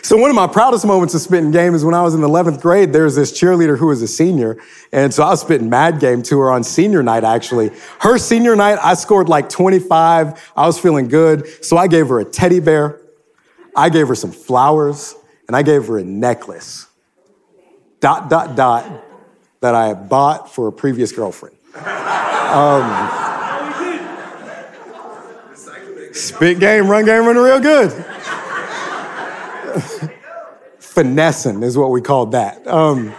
So 0.00 0.16
one 0.16 0.30
of 0.30 0.36
my 0.36 0.46
proudest 0.46 0.86
moments 0.86 1.14
of 1.14 1.20
spitting 1.20 1.50
game 1.50 1.74
is 1.74 1.84
when 1.84 1.94
I 1.94 2.02
was 2.02 2.14
in 2.14 2.20
11th 2.20 2.60
grade, 2.60 2.92
there's 2.92 3.14
this 3.14 3.32
cheerleader 3.32 3.78
who 3.78 3.86
was 3.88 4.00
a 4.02 4.08
senior. 4.08 4.58
And 4.92 5.12
so 5.12 5.22
I 5.22 5.30
was 5.30 5.42
spitting 5.42 5.68
mad 5.68 6.00
game 6.00 6.22
to 6.24 6.38
her 6.40 6.50
on 6.50 6.64
senior 6.64 7.02
night, 7.02 7.24
actually. 7.24 7.70
Her 8.00 8.18
senior 8.18 8.56
night, 8.56 8.78
I 8.82 8.94
scored 8.94 9.28
like 9.28 9.48
25. 9.48 10.52
I 10.56 10.66
was 10.66 10.78
feeling 10.78 11.08
good. 11.08 11.64
So 11.64 11.76
I 11.76 11.88
gave 11.88 12.08
her 12.08 12.20
a 12.20 12.24
teddy 12.24 12.60
bear. 12.60 13.01
I 13.74 13.88
gave 13.88 14.08
her 14.08 14.14
some 14.14 14.32
flowers 14.32 15.14
and 15.46 15.56
I 15.56 15.62
gave 15.62 15.86
her 15.86 15.98
a 15.98 16.04
necklace. 16.04 16.86
Dot, 18.00 18.28
dot, 18.28 18.56
dot 18.56 19.04
that 19.60 19.74
I 19.74 19.88
had 19.88 20.08
bought 20.08 20.52
for 20.52 20.68
a 20.68 20.72
previous 20.72 21.12
girlfriend. 21.12 21.56
Um, 21.74 23.08
spit 26.12 26.58
game, 26.58 26.88
run 26.88 27.04
game, 27.04 27.24
running 27.24 27.42
real 27.42 27.60
good. 27.60 27.92
Finessing 30.78 31.62
is 31.62 31.78
what 31.78 31.90
we 31.90 32.02
called 32.02 32.32
that. 32.32 32.66
Um, 32.66 33.14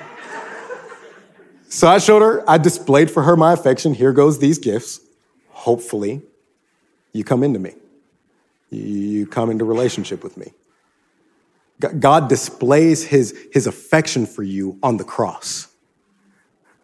so 1.69 1.87
I 1.87 1.97
showed 1.97 2.21
her, 2.21 2.47
I 2.47 2.59
displayed 2.59 3.09
for 3.09 3.23
her 3.23 3.35
my 3.35 3.53
affection. 3.53 3.95
Here 3.95 4.13
goes 4.13 4.37
these 4.37 4.59
gifts. 4.59 4.99
Hopefully, 5.49 6.21
you 7.13 7.23
come 7.23 7.41
into 7.41 7.57
me. 7.57 7.73
You 8.73 9.27
come 9.27 9.49
into 9.49 9.65
relationship 9.65 10.23
with 10.23 10.37
me. 10.37 10.53
God 11.99 12.29
displays 12.29 13.03
his, 13.03 13.37
his 13.51 13.67
affection 13.67 14.25
for 14.25 14.43
you 14.43 14.79
on 14.81 14.97
the 14.97 15.03
cross. 15.03 15.67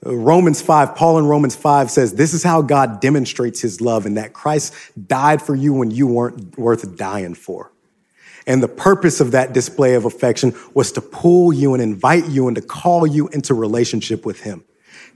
Romans 0.04 0.62
5, 0.62 0.96
Paul 0.96 1.20
in 1.20 1.26
Romans 1.26 1.56
5 1.56 1.92
says, 1.92 2.14
This 2.14 2.34
is 2.34 2.44
how 2.44 2.62
God 2.62 3.02
demonstrates 3.02 3.62
his 3.62 3.82
love, 3.82 4.06
and 4.06 4.18
that 4.18 4.34
Christ 4.34 4.74
died 5.08 5.42
for 5.42 5.56
you 5.56 5.74
when 5.74 5.92
you 5.92 6.08
weren't 6.08 6.58
worth 6.58 6.96
dying 6.96 7.34
for. 7.34 7.72
And 8.48 8.64
the 8.64 8.70
purpose 8.70 9.20
of 9.20 9.32
that 9.32 9.54
display 9.54 9.96
of 9.96 10.06
affection 10.06 10.56
was 10.74 10.92
to 10.94 11.02
pull 11.02 11.52
you 11.52 11.74
and 11.74 11.84
invite 11.84 12.28
you 12.28 12.48
and 12.48 12.56
to 12.56 12.62
call 12.62 13.06
you 13.06 13.28
into 13.30 13.54
relationship 13.54 14.26
with 14.26 14.42
him. 14.42 14.64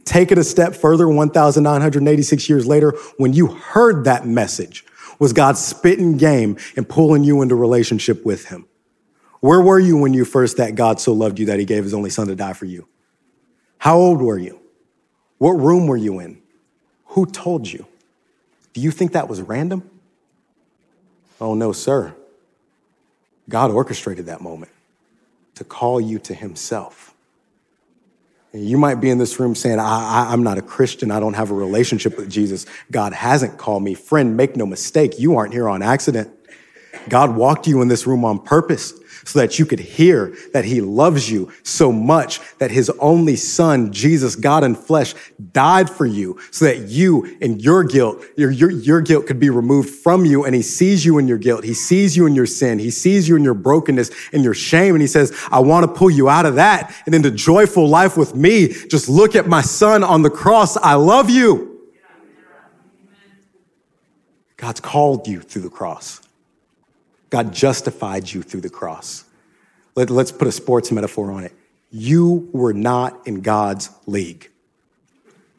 Take 0.04 0.32
it 0.32 0.38
a 0.38 0.44
step 0.44 0.76
further, 0.76 1.08
1,986 1.08 2.50
years 2.50 2.68
later, 2.68 2.92
when 3.18 3.32
you 3.32 3.48
heard 3.48 4.04
that 4.04 4.28
message, 4.28 4.86
was 5.20 5.34
God 5.34 5.58
spitting 5.58 6.18
game 6.18 6.58
and 6.76 6.88
pulling 6.88 7.24
you 7.24 7.42
into 7.42 7.56
relationship 7.56 8.26
with 8.26 8.46
him? 8.46 8.68
Where 9.40 9.62
were 9.62 9.80
you 9.80 9.98
when 9.98 10.14
you 10.14 10.26
first 10.26 10.58
that 10.58 10.76
God 10.76 11.00
so 11.00 11.12
loved 11.12 11.40
you 11.40 11.48
that 11.48 11.60
he 11.60 11.66
gave 11.66 11.84
his 11.84 11.94
only 11.94 12.10
son 12.10 12.28
to 12.28 12.36
die 12.36 12.54
for 12.54 12.66
you? 12.66 12.88
How 13.78 13.98
old 13.98 14.22
were 14.22 14.40
you? 14.40 14.62
What 15.38 15.52
room 15.52 15.88
were 15.88 15.98
you 15.98 16.20
in? 16.20 16.42
Who 17.08 17.26
told 17.26 17.68
you? 17.68 17.86
Do 18.74 18.82
you 18.82 18.92
think 18.92 19.12
that 19.12 19.28
was 19.28 19.42
random? 19.42 19.90
Oh, 21.42 21.54
no, 21.54 21.74
sir. 21.74 22.16
God 23.50 23.72
orchestrated 23.72 24.28
that 24.28 24.42
moment 24.42 24.72
to 25.56 25.64
call 25.64 26.00
you 26.00 26.20
to 26.20 26.34
himself. 26.34 27.13
You 28.56 28.78
might 28.78 28.96
be 28.96 29.10
in 29.10 29.18
this 29.18 29.40
room 29.40 29.56
saying, 29.56 29.80
I, 29.80 30.32
am 30.32 30.44
not 30.44 30.60
a 30.60 30.62
Christian. 30.62 31.10
I 31.10 31.20
don't 31.20 31.34
have 31.34 31.50
a 31.50 31.56
relationship 31.56 32.18
with 32.18 32.30
Jesus. 32.30 32.68
God 32.92 33.12
hasn't 33.12 33.58
called 33.58 33.82
me. 33.82 33.96
Friend, 33.96 34.38
make 34.38 34.56
no 34.56 34.68
mistake. 34.68 35.18
You 35.18 35.38
aren't 35.38 35.54
here 35.54 35.68
on 35.68 35.82
accident. 35.82 36.30
God 37.10 37.36
walked 37.36 37.68
you 37.68 37.82
in 37.82 37.88
this 37.88 38.06
room 38.06 38.24
on 38.24 38.38
purpose 38.38 38.94
so 39.26 39.40
that 39.40 39.60
you 39.60 39.66
could 39.66 39.80
hear 39.80 40.36
that 40.54 40.66
he 40.66 40.82
loves 40.82 41.30
you 41.30 41.52
so 41.64 41.92
much 41.92 42.40
that 42.58 42.72
his 42.72 42.90
only 43.00 43.36
son, 43.36 43.92
Jesus, 43.92 44.36
God 44.36 44.64
in 44.64 44.76
flesh, 44.76 45.14
died 45.52 45.90
for 45.90 46.06
you 46.06 46.40
so 46.52 46.66
that 46.66 46.88
you 46.88 47.38
and 47.42 47.62
your 47.62 47.84
guilt, 47.84 48.24
your, 48.38 48.52
your, 48.52 48.72
your 48.72 49.02
guilt 49.02 49.28
could 49.28 49.40
be 49.40 49.50
removed 49.50 49.90
from 49.90 50.26
you. 50.26 50.46
And 50.46 50.56
he 50.56 50.62
sees 50.62 51.06
you 51.06 51.18
in 51.18 51.28
your 51.28 51.38
guilt. 51.38 51.64
He 51.64 51.74
sees 51.74 52.16
you 52.16 52.26
in 52.26 52.36
your 52.36 52.46
sin. 52.46 52.80
He 52.80 52.92
sees 52.92 53.28
you 53.28 53.36
in 53.36 53.44
your 53.44 53.54
brokenness 53.54 54.12
and 54.32 54.44
your 54.44 54.54
shame. 54.54 54.96
And 54.96 55.02
he 55.02 55.08
says, 55.08 55.32
I 55.52 55.60
want 55.60 55.86
to 55.86 55.92
pull 55.92 56.10
you 56.10 56.30
out 56.30 56.46
of 56.46 56.56
that 56.56 56.94
and 57.06 57.16
into 57.16 57.32
joyful 57.32 57.88
life 57.88 58.18
with 58.18 58.36
me. 58.36 58.68
Just 58.68 59.10
look 59.10 59.36
at 59.36 59.48
my 59.48 59.62
son 59.62 60.04
on 60.04 60.22
the 60.22 60.30
cross. 60.30 60.78
I 60.78 60.96
love 60.96 61.30
you. 61.30 61.74
God's 64.58 64.80
called 64.80 65.28
you 65.28 65.42
through 65.42 65.64
the 65.64 65.70
cross. 65.70 66.22
God 67.34 67.52
justified 67.52 68.32
you 68.32 68.44
through 68.44 68.62
the 68.62 68.70
cross. 68.70 69.26
Let, 69.96 70.12
us 70.12 70.32
put 70.32 70.48
a 70.48 70.52
sports 70.52 70.92
metaphor 70.92 71.32
on 71.32 71.44
it. 71.44 71.52
You 71.90 72.48
were 72.54 72.74
not 72.74 73.26
in 73.26 73.42
God's 73.42 73.90
league. 74.06 74.52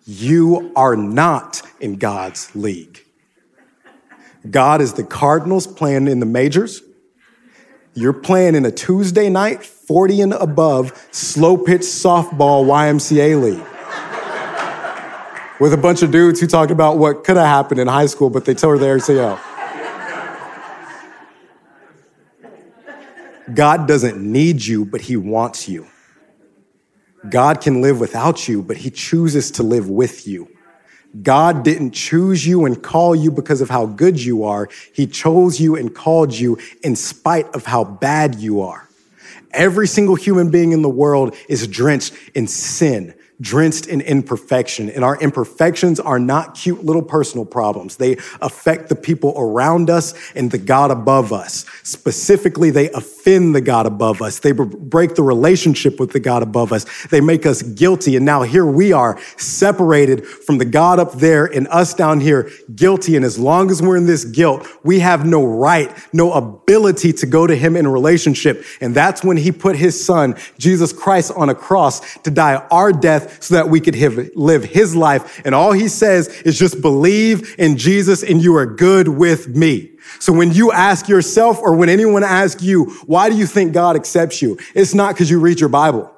You 0.06 0.70
are 0.76 0.94
not 0.94 1.62
in 1.80 1.96
God's 1.96 2.54
league. 2.54 3.00
God 4.48 4.82
is 4.82 4.92
the 4.92 5.02
Cardinals 5.02 5.66
playing 5.66 6.06
in 6.06 6.20
the 6.20 6.26
majors. 6.26 6.80
You're 7.94 8.12
playing 8.12 8.54
in 8.54 8.64
a 8.64 8.70
Tuesday 8.70 9.28
night, 9.28 9.64
40 9.64 10.20
and 10.20 10.32
above, 10.34 11.08
slow 11.10 11.56
pitch 11.56 11.80
softball 11.80 12.66
YMCA 12.66 13.42
league 13.42 13.66
with 15.58 15.72
a 15.72 15.76
bunch 15.76 16.02
of 16.02 16.12
dudes 16.12 16.38
who 16.38 16.46
talked 16.46 16.70
about 16.70 16.98
what 16.98 17.24
could 17.24 17.36
have 17.36 17.46
happened 17.46 17.80
in 17.80 17.88
high 17.88 18.06
school, 18.06 18.30
but 18.30 18.44
they 18.44 18.54
tore 18.54 18.78
their 18.78 18.96
ACL. 18.98 19.40
God 23.52 23.86
doesn't 23.86 24.16
need 24.20 24.64
you, 24.64 24.84
but 24.84 25.02
he 25.02 25.16
wants 25.16 25.68
you. 25.68 25.86
God 27.28 27.60
can 27.60 27.82
live 27.82 28.00
without 28.00 28.48
you, 28.48 28.62
but 28.62 28.76
he 28.78 28.90
chooses 28.90 29.50
to 29.52 29.62
live 29.62 29.88
with 29.88 30.26
you. 30.26 30.48
God 31.22 31.62
didn't 31.62 31.92
choose 31.92 32.46
you 32.46 32.64
and 32.64 32.82
call 32.82 33.14
you 33.14 33.30
because 33.30 33.60
of 33.60 33.70
how 33.70 33.86
good 33.86 34.20
you 34.22 34.44
are. 34.44 34.68
He 34.92 35.06
chose 35.06 35.60
you 35.60 35.76
and 35.76 35.94
called 35.94 36.34
you 36.34 36.58
in 36.82 36.96
spite 36.96 37.54
of 37.54 37.64
how 37.66 37.84
bad 37.84 38.36
you 38.36 38.62
are. 38.62 38.88
Every 39.52 39.86
single 39.86 40.16
human 40.16 40.50
being 40.50 40.72
in 40.72 40.82
the 40.82 40.88
world 40.88 41.36
is 41.48 41.68
drenched 41.68 42.14
in 42.34 42.48
sin 42.48 43.14
drenched 43.40 43.86
in 43.86 44.00
imperfection. 44.00 44.88
And 44.88 45.04
our 45.04 45.18
imperfections 45.20 45.98
are 45.98 46.18
not 46.18 46.54
cute 46.54 46.84
little 46.84 47.02
personal 47.02 47.44
problems. 47.44 47.96
They 47.96 48.16
affect 48.40 48.88
the 48.88 48.94
people 48.94 49.34
around 49.36 49.90
us 49.90 50.14
and 50.34 50.50
the 50.50 50.58
God 50.58 50.90
above 50.90 51.32
us. 51.32 51.64
Specifically, 51.82 52.70
they 52.70 52.90
offend 52.90 53.54
the 53.54 53.60
God 53.60 53.86
above 53.86 54.22
us. 54.22 54.38
They 54.38 54.52
break 54.52 55.14
the 55.14 55.22
relationship 55.22 55.98
with 55.98 56.12
the 56.12 56.20
God 56.20 56.42
above 56.42 56.72
us. 56.72 56.84
They 57.06 57.20
make 57.20 57.44
us 57.44 57.62
guilty. 57.62 58.16
And 58.16 58.24
now 58.24 58.42
here 58.42 58.66
we 58.66 58.92
are 58.92 59.18
separated 59.36 60.26
from 60.26 60.58
the 60.58 60.64
God 60.64 61.00
up 61.00 61.14
there 61.14 61.46
and 61.46 61.66
us 61.68 61.94
down 61.94 62.20
here 62.20 62.50
guilty. 62.74 63.16
And 63.16 63.24
as 63.24 63.38
long 63.38 63.70
as 63.70 63.82
we're 63.82 63.96
in 63.96 64.06
this 64.06 64.24
guilt, 64.24 64.66
we 64.84 65.00
have 65.00 65.26
no 65.26 65.44
right, 65.44 65.92
no 66.12 66.32
ability 66.32 67.12
to 67.14 67.26
go 67.26 67.46
to 67.46 67.56
him 67.56 67.76
in 67.76 67.88
relationship. 67.88 68.64
And 68.80 68.94
that's 68.94 69.24
when 69.24 69.36
he 69.36 69.50
put 69.50 69.76
his 69.76 70.02
son, 70.04 70.36
Jesus 70.58 70.92
Christ, 70.92 71.32
on 71.34 71.48
a 71.48 71.54
cross 71.54 72.16
to 72.18 72.30
die 72.30 72.64
our 72.70 72.92
death 72.92 73.23
death 73.24 73.42
so 73.42 73.54
that 73.54 73.68
we 73.68 73.80
could 73.80 73.96
live 74.36 74.64
his 74.64 74.94
life. 74.94 75.42
And 75.44 75.54
all 75.54 75.72
he 75.72 75.88
says 75.88 76.28
is 76.42 76.58
just 76.58 76.80
believe 76.80 77.54
in 77.58 77.76
Jesus 77.76 78.22
and 78.22 78.42
you 78.42 78.56
are 78.56 78.66
good 78.66 79.08
with 79.08 79.48
me. 79.48 79.90
So 80.20 80.32
when 80.32 80.52
you 80.52 80.70
ask 80.72 81.08
yourself 81.08 81.58
or 81.60 81.74
when 81.74 81.88
anyone 81.88 82.22
asks 82.22 82.62
you, 82.62 82.86
why 83.06 83.30
do 83.30 83.36
you 83.36 83.46
think 83.46 83.72
God 83.72 83.96
accepts 83.96 84.42
you? 84.42 84.58
It's 84.74 84.94
not 84.94 85.14
because 85.14 85.30
you 85.30 85.40
read 85.40 85.60
your 85.60 85.68
Bible. 85.68 86.10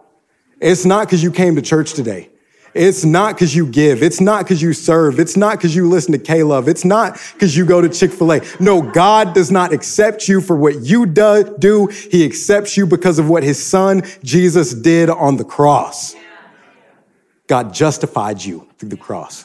It's 0.60 0.84
not 0.84 1.06
because 1.06 1.22
you 1.22 1.30
came 1.30 1.56
to 1.56 1.62
church 1.62 1.92
today. 1.92 2.30
It's 2.74 3.06
not 3.06 3.34
because 3.34 3.56
you 3.56 3.66
give. 3.66 4.02
It's 4.02 4.20
not 4.20 4.44
because 4.44 4.60
you 4.60 4.74
serve. 4.74 5.18
It's 5.18 5.34
not 5.34 5.56
because 5.56 5.74
you 5.74 5.88
listen 5.88 6.12
to 6.12 6.18
K-Love. 6.18 6.68
It's 6.68 6.84
not 6.84 7.18
because 7.32 7.56
you 7.56 7.64
go 7.64 7.80
to 7.80 7.88
Chick-fil-A. 7.88 8.42
No, 8.60 8.82
God 8.82 9.34
does 9.34 9.50
not 9.50 9.72
accept 9.72 10.28
you 10.28 10.42
for 10.42 10.56
what 10.56 10.82
you 10.82 11.06
do. 11.06 11.86
He 11.86 12.22
accepts 12.24 12.76
you 12.76 12.86
because 12.86 13.18
of 13.18 13.30
what 13.30 13.44
his 13.44 13.64
son, 13.64 14.02
Jesus, 14.22 14.74
did 14.74 15.08
on 15.08 15.38
the 15.38 15.44
cross. 15.44 16.14
God 17.46 17.72
justified 17.72 18.42
you 18.42 18.68
through 18.78 18.88
the 18.88 18.96
cross. 18.96 19.44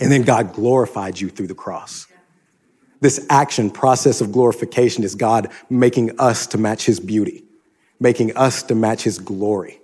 And 0.00 0.10
then 0.10 0.22
God 0.22 0.52
glorified 0.52 1.20
you 1.20 1.28
through 1.28 1.46
the 1.46 1.54
cross. 1.54 2.06
This 3.00 3.26
action 3.28 3.70
process 3.70 4.20
of 4.20 4.32
glorification 4.32 5.04
is 5.04 5.14
God 5.14 5.50
making 5.68 6.18
us 6.20 6.46
to 6.48 6.58
match 6.58 6.84
his 6.86 7.00
beauty, 7.00 7.44
making 7.98 8.36
us 8.36 8.62
to 8.64 8.74
match 8.74 9.02
his 9.02 9.18
glory. 9.18 9.80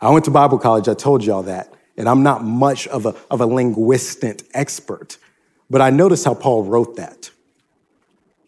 I 0.00 0.10
went 0.10 0.24
to 0.26 0.30
Bible 0.30 0.58
college, 0.58 0.88
I 0.88 0.94
told 0.94 1.24
y'all 1.24 1.42
that, 1.44 1.72
and 1.96 2.08
I'm 2.08 2.22
not 2.22 2.44
much 2.44 2.86
of 2.88 3.06
a, 3.06 3.14
of 3.30 3.40
a 3.40 3.46
linguistic 3.46 4.42
expert, 4.54 5.16
but 5.70 5.80
I 5.80 5.90
noticed 5.90 6.24
how 6.24 6.34
Paul 6.34 6.64
wrote 6.64 6.96
that. 6.96 7.30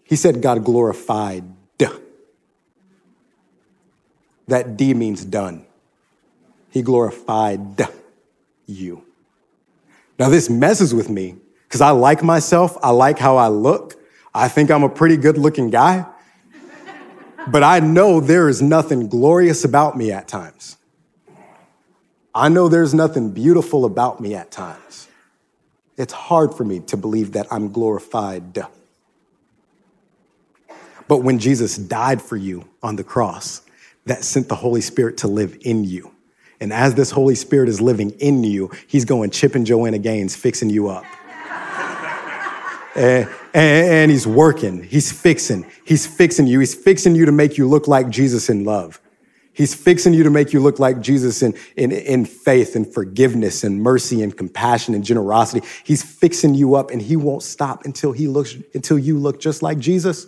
He 0.04 0.16
said 0.16 0.42
God 0.42 0.64
glorified. 0.64 1.44
That 4.48 4.76
D 4.76 4.94
means 4.94 5.24
done 5.24 5.64
he 6.70 6.82
glorified 6.82 7.88
you. 8.66 9.04
Now, 10.18 10.28
this 10.28 10.50
messes 10.50 10.94
with 10.94 11.08
me 11.08 11.36
because 11.64 11.80
I 11.80 11.90
like 11.90 12.22
myself. 12.22 12.76
I 12.82 12.90
like 12.90 13.18
how 13.18 13.36
I 13.36 13.48
look. 13.48 13.96
I 14.34 14.48
think 14.48 14.70
I'm 14.70 14.82
a 14.82 14.88
pretty 14.88 15.16
good 15.16 15.38
looking 15.38 15.70
guy. 15.70 16.06
but 17.48 17.62
I 17.62 17.80
know 17.80 18.20
there 18.20 18.48
is 18.48 18.60
nothing 18.60 19.08
glorious 19.08 19.64
about 19.64 19.96
me 19.96 20.12
at 20.12 20.28
times. 20.28 20.76
I 22.34 22.48
know 22.48 22.68
there's 22.68 22.94
nothing 22.94 23.32
beautiful 23.32 23.84
about 23.84 24.20
me 24.20 24.34
at 24.34 24.50
times. 24.50 25.08
It's 25.96 26.12
hard 26.12 26.54
for 26.54 26.64
me 26.64 26.80
to 26.80 26.96
believe 26.96 27.32
that 27.32 27.46
I'm 27.50 27.72
glorified. 27.72 28.62
But 31.08 31.18
when 31.18 31.38
Jesus 31.38 31.76
died 31.76 32.22
for 32.22 32.36
you 32.36 32.68
on 32.82 32.96
the 32.96 33.04
cross, 33.04 33.62
that 34.06 34.22
sent 34.24 34.48
the 34.48 34.54
Holy 34.54 34.80
Spirit 34.80 35.18
to 35.18 35.28
live 35.28 35.58
in 35.62 35.84
you. 35.84 36.12
And 36.60 36.72
as 36.72 36.94
this 36.94 37.10
Holy 37.10 37.34
Spirit 37.34 37.68
is 37.68 37.80
living 37.80 38.10
in 38.20 38.44
you, 38.44 38.70
he's 38.86 39.04
going 39.04 39.30
Chip 39.30 39.54
and 39.54 39.66
Joanna 39.66 39.98
Gaines, 39.98 40.36
fixing 40.36 40.68
you 40.68 40.88
up. 40.88 41.04
and, 42.94 43.28
and, 43.54 43.88
and 43.88 44.10
he's 44.10 44.26
working. 44.26 44.82
He's 44.82 45.10
fixing. 45.10 45.66
He's 45.84 46.06
fixing 46.06 46.46
you. 46.46 46.60
He's 46.60 46.74
fixing 46.74 47.14
you 47.14 47.24
to 47.24 47.32
make 47.32 47.56
you 47.56 47.66
look 47.66 47.88
like 47.88 48.10
Jesus 48.10 48.50
in 48.50 48.64
love. 48.64 49.00
He's 49.52 49.74
fixing 49.74 50.14
you 50.14 50.22
to 50.22 50.30
make 50.30 50.52
you 50.52 50.60
look 50.60 50.78
like 50.78 51.00
Jesus 51.00 51.42
in, 51.42 51.54
in, 51.76 51.92
in 51.92 52.24
faith 52.24 52.76
and 52.76 52.86
forgiveness 52.86 53.64
and 53.64 53.82
mercy 53.82 54.22
and 54.22 54.36
compassion 54.36 54.94
and 54.94 55.04
generosity. 55.04 55.66
He's 55.84 56.02
fixing 56.02 56.54
you 56.54 56.76
up 56.76 56.90
and 56.90 57.02
he 57.02 57.16
won't 57.16 57.42
stop 57.42 57.84
until 57.84 58.12
he 58.12 58.26
looks, 58.28 58.54
until 58.74 58.98
you 58.98 59.18
look 59.18 59.40
just 59.40 59.62
like 59.62 59.78
Jesus. 59.78 60.26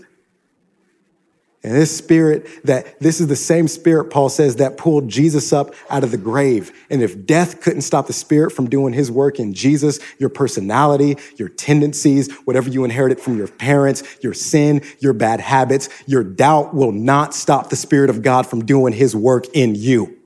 And 1.65 1.75
this 1.75 1.97
spirit 1.97 2.49
that 2.65 2.99
this 2.99 3.21
is 3.21 3.29
the 3.29 3.37
same 3.37 3.69
spirit, 3.69 4.11
Paul 4.11 4.29
says, 4.29 4.57
that 4.57 4.77
pulled 4.77 5.09
Jesus 5.09 5.53
up 5.53 5.75
out 5.89 6.03
of 6.03 6.11
the 6.11 6.17
grave. 6.17 6.73
And 6.91 7.03
if 7.03 7.25
death 7.25 7.61
couldn't 7.61 7.83
stop 7.83 8.09
the 8.09 8.13
spirit 8.13 8.51
from 8.51 8.69
doing 8.69 8.93
his 8.93 9.11
work 9.11 9.39
in 9.39 9.55
Jesus, 9.55 10.01
your 10.19 10.29
personality, 10.29 11.17
your 11.37 11.49
tendencies, 11.49 12.33
whatever 12.45 12.69
you 12.69 12.85
inherited 12.85 13.21
from 13.21 13.39
your 13.39 13.47
parents, 13.47 14.03
your 14.23 14.35
sin, 14.35 14.83
your 14.99 15.13
bad 15.13 15.39
habits, 15.39 15.89
your 16.07 16.25
doubt 16.25 16.75
will 16.75 16.93
not 16.93 17.33
stop 17.33 17.71
the 17.71 17.77
spirit 17.77 18.11
of 18.11 18.23
God 18.23 18.47
from 18.47 18.65
doing 18.65 18.93
his 18.93 19.15
work 19.15 19.47
in 19.55 19.77
you. 19.77 20.22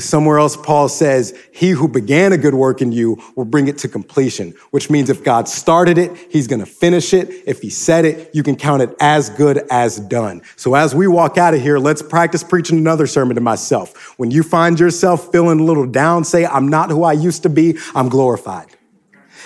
Somewhere 0.00 0.38
else, 0.38 0.56
Paul 0.56 0.88
says, 0.88 1.38
He 1.52 1.70
who 1.70 1.88
began 1.88 2.32
a 2.32 2.38
good 2.38 2.54
work 2.54 2.82
in 2.82 2.92
you 2.92 3.22
will 3.36 3.44
bring 3.44 3.68
it 3.68 3.78
to 3.78 3.88
completion, 3.88 4.54
which 4.70 4.90
means 4.90 5.10
if 5.10 5.22
God 5.22 5.48
started 5.48 5.98
it, 5.98 6.10
He's 6.30 6.46
gonna 6.46 6.66
finish 6.66 7.14
it. 7.14 7.30
If 7.46 7.60
He 7.60 7.70
said 7.70 8.04
it, 8.04 8.30
you 8.34 8.42
can 8.42 8.56
count 8.56 8.82
it 8.82 8.94
as 9.00 9.30
good 9.30 9.64
as 9.70 10.00
done. 10.00 10.42
So 10.56 10.74
as 10.74 10.94
we 10.94 11.06
walk 11.06 11.38
out 11.38 11.54
of 11.54 11.60
here, 11.60 11.78
let's 11.78 12.02
practice 12.02 12.42
preaching 12.42 12.78
another 12.78 13.06
sermon 13.06 13.34
to 13.36 13.40
myself. 13.40 14.18
When 14.18 14.30
you 14.30 14.42
find 14.42 14.80
yourself 14.80 15.30
feeling 15.30 15.60
a 15.60 15.64
little 15.64 15.86
down, 15.86 16.24
say, 16.24 16.46
I'm 16.46 16.68
not 16.68 16.90
who 16.90 17.04
I 17.04 17.12
used 17.12 17.42
to 17.44 17.48
be, 17.48 17.78
I'm 17.94 18.08
glorified. 18.08 18.68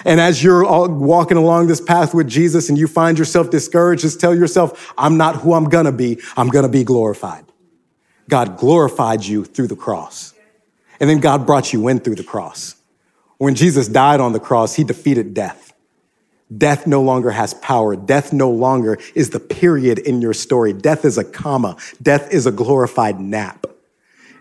And 0.05 0.20
as 0.20 0.42
you're 0.42 0.64
walking 0.88 1.36
along 1.36 1.66
this 1.66 1.80
path 1.80 2.14
with 2.14 2.28
Jesus 2.28 2.68
and 2.68 2.78
you 2.78 2.86
find 2.86 3.18
yourself 3.18 3.51
discouraged, 3.51 4.03
just 4.03 4.20
tell 4.20 4.34
yourself, 4.34 4.92
I'm 4.96 5.16
not 5.16 5.36
who 5.36 5.55
I'm 5.55 5.64
gonna 5.64 5.92
be, 5.92 6.20
I'm 6.36 6.49
gonna 6.49 6.68
be 6.68 6.84
glorified. 6.84 7.44
God 8.28 8.59
glorified 8.59 9.24
you 9.24 9.44
through 9.44 9.68
the 9.68 9.76
cross. 9.76 10.34
And 11.01 11.09
then 11.09 11.20
God 11.20 11.46
brought 11.46 11.72
you 11.72 11.88
in 11.88 12.01
through 12.01 12.16
the 12.16 12.24
cross. 12.24 12.76
When 13.38 13.55
Jesus 13.55 13.88
died 13.88 14.20
on 14.20 14.32
the 14.32 14.40
cross, 14.40 14.74
he 14.74 14.84
defeated 14.84 15.32
death. 15.32 15.72
Death 16.57 16.86
no 16.86 17.03
longer 17.03 17.30
has 17.30 17.55
power. 17.55 17.94
Death 17.94 18.32
no 18.32 18.51
longer 18.51 18.99
is 19.14 19.30
the 19.30 19.40
period 19.40 19.99
in 19.99 20.20
your 20.20 20.32
story. 20.32 20.72
Death 20.72 21.05
is 21.05 21.18
a 21.18 21.24
comma. 21.24 21.76
Death 22.03 22.32
is 22.32 22.46
a 22.46 22.53
glorified 22.53 23.20
nap. 23.20 23.66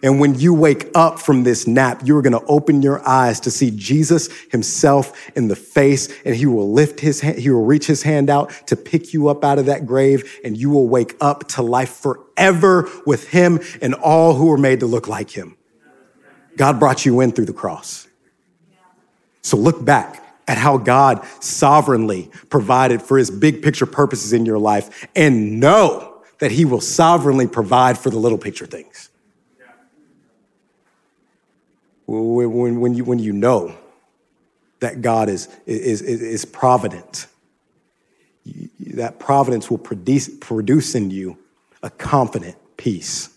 And 0.04 0.20
when 0.20 0.40
you 0.40 0.54
wake 0.54 0.90
up 0.94 1.20
from 1.20 1.44
this 1.44 1.68
nap, 1.68 2.02
you're 2.06 2.22
going 2.22 2.40
to 2.40 2.46
open 2.46 2.82
your 2.82 3.06
eyes 3.08 3.40
to 3.42 3.52
see 3.52 3.72
Jesus 3.72 4.30
himself 4.52 5.30
in 5.36 5.48
the 5.48 5.56
face 5.56 6.10
and 6.24 6.36
he 6.36 6.46
will 6.46 6.72
lift 6.72 7.00
his 7.00 7.20
hand, 7.22 7.40
he 7.40 7.50
will 7.50 7.66
reach 7.66 7.88
his 7.88 8.04
hand 8.04 8.30
out 8.30 8.52
to 8.68 8.76
pick 8.76 9.14
you 9.14 9.28
up 9.28 9.44
out 9.44 9.58
of 9.58 9.66
that 9.66 9.86
grave 9.86 10.40
and 10.44 10.56
you 10.56 10.70
will 10.70 10.88
wake 10.88 11.16
up 11.20 11.48
to 11.50 11.64
life 11.64 11.90
forever 11.90 12.88
with 13.06 13.30
him 13.30 13.60
and 13.82 13.96
all 13.96 14.36
who 14.36 14.52
are 14.52 14.58
made 14.58 14.82
to 14.82 14.86
look 14.86 15.08
like 15.08 15.32
him. 15.32 15.57
God 16.58 16.80
brought 16.80 17.06
you 17.06 17.22
in 17.22 17.32
through 17.32 17.46
the 17.46 17.54
cross. 17.54 18.08
So 19.42 19.56
look 19.56 19.84
back 19.86 20.22
at 20.48 20.58
how 20.58 20.78
God 20.78 21.26
sovereignly 21.40 22.30
provided 22.50 23.02
for 23.02 23.18
his 23.18 23.30
big 23.30 23.62
picture 23.62 23.86
purposes 23.86 24.34
in 24.34 24.46
your 24.46 24.60
life 24.60 25.08
and 25.16 25.60
know 25.60 26.22
that 26.40 26.52
he 26.52 26.66
will 26.66 26.82
sovereignly 26.82 27.48
provide 27.48 27.98
for 27.98 28.10
the 28.10 28.18
little 28.18 28.38
picture 28.38 28.66
things. 28.66 29.10
When, 32.06 32.80
when, 32.80 32.94
you, 32.94 33.04
when 33.04 33.20
you 33.20 33.34
know 33.34 33.76
that 34.80 35.02
God 35.02 35.30
is, 35.30 35.48
is, 35.66 36.02
is, 36.02 36.22
is 36.22 36.46
provident, 36.46 37.28
that 38.80 39.20
providence 39.20 39.70
will 39.70 39.78
produce, 39.78 40.30
produce 40.40 40.96
in 40.96 41.12
you 41.12 41.38
a 41.84 41.90
confident 41.90 42.56
peace. 42.78 43.30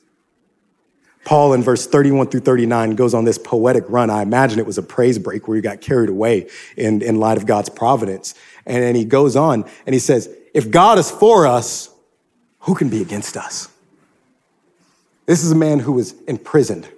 Paul 1.24 1.52
in 1.52 1.62
verse 1.62 1.86
31 1.86 2.28
through 2.28 2.40
39 2.40 2.94
goes 2.94 3.14
on 3.14 3.24
this 3.24 3.38
poetic 3.38 3.84
run. 3.88 4.10
I 4.10 4.22
imagine 4.22 4.58
it 4.58 4.66
was 4.66 4.78
a 4.78 4.82
praise 4.82 5.18
break 5.18 5.46
where 5.46 5.56
he 5.56 5.60
got 5.60 5.80
carried 5.80 6.08
away 6.08 6.48
in, 6.76 7.02
in 7.02 7.20
light 7.20 7.36
of 7.36 7.46
God's 7.46 7.68
providence. 7.68 8.34
And, 8.66 8.82
and 8.82 8.96
he 8.96 9.04
goes 9.04 9.36
on 9.36 9.64
and 9.86 9.94
he 9.94 9.98
says, 9.98 10.28
If 10.54 10.70
God 10.70 10.98
is 10.98 11.10
for 11.10 11.46
us, 11.46 11.90
who 12.60 12.74
can 12.74 12.88
be 12.88 13.02
against 13.02 13.36
us? 13.36 13.68
This 15.26 15.44
is 15.44 15.52
a 15.52 15.56
man 15.56 15.78
who 15.78 15.92
was 15.92 16.14
imprisoned. 16.22 16.88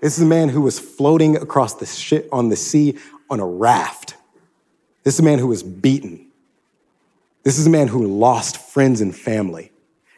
This 0.00 0.16
is 0.16 0.22
a 0.22 0.26
man 0.26 0.48
who 0.48 0.60
was 0.60 0.78
floating 0.78 1.36
across 1.36 1.74
the 1.74 1.86
shit 1.86 2.28
on 2.30 2.48
the 2.48 2.56
sea 2.56 2.98
on 3.28 3.40
a 3.40 3.46
raft. 3.46 4.14
This 5.02 5.14
is 5.14 5.20
a 5.20 5.24
man 5.24 5.38
who 5.38 5.48
was 5.48 5.62
beaten. 5.62 6.26
This 7.42 7.58
is 7.58 7.66
a 7.66 7.70
man 7.70 7.88
who 7.88 8.06
lost 8.06 8.58
friends 8.58 9.00
and 9.00 9.14
family. 9.14 9.72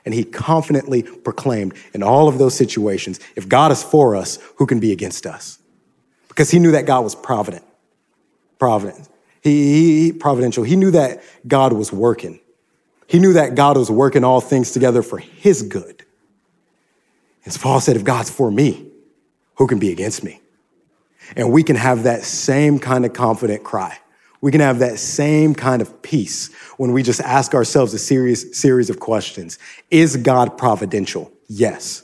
And 0.05 0.14
he 0.14 0.24
confidently 0.24 1.03
proclaimed 1.03 1.74
in 1.92 2.03
all 2.03 2.28
of 2.28 2.38
those 2.38 2.55
situations 2.55 3.20
if 3.36 3.48
God 3.48 3.70
is 3.70 3.82
for 3.82 4.16
us, 4.16 4.38
who 4.57 4.66
can 4.66 4.80
be 4.80 4.92
against 4.92 5.26
us? 5.26 5.59
Because 6.28 6.51
he 6.51 6.59
knew 6.59 6.72
that 6.72 6.86
God 6.86 7.05
was 7.05 7.14
provident. 7.14 7.64
Provident. 8.59 9.09
He, 9.42 10.05
he, 10.05 10.12
providential. 10.12 10.64
He 10.64 10.76
knew 10.76 10.90
that 10.92 11.22
God 11.46 11.72
was 11.72 11.92
working. 11.92 12.40
He 13.07 13.18
knew 13.18 13.32
that 13.34 13.55
God 13.55 13.76
was 13.76 13.90
working 13.90 14.24
all 14.24 14.40
things 14.40 14.72
together 14.72 15.03
for 15.03 15.18
his 15.18 15.62
good. 15.62 16.05
As 17.44 17.59
Paul 17.59 17.80
said, 17.80 17.96
if 17.96 18.05
God's 18.05 18.30
for 18.30 18.51
me, 18.51 18.86
who 19.57 19.66
can 19.66 19.78
be 19.78 19.90
against 19.90 20.22
me? 20.22 20.40
And 21.36 21.53
we 21.53 21.62
can 21.62 21.76
have 21.76 22.05
that 22.05 22.22
same 22.22 22.78
kind 22.78 23.05
of 23.05 23.12
confident 23.12 23.64
cry. 23.64 23.98
We 24.41 24.51
can 24.51 24.61
have 24.61 24.78
that 24.78 24.99
same 24.99 25.55
kind 25.55 25.82
of 25.82 26.03
peace 26.03 26.53
when 26.78 26.93
we 26.93 27.03
just 27.03 27.20
ask 27.20 27.55
ourselves 27.55 27.93
a 27.93 27.99
serious 27.99 28.57
series 28.59 28.88
of 28.88 28.99
questions. 28.99 29.59
Is 29.91 30.16
God 30.16 30.57
providential? 30.57 31.30
Yes. 31.49 32.03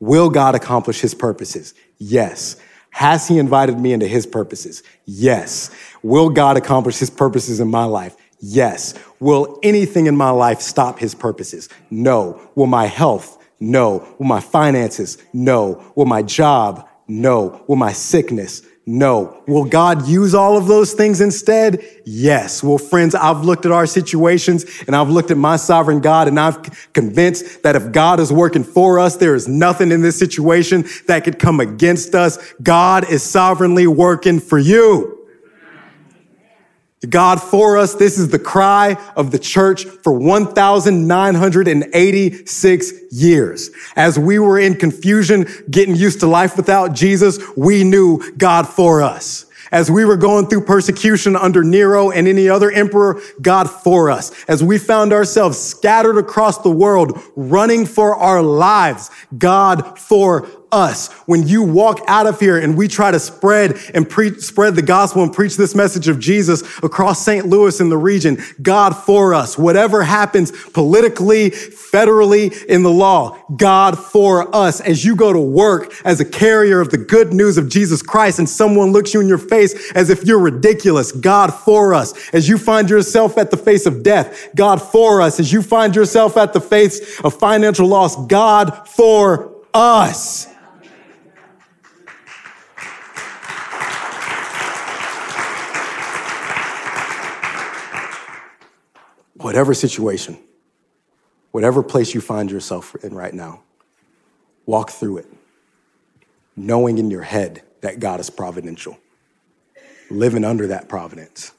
Will 0.00 0.28
God 0.28 0.54
accomplish 0.54 1.00
his 1.00 1.14
purposes? 1.14 1.74
Yes. 1.98 2.56
Has 2.90 3.28
he 3.28 3.38
invited 3.38 3.78
me 3.78 3.92
into 3.92 4.06
his 4.06 4.26
purposes? 4.26 4.82
Yes. 5.04 5.70
Will 6.02 6.28
God 6.28 6.56
accomplish 6.56 6.98
his 6.98 7.10
purposes 7.10 7.60
in 7.60 7.68
my 7.68 7.84
life? 7.84 8.16
Yes. 8.40 8.94
Will 9.20 9.58
anything 9.62 10.06
in 10.06 10.16
my 10.16 10.30
life 10.30 10.60
stop 10.60 10.98
his 10.98 11.14
purposes? 11.14 11.68
No. 11.90 12.40
Will 12.54 12.66
my 12.66 12.86
health? 12.86 13.38
No. 13.60 14.06
Will 14.18 14.26
my 14.26 14.40
finances? 14.40 15.18
No. 15.32 15.84
Will 15.94 16.06
my 16.06 16.22
job? 16.22 16.88
No. 17.08 17.62
Will 17.66 17.76
my 17.76 17.92
sickness? 17.92 18.62
No. 18.88 19.42
Will 19.48 19.64
God 19.64 20.06
use 20.06 20.32
all 20.32 20.56
of 20.56 20.68
those 20.68 20.92
things 20.92 21.20
instead? 21.20 21.84
Yes. 22.04 22.62
Well, 22.62 22.78
friends, 22.78 23.16
I've 23.16 23.44
looked 23.44 23.66
at 23.66 23.72
our 23.72 23.84
situations 23.84 24.64
and 24.86 24.94
I've 24.94 25.10
looked 25.10 25.32
at 25.32 25.36
my 25.36 25.56
sovereign 25.56 26.00
God 26.00 26.28
and 26.28 26.38
I've 26.38 26.92
convinced 26.92 27.64
that 27.64 27.74
if 27.74 27.90
God 27.90 28.20
is 28.20 28.32
working 28.32 28.62
for 28.62 29.00
us, 29.00 29.16
there 29.16 29.34
is 29.34 29.48
nothing 29.48 29.90
in 29.90 30.02
this 30.02 30.16
situation 30.16 30.84
that 31.08 31.24
could 31.24 31.40
come 31.40 31.58
against 31.58 32.14
us. 32.14 32.38
God 32.62 33.10
is 33.10 33.24
sovereignly 33.24 33.88
working 33.88 34.38
for 34.38 34.58
you. 34.58 35.15
God 37.08 37.40
for 37.42 37.76
us. 37.76 37.94
This 37.94 38.18
is 38.18 38.30
the 38.30 38.38
cry 38.38 38.96
of 39.16 39.30
the 39.30 39.38
church 39.38 39.84
for 39.84 40.14
1,986 40.14 42.92
years. 43.12 43.70
As 43.94 44.18
we 44.18 44.38
were 44.38 44.58
in 44.58 44.76
confusion, 44.76 45.46
getting 45.70 45.94
used 45.94 46.20
to 46.20 46.26
life 46.26 46.56
without 46.56 46.94
Jesus, 46.94 47.38
we 47.54 47.84
knew 47.84 48.22
God 48.38 48.66
for 48.66 49.02
us. 49.02 49.44
As 49.72 49.90
we 49.90 50.04
were 50.04 50.16
going 50.16 50.46
through 50.46 50.62
persecution 50.62 51.36
under 51.36 51.62
Nero 51.62 52.10
and 52.10 52.28
any 52.28 52.48
other 52.48 52.70
emperor, 52.70 53.20
God 53.42 53.68
for 53.68 54.10
us. 54.10 54.32
As 54.46 54.62
we 54.62 54.78
found 54.78 55.12
ourselves 55.12 55.58
scattered 55.58 56.16
across 56.16 56.58
the 56.58 56.70
world, 56.70 57.20
running 57.34 57.84
for 57.84 58.16
our 58.16 58.42
lives, 58.42 59.10
God 59.36 59.98
for 59.98 60.48
us. 60.72 61.12
When 61.26 61.46
you 61.46 61.62
walk 61.62 62.00
out 62.06 62.26
of 62.26 62.40
here 62.40 62.58
and 62.58 62.76
we 62.76 62.88
try 62.88 63.10
to 63.10 63.20
spread 63.20 63.78
and 63.94 64.08
preach, 64.08 64.40
spread 64.40 64.74
the 64.74 64.82
gospel 64.82 65.22
and 65.22 65.32
preach 65.32 65.56
this 65.56 65.74
message 65.74 66.08
of 66.08 66.18
Jesus 66.18 66.62
across 66.82 67.24
St. 67.24 67.46
Louis 67.46 67.80
and 67.80 67.90
the 67.90 67.96
region, 67.96 68.38
God 68.62 68.96
for 68.96 69.34
us. 69.34 69.56
Whatever 69.56 70.02
happens 70.02 70.50
politically, 70.70 71.50
federally, 71.50 72.64
in 72.66 72.82
the 72.82 72.90
law, 72.90 73.38
God 73.56 73.98
for 73.98 74.54
us. 74.54 74.80
As 74.80 75.04
you 75.04 75.16
go 75.16 75.32
to 75.32 75.40
work 75.40 75.92
as 76.04 76.20
a 76.20 76.24
carrier 76.24 76.80
of 76.80 76.90
the 76.90 76.98
good 76.98 77.32
news 77.32 77.58
of 77.58 77.68
Jesus 77.68 78.02
Christ 78.02 78.38
and 78.38 78.48
someone 78.48 78.92
looks 78.92 79.14
you 79.14 79.20
in 79.20 79.28
your 79.28 79.38
face 79.38 79.92
as 79.92 80.10
if 80.10 80.24
you're 80.24 80.38
ridiculous, 80.38 81.12
God 81.12 81.54
for 81.54 81.94
us. 81.94 82.14
As 82.32 82.48
you 82.48 82.58
find 82.58 82.90
yourself 82.90 83.38
at 83.38 83.50
the 83.50 83.56
face 83.56 83.86
of 83.86 84.02
death, 84.02 84.48
God 84.54 84.82
for 84.82 85.22
us. 85.22 85.40
As 85.40 85.52
you 85.52 85.62
find 85.62 85.94
yourself 85.94 86.36
at 86.36 86.52
the 86.52 86.60
face 86.60 87.20
of 87.20 87.34
financial 87.34 87.86
loss, 87.86 88.26
God 88.26 88.88
for 88.88 89.52
us. 89.72 90.48
Whatever 99.46 99.74
situation, 99.74 100.36
whatever 101.52 101.80
place 101.80 102.14
you 102.14 102.20
find 102.20 102.50
yourself 102.50 102.96
in 103.04 103.14
right 103.14 103.32
now, 103.32 103.60
walk 104.66 104.90
through 104.90 105.18
it, 105.18 105.26
knowing 106.56 106.98
in 106.98 107.12
your 107.12 107.22
head 107.22 107.62
that 107.80 108.00
God 108.00 108.18
is 108.18 108.28
providential, 108.28 108.98
living 110.10 110.44
under 110.44 110.66
that 110.66 110.88
providence, 110.88 111.52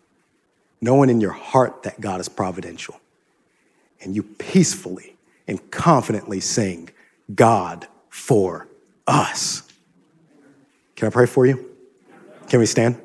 knowing 0.81 1.09
in 1.09 1.21
your 1.21 1.31
heart 1.31 1.83
that 1.83 2.01
God 2.01 2.19
is 2.19 2.27
providential, 2.27 2.99
and 4.01 4.13
you 4.13 4.21
peacefully 4.21 5.15
and 5.47 5.71
confidently 5.71 6.41
sing, 6.41 6.89
God 7.33 7.87
for 8.09 8.67
us. 9.07 9.63
Can 10.97 11.07
I 11.07 11.09
pray 11.09 11.25
for 11.25 11.45
you? 11.45 11.73
Can 12.49 12.59
we 12.59 12.65
stand? 12.65 13.01